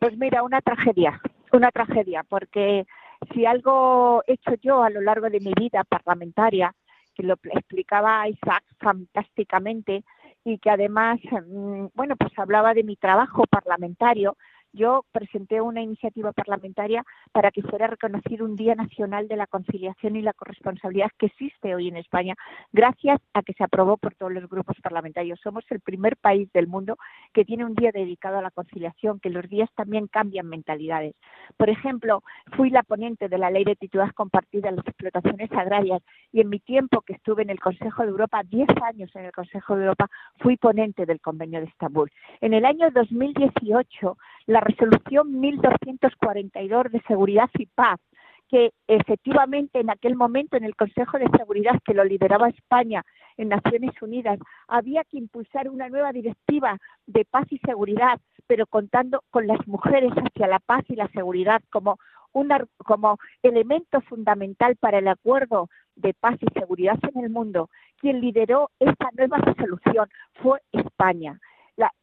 Pues 0.00 0.16
mira, 0.16 0.42
una 0.42 0.60
tragedia, 0.60 1.20
una 1.52 1.70
tragedia, 1.70 2.24
porque 2.24 2.86
si 3.32 3.46
algo 3.46 4.22
he 4.26 4.34
hecho 4.34 4.54
yo 4.60 4.82
a 4.82 4.90
lo 4.90 5.00
largo 5.00 5.30
de 5.30 5.40
mi 5.40 5.52
vida 5.58 5.84
parlamentaria, 5.84 6.74
que 7.14 7.22
lo 7.22 7.34
explicaba 7.34 8.28
Isaac 8.28 8.64
fantásticamente 8.78 10.04
y 10.44 10.58
que 10.58 10.70
además, 10.70 11.18
mm, 11.30 11.86
bueno, 11.94 12.16
pues 12.16 12.32
hablaba 12.38 12.74
de 12.74 12.84
mi 12.84 12.96
trabajo 12.96 13.44
parlamentario, 13.50 14.36
yo 14.72 15.04
presenté 15.12 15.60
una 15.60 15.82
iniciativa 15.82 16.32
parlamentaria 16.32 17.04
para 17.32 17.50
que 17.50 17.62
fuera 17.62 17.86
reconocido 17.86 18.44
un 18.44 18.56
Día 18.56 18.74
Nacional 18.74 19.28
de 19.28 19.36
la 19.36 19.46
Conciliación 19.46 20.16
y 20.16 20.22
la 20.22 20.32
Corresponsabilidad 20.32 21.10
que 21.18 21.26
existe 21.26 21.74
hoy 21.74 21.88
en 21.88 21.96
España, 21.96 22.34
gracias 22.72 23.20
a 23.34 23.42
que 23.42 23.52
se 23.54 23.64
aprobó 23.64 23.96
por 23.96 24.14
todos 24.14 24.32
los 24.32 24.48
grupos 24.48 24.76
parlamentarios. 24.82 25.40
Somos 25.42 25.64
el 25.70 25.80
primer 25.80 26.16
país 26.16 26.50
del 26.52 26.66
mundo 26.66 26.96
que 27.32 27.44
tiene 27.44 27.64
un 27.64 27.74
día 27.74 27.90
dedicado 27.92 28.38
a 28.38 28.42
la 28.42 28.50
conciliación, 28.50 29.20
que 29.20 29.30
los 29.30 29.48
días 29.48 29.70
también 29.74 30.06
cambian 30.06 30.48
mentalidades. 30.48 31.14
Por 31.56 31.70
ejemplo, 31.70 32.22
fui 32.56 32.70
la 32.70 32.82
ponente 32.82 33.28
de 33.28 33.38
la 33.38 33.50
Ley 33.50 33.64
de 33.64 33.76
Titularidad 33.76 34.14
Compartida 34.14 34.68
en 34.68 34.76
las 34.76 34.86
explotaciones 34.86 35.50
agrarias 35.52 36.02
y 36.32 36.40
en 36.40 36.48
mi 36.48 36.60
tiempo 36.60 37.02
que 37.02 37.14
estuve 37.14 37.42
en 37.42 37.50
el 37.50 37.60
Consejo 37.60 38.02
de 38.02 38.10
Europa, 38.10 38.42
10 38.44 38.68
años 38.82 39.10
en 39.14 39.24
el 39.26 39.32
Consejo 39.32 39.76
de 39.76 39.82
Europa, 39.82 40.08
fui 40.38 40.56
ponente 40.56 41.06
del 41.06 41.20
Convenio 41.20 41.60
de 41.60 41.66
Estambul. 41.66 42.10
En 42.40 42.54
el 42.54 42.64
año 42.64 42.90
2018, 42.90 44.16
la 44.48 44.60
resolución 44.60 45.38
1242 45.40 46.90
de 46.90 47.02
Seguridad 47.02 47.50
y 47.58 47.66
Paz, 47.66 48.00
que 48.48 48.72
efectivamente 48.86 49.78
en 49.78 49.90
aquel 49.90 50.16
momento 50.16 50.56
en 50.56 50.64
el 50.64 50.74
Consejo 50.74 51.18
de 51.18 51.28
Seguridad 51.36 51.78
que 51.84 51.92
lo 51.92 52.02
lideraba 52.02 52.48
España 52.48 53.04
en 53.36 53.50
Naciones 53.50 53.92
Unidas 54.00 54.38
había 54.66 55.04
que 55.04 55.18
impulsar 55.18 55.68
una 55.68 55.90
nueva 55.90 56.12
directiva 56.12 56.78
de 57.06 57.26
paz 57.26 57.46
y 57.50 57.58
seguridad, 57.58 58.18
pero 58.46 58.66
contando 58.66 59.22
con 59.28 59.46
las 59.46 59.58
mujeres 59.68 60.12
hacia 60.12 60.46
la 60.46 60.60
paz 60.60 60.82
y 60.88 60.96
la 60.96 61.08
seguridad 61.08 61.60
como 61.70 61.98
una, 62.32 62.64
como 62.78 63.18
elemento 63.42 64.00
fundamental 64.00 64.76
para 64.76 64.98
el 64.98 65.08
acuerdo 65.08 65.68
de 65.94 66.14
paz 66.14 66.38
y 66.40 66.58
seguridad 66.58 66.98
en 67.02 67.22
el 67.22 67.28
mundo. 67.28 67.68
Quien 67.98 68.22
lideró 68.22 68.70
esta 68.80 69.10
nueva 69.14 69.36
resolución 69.36 70.08
fue 70.40 70.62
España 70.72 71.38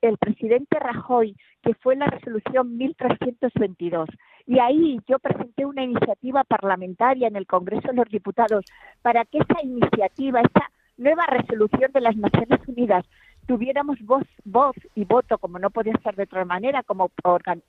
el 0.01 0.17
presidente 0.17 0.79
Rajoy, 0.79 1.35
que 1.61 1.73
fue 1.75 1.95
la 1.95 2.07
resolución 2.07 2.77
1322. 2.77 4.09
Y 4.47 4.59
ahí 4.59 4.99
yo 5.07 5.19
presenté 5.19 5.65
una 5.65 5.83
iniciativa 5.83 6.43
parlamentaria 6.43 7.27
en 7.27 7.35
el 7.35 7.47
Congreso 7.47 7.89
de 7.89 7.95
los 7.95 8.09
Diputados 8.09 8.65
para 9.01 9.25
que 9.25 9.39
esa 9.39 9.61
iniciativa, 9.63 10.41
esa 10.41 10.69
nueva 10.97 11.25
resolución 11.25 11.91
de 11.91 12.01
las 12.01 12.15
Naciones 12.15 12.59
Unidas, 12.67 13.05
tuviéramos 13.47 13.99
voz, 14.01 14.23
voz 14.43 14.75
y 14.95 15.05
voto, 15.05 15.37
como 15.37 15.59
no 15.59 15.69
podía 15.69 15.93
ser 16.03 16.15
de 16.15 16.23
otra 16.23 16.45
manera, 16.45 16.83
como, 16.83 17.11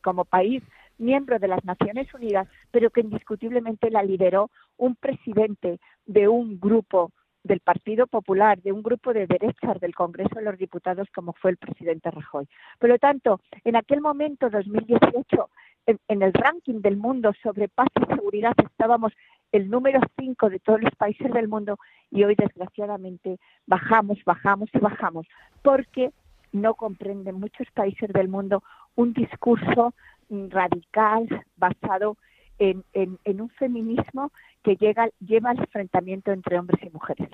como 0.03 0.25
país 0.25 0.63
miembro 0.99 1.39
de 1.39 1.49
las 1.49 1.65
Naciones 1.65 2.13
Unidas, 2.15 2.49
pero 2.71 2.91
que 2.91 3.03
indiscutiblemente 3.03 3.91
la 3.91 4.03
lideró 4.03 4.51
un 4.77 4.95
presidente 4.95 5.79
de 6.07 6.29
un 6.29 6.59
grupo 6.59 7.13
del 7.47 7.61
Partido 7.61 8.07
Popular, 8.07 8.61
de 8.61 8.73
un 8.73 8.83
grupo 8.83 9.13
de 9.13 9.27
derechas 9.27 9.81
del 9.81 9.95
Congreso 9.95 10.35
de 10.37 10.43
los 10.43 10.59
Diputados 10.59 11.09
como 11.15 11.33
fue 11.33 11.53
el 11.53 11.57
presidente 11.57 12.11
Rajoy. 12.11 12.49
Por 12.79 12.91
lo 12.91 12.99
tanto, 12.99 13.41
en 13.65 13.77
aquel 13.77 14.01
momento, 14.01 14.51
2018, 14.51 15.49
en, 15.87 16.23
el 16.23 16.33
ranking 16.33 16.81
del 16.81 16.97
mundo 16.97 17.33
sobre 17.43 17.69
paz 17.69 17.89
y 18.01 18.15
seguridad 18.15 18.55
estábamos 18.59 19.13
el 19.53 19.71
número 19.71 20.01
5 20.19 20.51
de 20.51 20.59
todos 20.59 20.81
los 20.81 20.95
países 20.97 21.33
del 21.33 21.49
mundo 21.49 21.79
y 22.11 22.25
hoy 22.25 22.35
desgraciadamente 22.35 23.39
bajamos, 23.67 24.19
bajamos 24.25 24.69
y 24.73 24.79
bajamos 24.79 25.27
porque 25.63 26.11
no 26.53 26.75
comprenden 26.75 27.39
muchos 27.39 27.69
países 27.73 28.09
del 28.13 28.29
mundo 28.29 28.63
un 28.97 29.13
discurso 29.13 29.95
radical 30.29 31.29
basado 31.57 32.17
en, 32.17 32.17
en 32.59 33.41
un 33.41 33.51
feminismo 33.51 34.33
que 34.63 34.77
llega, 34.77 35.09
lleva 35.21 35.51
al 35.51 35.61
enfrentamiento 35.61 36.33
entre 36.33 36.59
hombres 36.59 36.83
y 36.83 36.91
mujeres. 36.91 37.29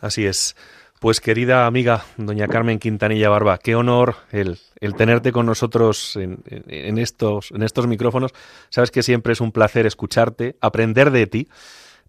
Así 0.00 0.26
es. 0.26 0.54
Pues 1.00 1.20
querida 1.20 1.66
amiga, 1.66 2.04
doña 2.16 2.48
Carmen 2.48 2.80
Quintanilla 2.80 3.28
Barba, 3.28 3.58
qué 3.58 3.76
honor 3.76 4.16
el, 4.32 4.58
tenerte 4.96 5.30
con 5.30 5.46
nosotros 5.46 6.16
en, 6.16 6.98
estos, 6.98 7.52
en 7.52 7.62
estos 7.62 7.86
micrófonos. 7.86 8.32
Sabes 8.68 8.90
que 8.90 9.04
siempre 9.04 9.32
es 9.32 9.40
un 9.40 9.52
placer 9.52 9.86
escucharte, 9.86 10.56
aprender 10.60 11.12
de 11.12 11.26
ti. 11.28 11.48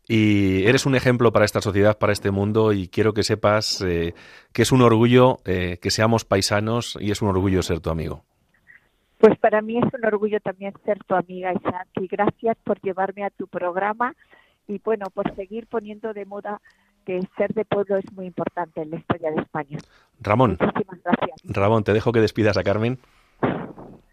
Y 0.07 0.65
eres 0.65 0.87
un 0.87 0.95
ejemplo 0.95 1.31
para 1.31 1.45
esta 1.45 1.61
sociedad, 1.61 1.99
para 1.99 2.13
este 2.13 2.31
mundo, 2.31 2.73
y 2.73 2.87
quiero 2.87 3.13
que 3.13 3.21
sepas 3.21 3.79
eh, 3.81 4.15
que 4.53 4.63
es 4.63 4.71
un 4.71 4.81
orgullo 4.81 5.37
eh, 5.45 5.77
que 5.79 5.91
seamos 5.91 6.25
paisanos 6.25 6.97
y 6.99 7.11
es 7.11 7.21
un 7.21 7.27
orgullo 7.27 7.61
ser 7.61 7.79
tu 7.79 7.91
amigo. 7.91 8.23
Pues 9.19 9.37
para 9.39 9.61
mí 9.61 9.77
es 9.77 9.93
un 9.93 10.05
orgullo 10.05 10.39
también 10.39 10.73
ser 10.85 11.03
tu 11.03 11.13
amiga, 11.13 11.53
Isaac, 11.53 11.87
y 11.99 12.07
gracias 12.07 12.57
por 12.63 12.79
llevarme 12.81 13.25
a 13.25 13.29
tu 13.29 13.47
programa 13.47 14.15
y 14.67 14.79
bueno, 14.83 15.07
por 15.13 15.35
seguir 15.35 15.67
poniendo 15.67 16.13
de 16.13 16.25
moda 16.25 16.61
que 17.05 17.19
ser 17.35 17.53
de 17.53 17.65
pueblo 17.65 17.97
es 17.97 18.11
muy 18.13 18.27
importante 18.27 18.81
en 18.81 18.91
la 18.91 18.97
historia 18.97 19.31
de 19.31 19.41
España. 19.41 19.77
Ramón. 20.21 20.57
Muchísimas 20.59 21.03
gracias. 21.03 21.41
Ramón, 21.43 21.83
te 21.83 21.93
dejo 21.93 22.11
que 22.11 22.21
despidas 22.21 22.55
a 22.57 22.63
Carmen. 22.63 22.99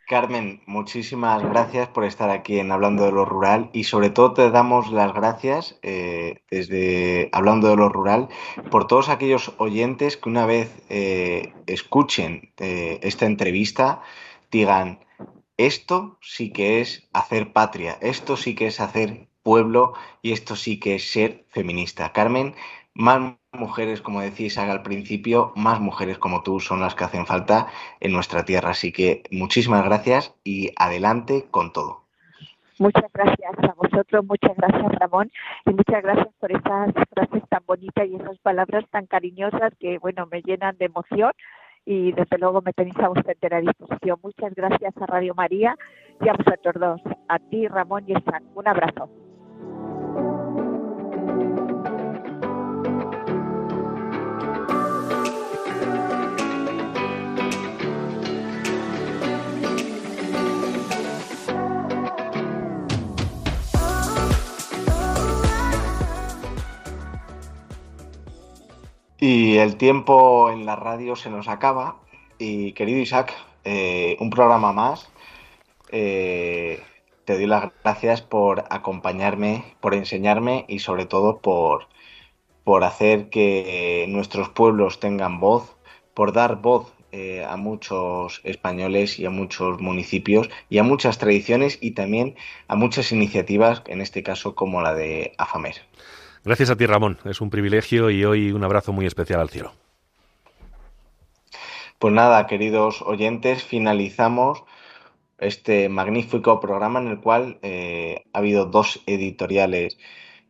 Carmen, 0.08 0.60
muchísimas 0.66 1.42
gracias 1.42 1.88
por 1.88 2.04
estar 2.04 2.30
aquí 2.30 2.60
en 2.60 2.70
Hablando 2.70 3.04
de 3.04 3.12
lo 3.12 3.24
Rural 3.24 3.70
y 3.72 3.84
sobre 3.84 4.08
todo 4.08 4.34
te 4.34 4.50
damos 4.50 4.92
las 4.92 5.12
gracias 5.12 5.80
eh, 5.82 6.42
desde 6.48 7.28
Hablando 7.32 7.68
de 7.68 7.76
lo 7.76 7.88
Rural 7.88 8.28
por 8.70 8.86
todos 8.86 9.08
aquellos 9.08 9.52
oyentes 9.58 10.16
que 10.16 10.28
una 10.28 10.46
vez 10.46 10.80
eh, 10.90 11.52
escuchen 11.66 12.52
eh, 12.58 13.00
esta 13.02 13.26
entrevista 13.26 14.00
digan, 14.50 15.00
esto 15.56 16.18
sí 16.20 16.52
que 16.52 16.80
es 16.80 17.08
hacer 17.12 17.52
patria, 17.52 17.98
esto 18.00 18.36
sí 18.36 18.54
que 18.54 18.66
es 18.66 18.80
hacer 18.80 19.28
pueblo 19.42 19.94
y 20.22 20.32
esto 20.32 20.56
sí 20.56 20.78
que 20.80 20.96
es 20.96 21.10
ser 21.10 21.44
feminista. 21.48 22.12
Carmen, 22.12 22.54
mujeres, 23.52 24.00
como 24.00 24.20
decís 24.20 24.58
al 24.58 24.82
principio, 24.82 25.52
más 25.56 25.80
mujeres 25.80 26.18
como 26.18 26.42
tú 26.42 26.60
son 26.60 26.80
las 26.80 26.94
que 26.94 27.04
hacen 27.04 27.26
falta 27.26 27.68
en 28.00 28.12
nuestra 28.12 28.44
tierra. 28.44 28.70
Así 28.70 28.92
que 28.92 29.22
muchísimas 29.30 29.84
gracias 29.84 30.34
y 30.44 30.72
adelante 30.76 31.46
con 31.50 31.72
todo. 31.72 32.02
Muchas 32.78 33.10
gracias 33.14 33.54
a 33.62 33.72
vosotros, 33.72 34.24
muchas 34.26 34.54
gracias 34.54 34.92
Ramón 35.00 35.32
y 35.64 35.70
muchas 35.70 36.02
gracias 36.02 36.28
por 36.38 36.52
esas 36.52 36.92
frases 37.14 37.42
tan 37.48 37.62
bonitas 37.64 38.06
y 38.06 38.16
esas 38.16 38.38
palabras 38.40 38.84
tan 38.90 39.06
cariñosas 39.06 39.72
que, 39.80 39.96
bueno, 39.96 40.26
me 40.30 40.42
llenan 40.42 40.76
de 40.76 40.84
emoción 40.84 41.32
y 41.86 42.12
desde 42.12 42.36
luego 42.38 42.60
me 42.60 42.72
tenéis 42.72 42.98
a 42.98 43.08
vuestra 43.08 43.32
entera 43.32 43.60
disposición. 43.60 44.18
Muchas 44.22 44.54
gracias 44.54 44.92
a 45.00 45.06
Radio 45.06 45.34
María 45.34 45.76
y 46.20 46.28
a 46.28 46.34
vosotros 46.34 46.74
dos, 46.78 47.00
a 47.28 47.38
ti 47.38 47.68
Ramón 47.68 48.04
y 48.08 48.12
Isaac. 48.12 48.42
Un 48.54 48.68
abrazo. 48.68 49.08
Y 69.18 69.56
el 69.58 69.76
tiempo 69.76 70.50
en 70.50 70.66
la 70.66 70.76
radio 70.76 71.16
se 71.16 71.30
nos 71.30 71.48
acaba. 71.48 71.96
Y 72.38 72.72
querido 72.72 73.00
Isaac, 73.00 73.34
eh, 73.64 74.16
un 74.20 74.30
programa 74.30 74.72
más. 74.72 75.08
Eh, 75.90 76.82
te 77.24 77.34
doy 77.34 77.46
las 77.46 77.70
gracias 77.82 78.22
por 78.22 78.64
acompañarme, 78.70 79.64
por 79.80 79.94
enseñarme 79.94 80.64
y 80.68 80.80
sobre 80.80 81.06
todo 81.06 81.38
por, 81.38 81.88
por 82.64 82.84
hacer 82.84 83.30
que 83.30 84.06
nuestros 84.08 84.48
pueblos 84.50 85.00
tengan 85.00 85.40
voz, 85.40 85.76
por 86.14 86.32
dar 86.32 86.56
voz 86.56 86.92
eh, 87.12 87.44
a 87.48 87.56
muchos 87.56 88.42
españoles 88.44 89.18
y 89.18 89.24
a 89.24 89.30
muchos 89.30 89.80
municipios 89.80 90.50
y 90.68 90.78
a 90.78 90.82
muchas 90.82 91.16
tradiciones 91.16 91.78
y 91.80 91.92
también 91.92 92.36
a 92.68 92.76
muchas 92.76 93.10
iniciativas, 93.10 93.82
en 93.86 94.02
este 94.02 94.22
caso 94.22 94.54
como 94.54 94.82
la 94.82 94.92
de 94.92 95.32
AFAMER. 95.38 95.76
Gracias 96.46 96.70
a 96.70 96.76
ti, 96.76 96.86
Ramón. 96.86 97.18
Es 97.24 97.40
un 97.40 97.50
privilegio 97.50 98.08
y 98.08 98.24
hoy 98.24 98.52
un 98.52 98.62
abrazo 98.62 98.92
muy 98.92 99.04
especial 99.04 99.40
al 99.40 99.50
cielo. 99.50 99.72
Pues 101.98 102.14
nada, 102.14 102.46
queridos 102.46 103.02
oyentes, 103.02 103.64
finalizamos 103.64 104.62
este 105.38 105.88
magnífico 105.88 106.60
programa 106.60 107.00
en 107.00 107.08
el 107.08 107.18
cual 107.18 107.58
eh, 107.62 108.26
ha 108.32 108.38
habido 108.38 108.66
dos 108.66 109.02
editoriales, 109.06 109.98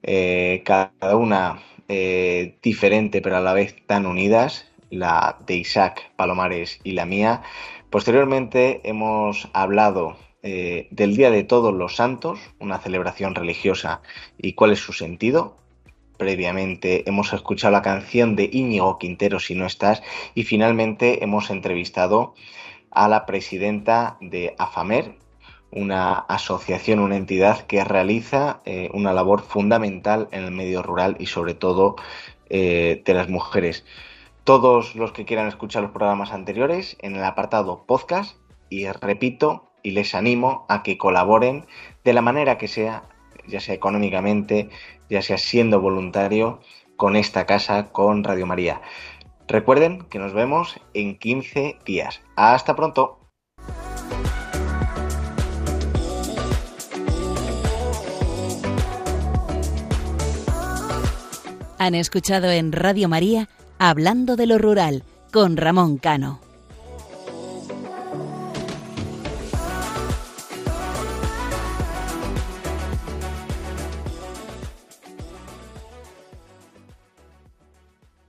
eh, 0.02 0.60
cada 0.66 1.16
una 1.16 1.62
eh, 1.88 2.58
diferente 2.60 3.22
pero 3.22 3.38
a 3.38 3.40
la 3.40 3.54
vez 3.54 3.74
tan 3.86 4.04
unidas, 4.04 4.70
la 4.90 5.38
de 5.46 5.56
Isaac 5.56 6.12
Palomares 6.16 6.78
y 6.84 6.92
la 6.92 7.06
mía. 7.06 7.40
Posteriormente 7.88 8.82
hemos 8.84 9.48
hablado 9.54 10.18
del 10.42 11.16
Día 11.16 11.30
de 11.30 11.42
Todos 11.42 11.74
los 11.74 11.96
Santos, 11.96 12.38
una 12.60 12.78
celebración 12.78 13.34
religiosa 13.34 14.02
y 14.38 14.52
cuál 14.52 14.70
es 14.70 14.78
su 14.78 14.92
sentido, 14.92 15.56
previamente 16.16 17.08
hemos 17.08 17.32
escuchado 17.32 17.72
la 17.72 17.82
canción 17.82 18.36
de 18.36 18.48
Íñigo 18.52 18.98
Quintero, 18.98 19.40
Si 19.40 19.54
no 19.54 19.66
estás, 19.66 20.02
y 20.34 20.44
finalmente 20.44 21.22
hemos 21.22 21.50
entrevistado 21.50 22.34
a 22.90 23.08
la 23.08 23.26
presidenta 23.26 24.16
de 24.20 24.54
AFAMER, 24.58 25.16
una 25.70 26.14
asociación, 26.14 27.00
una 27.00 27.16
entidad 27.16 27.66
que 27.66 27.84
realiza 27.84 28.60
eh, 28.64 28.88
una 28.94 29.12
labor 29.12 29.42
fundamental 29.42 30.28
en 30.32 30.44
el 30.44 30.50
medio 30.50 30.82
rural 30.82 31.16
y 31.18 31.26
sobre 31.26 31.54
todo 31.54 31.96
eh, 32.48 33.02
de 33.04 33.14
las 33.14 33.28
mujeres. 33.28 33.84
Todos 34.44 34.94
los 34.94 35.12
que 35.12 35.24
quieran 35.24 35.48
escuchar 35.48 35.82
los 35.82 35.90
programas 35.90 36.32
anteriores 36.32 36.96
en 37.00 37.16
el 37.16 37.24
apartado 37.24 37.84
podcast 37.84 38.36
y 38.70 38.86
repito 38.86 39.70
y 39.82 39.90
les 39.90 40.14
animo 40.14 40.64
a 40.68 40.82
que 40.82 40.98
colaboren 40.98 41.66
de 42.04 42.12
la 42.12 42.22
manera 42.22 42.56
que 42.56 42.68
sea, 42.68 43.04
ya 43.48 43.60
sea 43.60 43.74
económicamente, 43.74 44.68
ya 45.08 45.22
sea 45.22 45.38
siendo 45.38 45.80
voluntario 45.80 46.60
con 46.96 47.16
esta 47.16 47.46
casa, 47.46 47.92
con 47.92 48.24
Radio 48.24 48.46
María. 48.46 48.80
Recuerden 49.48 50.02
que 50.10 50.18
nos 50.18 50.32
vemos 50.32 50.80
en 50.94 51.18
15 51.18 51.78
días. 51.84 52.20
Hasta 52.34 52.74
pronto. 52.74 53.20
Han 61.78 61.94
escuchado 61.94 62.50
en 62.50 62.72
Radio 62.72 63.08
María 63.08 63.48
Hablando 63.78 64.36
de 64.36 64.46
lo 64.46 64.56
Rural 64.56 65.04
con 65.30 65.58
Ramón 65.58 65.98
Cano. 65.98 66.45